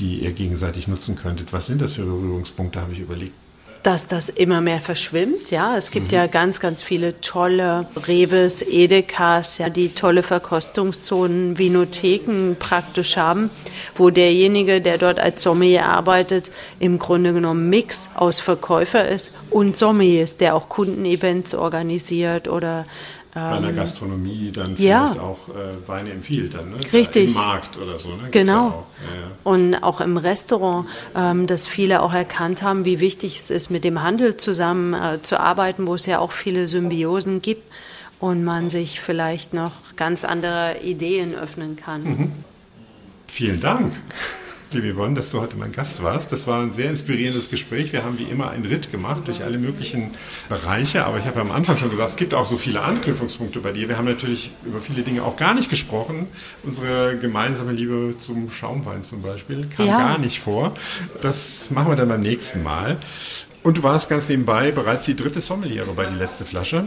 die 0.00 0.20
ihr 0.20 0.32
gegenseitig 0.32 0.88
nutzen 0.88 1.16
könntet. 1.16 1.52
Was 1.52 1.68
sind 1.68 1.80
das 1.80 1.92
für 1.92 2.04
Berührungspunkte, 2.04 2.80
habe 2.80 2.92
ich 2.92 2.98
überlegt 2.98 3.36
dass 3.82 4.06
das 4.06 4.28
immer 4.28 4.60
mehr 4.60 4.80
verschwimmt. 4.80 5.50
Ja, 5.50 5.76
es 5.76 5.90
gibt 5.90 6.08
mhm. 6.12 6.16
ja 6.16 6.26
ganz, 6.26 6.60
ganz 6.60 6.82
viele 6.82 7.20
tolle 7.20 7.86
Reves, 8.06 8.62
Edekas, 8.62 9.58
ja, 9.58 9.68
die 9.68 9.90
tolle 9.90 10.22
Verkostungszonen, 10.22 11.58
Vinotheken 11.58 12.54
praktisch 12.58 13.16
haben, 13.16 13.50
wo 13.96 14.10
derjenige, 14.10 14.80
der 14.80 14.98
dort 14.98 15.18
als 15.18 15.42
Sommelier 15.42 15.86
arbeitet, 15.86 16.52
im 16.78 16.98
Grunde 16.98 17.32
genommen 17.32 17.68
Mix 17.70 18.10
aus 18.14 18.40
Verkäufer 18.40 19.08
ist 19.08 19.34
und 19.50 19.76
Sommeliers, 19.76 20.36
der 20.36 20.54
auch 20.54 20.68
Kundenevents 20.68 21.54
organisiert 21.54 22.48
oder 22.48 22.84
bei 23.34 23.40
einer 23.40 23.70
ähm, 23.70 23.76
Gastronomie 23.76 24.50
dann 24.52 24.76
vielleicht 24.76 25.16
ja. 25.16 25.20
auch 25.20 25.48
äh, 25.48 25.88
Weine 25.88 26.10
empfiehlt 26.10 26.54
dann, 26.54 26.70
ne? 26.70 26.76
Richtig. 26.92 27.28
Im 27.28 27.34
Markt 27.34 27.78
oder 27.78 27.98
so, 27.98 28.10
ne? 28.10 28.28
genau. 28.30 28.52
Ja 28.52 28.68
auch. 28.68 28.86
Ja, 29.04 29.50
Und 29.50 29.74
auch 29.76 30.00
im 30.02 30.18
Restaurant, 30.18 30.86
ähm, 31.16 31.46
dass 31.46 31.66
viele 31.66 32.02
auch 32.02 32.12
erkannt 32.12 32.62
haben, 32.62 32.84
wie 32.84 33.00
wichtig 33.00 33.36
es 33.36 33.50
ist, 33.50 33.70
mit 33.70 33.84
dem 33.84 34.02
Handel 34.02 34.36
zusammen 34.36 34.92
äh, 34.92 35.22
zu 35.22 35.40
arbeiten, 35.40 35.86
wo 35.86 35.94
es 35.94 36.04
ja 36.04 36.18
auch 36.18 36.32
viele 36.32 36.68
Symbiosen 36.68 37.40
gibt 37.40 37.62
und 38.20 38.44
man 38.44 38.68
sich 38.68 39.00
vielleicht 39.00 39.54
noch 39.54 39.72
ganz 39.96 40.24
andere 40.24 40.80
Ideen 40.82 41.34
öffnen 41.34 41.76
kann. 41.76 42.04
Mhm. 42.04 42.32
Vielen 43.28 43.60
Dank 43.60 43.94
liebe 44.74 44.94
Yvonne, 44.94 45.14
dass 45.14 45.30
du 45.30 45.40
heute 45.40 45.56
mein 45.56 45.72
Gast 45.72 46.02
warst. 46.02 46.32
Das 46.32 46.46
war 46.46 46.62
ein 46.62 46.72
sehr 46.72 46.90
inspirierendes 46.90 47.50
Gespräch. 47.50 47.92
Wir 47.92 48.04
haben 48.04 48.18
wie 48.18 48.24
immer 48.24 48.50
einen 48.50 48.64
Ritt 48.64 48.90
gemacht 48.90 49.26
durch 49.26 49.42
alle 49.42 49.58
möglichen 49.58 50.10
Bereiche, 50.48 51.04
aber 51.04 51.18
ich 51.18 51.26
habe 51.26 51.36
ja 51.36 51.42
am 51.42 51.52
Anfang 51.52 51.76
schon 51.76 51.90
gesagt, 51.90 52.10
es 52.10 52.16
gibt 52.16 52.34
auch 52.34 52.46
so 52.46 52.56
viele 52.56 52.82
Anknüpfungspunkte 52.82 53.60
bei 53.60 53.72
dir. 53.72 53.88
Wir 53.88 53.98
haben 53.98 54.06
natürlich 54.06 54.50
über 54.64 54.80
viele 54.80 55.02
Dinge 55.02 55.24
auch 55.24 55.36
gar 55.36 55.54
nicht 55.54 55.70
gesprochen. 55.70 56.28
Unsere 56.62 57.18
gemeinsame 57.18 57.72
Liebe 57.72 58.14
zum 58.18 58.50
Schaumwein 58.50 59.04
zum 59.04 59.22
Beispiel 59.22 59.66
kam 59.66 59.86
ja. 59.86 59.98
gar 59.98 60.18
nicht 60.18 60.40
vor. 60.40 60.74
Das 61.20 61.70
machen 61.70 61.90
wir 61.90 61.96
dann 61.96 62.08
beim 62.08 62.22
nächsten 62.22 62.62
Mal. 62.62 62.98
Und 63.62 63.78
du 63.78 63.84
warst 63.84 64.08
ganz 64.08 64.28
nebenbei 64.28 64.72
bereits 64.72 65.04
die 65.04 65.14
dritte 65.14 65.40
Sommeliere 65.40 65.92
bei 65.92 66.04
Die 66.06 66.16
Letzte 66.16 66.44
Flasche, 66.44 66.84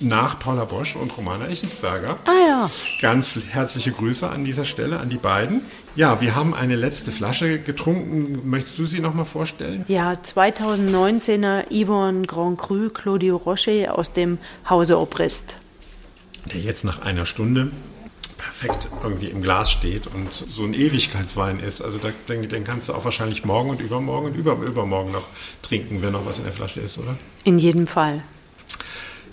nach 0.00 0.38
Paula 0.38 0.64
Bosch 0.64 0.96
und 0.96 1.14
Romana 1.18 1.48
Echensberger. 1.48 2.16
Ah 2.24 2.48
ja. 2.48 2.70
Ganz 3.02 3.38
herzliche 3.50 3.92
Grüße 3.92 4.28
an 4.28 4.44
dieser 4.44 4.64
Stelle 4.64 5.00
an 5.00 5.10
die 5.10 5.18
beiden. 5.18 5.60
Ja, 5.96 6.22
wir 6.22 6.34
haben 6.34 6.54
eine 6.54 6.76
letzte 6.76 7.12
Flasche 7.12 7.58
getrunken. 7.58 8.48
Möchtest 8.48 8.78
du 8.78 8.86
sie 8.86 9.00
nochmal 9.00 9.26
vorstellen? 9.26 9.84
Ja, 9.86 10.12
2019er 10.12 11.64
Yvonne 11.70 12.26
Grand 12.26 12.58
Cru 12.58 12.88
Claudio 12.88 13.36
Rocher 13.36 13.96
aus 13.98 14.14
dem 14.14 14.38
Hause 14.68 14.98
Obrist. 14.98 15.58
Der 16.46 16.60
jetzt 16.60 16.84
nach 16.84 17.02
einer 17.02 17.26
Stunde 17.26 17.70
perfekt 18.38 18.88
irgendwie 19.02 19.26
im 19.26 19.42
Glas 19.42 19.70
steht 19.70 20.06
und 20.06 20.32
so 20.32 20.64
ein 20.64 20.74
Ewigkeitswein 20.74 21.60
ist. 21.60 21.82
Also 21.82 21.98
da, 21.98 22.10
den, 22.28 22.48
den 22.48 22.64
kannst 22.64 22.88
du 22.88 22.94
auch 22.94 23.04
wahrscheinlich 23.04 23.44
morgen 23.44 23.70
und 23.70 23.80
übermorgen 23.80 24.26
und 24.26 24.36
über, 24.36 24.54
übermorgen 24.54 25.12
noch 25.12 25.28
trinken, 25.62 26.02
wenn 26.02 26.12
noch 26.12 26.26
was 26.26 26.38
in 26.38 26.44
der 26.44 26.52
Flasche 26.52 26.80
ist, 26.80 26.98
oder? 26.98 27.16
In 27.44 27.58
jedem 27.58 27.86
Fall. 27.86 28.22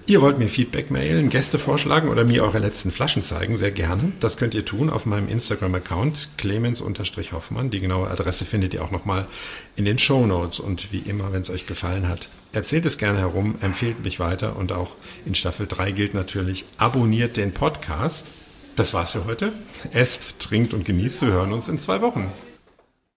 Ihr 0.07 0.21
wollt 0.21 0.39
mir 0.39 0.49
Feedback 0.49 0.89
mailen, 0.89 1.29
Gäste 1.29 1.59
vorschlagen 1.59 2.09
oder 2.09 2.25
mir 2.25 2.43
eure 2.43 2.59
letzten 2.59 2.91
Flaschen 2.91 3.23
zeigen, 3.23 3.57
sehr 3.57 3.71
gerne. 3.71 4.11
Das 4.19 4.35
könnt 4.35 4.55
ihr 4.55 4.65
tun 4.65 4.89
auf 4.89 5.05
meinem 5.05 5.29
Instagram-Account 5.29 6.29
clemens-hoffmann. 6.37 7.69
Die 7.69 7.79
genaue 7.79 8.09
Adresse 8.09 8.43
findet 8.43 8.73
ihr 8.73 8.83
auch 8.83 8.91
nochmal 8.91 9.27
in 9.75 9.85
den 9.85 9.99
Show 9.99 10.25
Notes. 10.25 10.59
Und 10.59 10.91
wie 10.91 10.99
immer, 10.99 11.31
wenn 11.31 11.41
es 11.41 11.51
euch 11.51 11.67
gefallen 11.67 12.09
hat, 12.09 12.29
erzählt 12.51 12.85
es 12.85 12.97
gerne 12.97 13.19
herum, 13.19 13.55
empfehlt 13.61 14.03
mich 14.03 14.19
weiter 14.19 14.55
und 14.55 14.71
auch 14.71 14.95
in 15.25 15.35
Staffel 15.35 15.67
3 15.67 15.91
gilt 15.91 16.13
natürlich, 16.13 16.65
abonniert 16.77 17.37
den 17.37 17.53
Podcast. 17.53 18.27
Das 18.75 18.93
war's 18.93 19.11
für 19.11 19.25
heute. 19.25 19.51
Esst, 19.91 20.39
trinkt 20.39 20.73
und 20.73 20.85
genießt. 20.85 21.21
Wir 21.23 21.31
hören 21.31 21.53
uns 21.53 21.67
in 21.67 21.77
zwei 21.77 22.01
Wochen. 22.01 22.31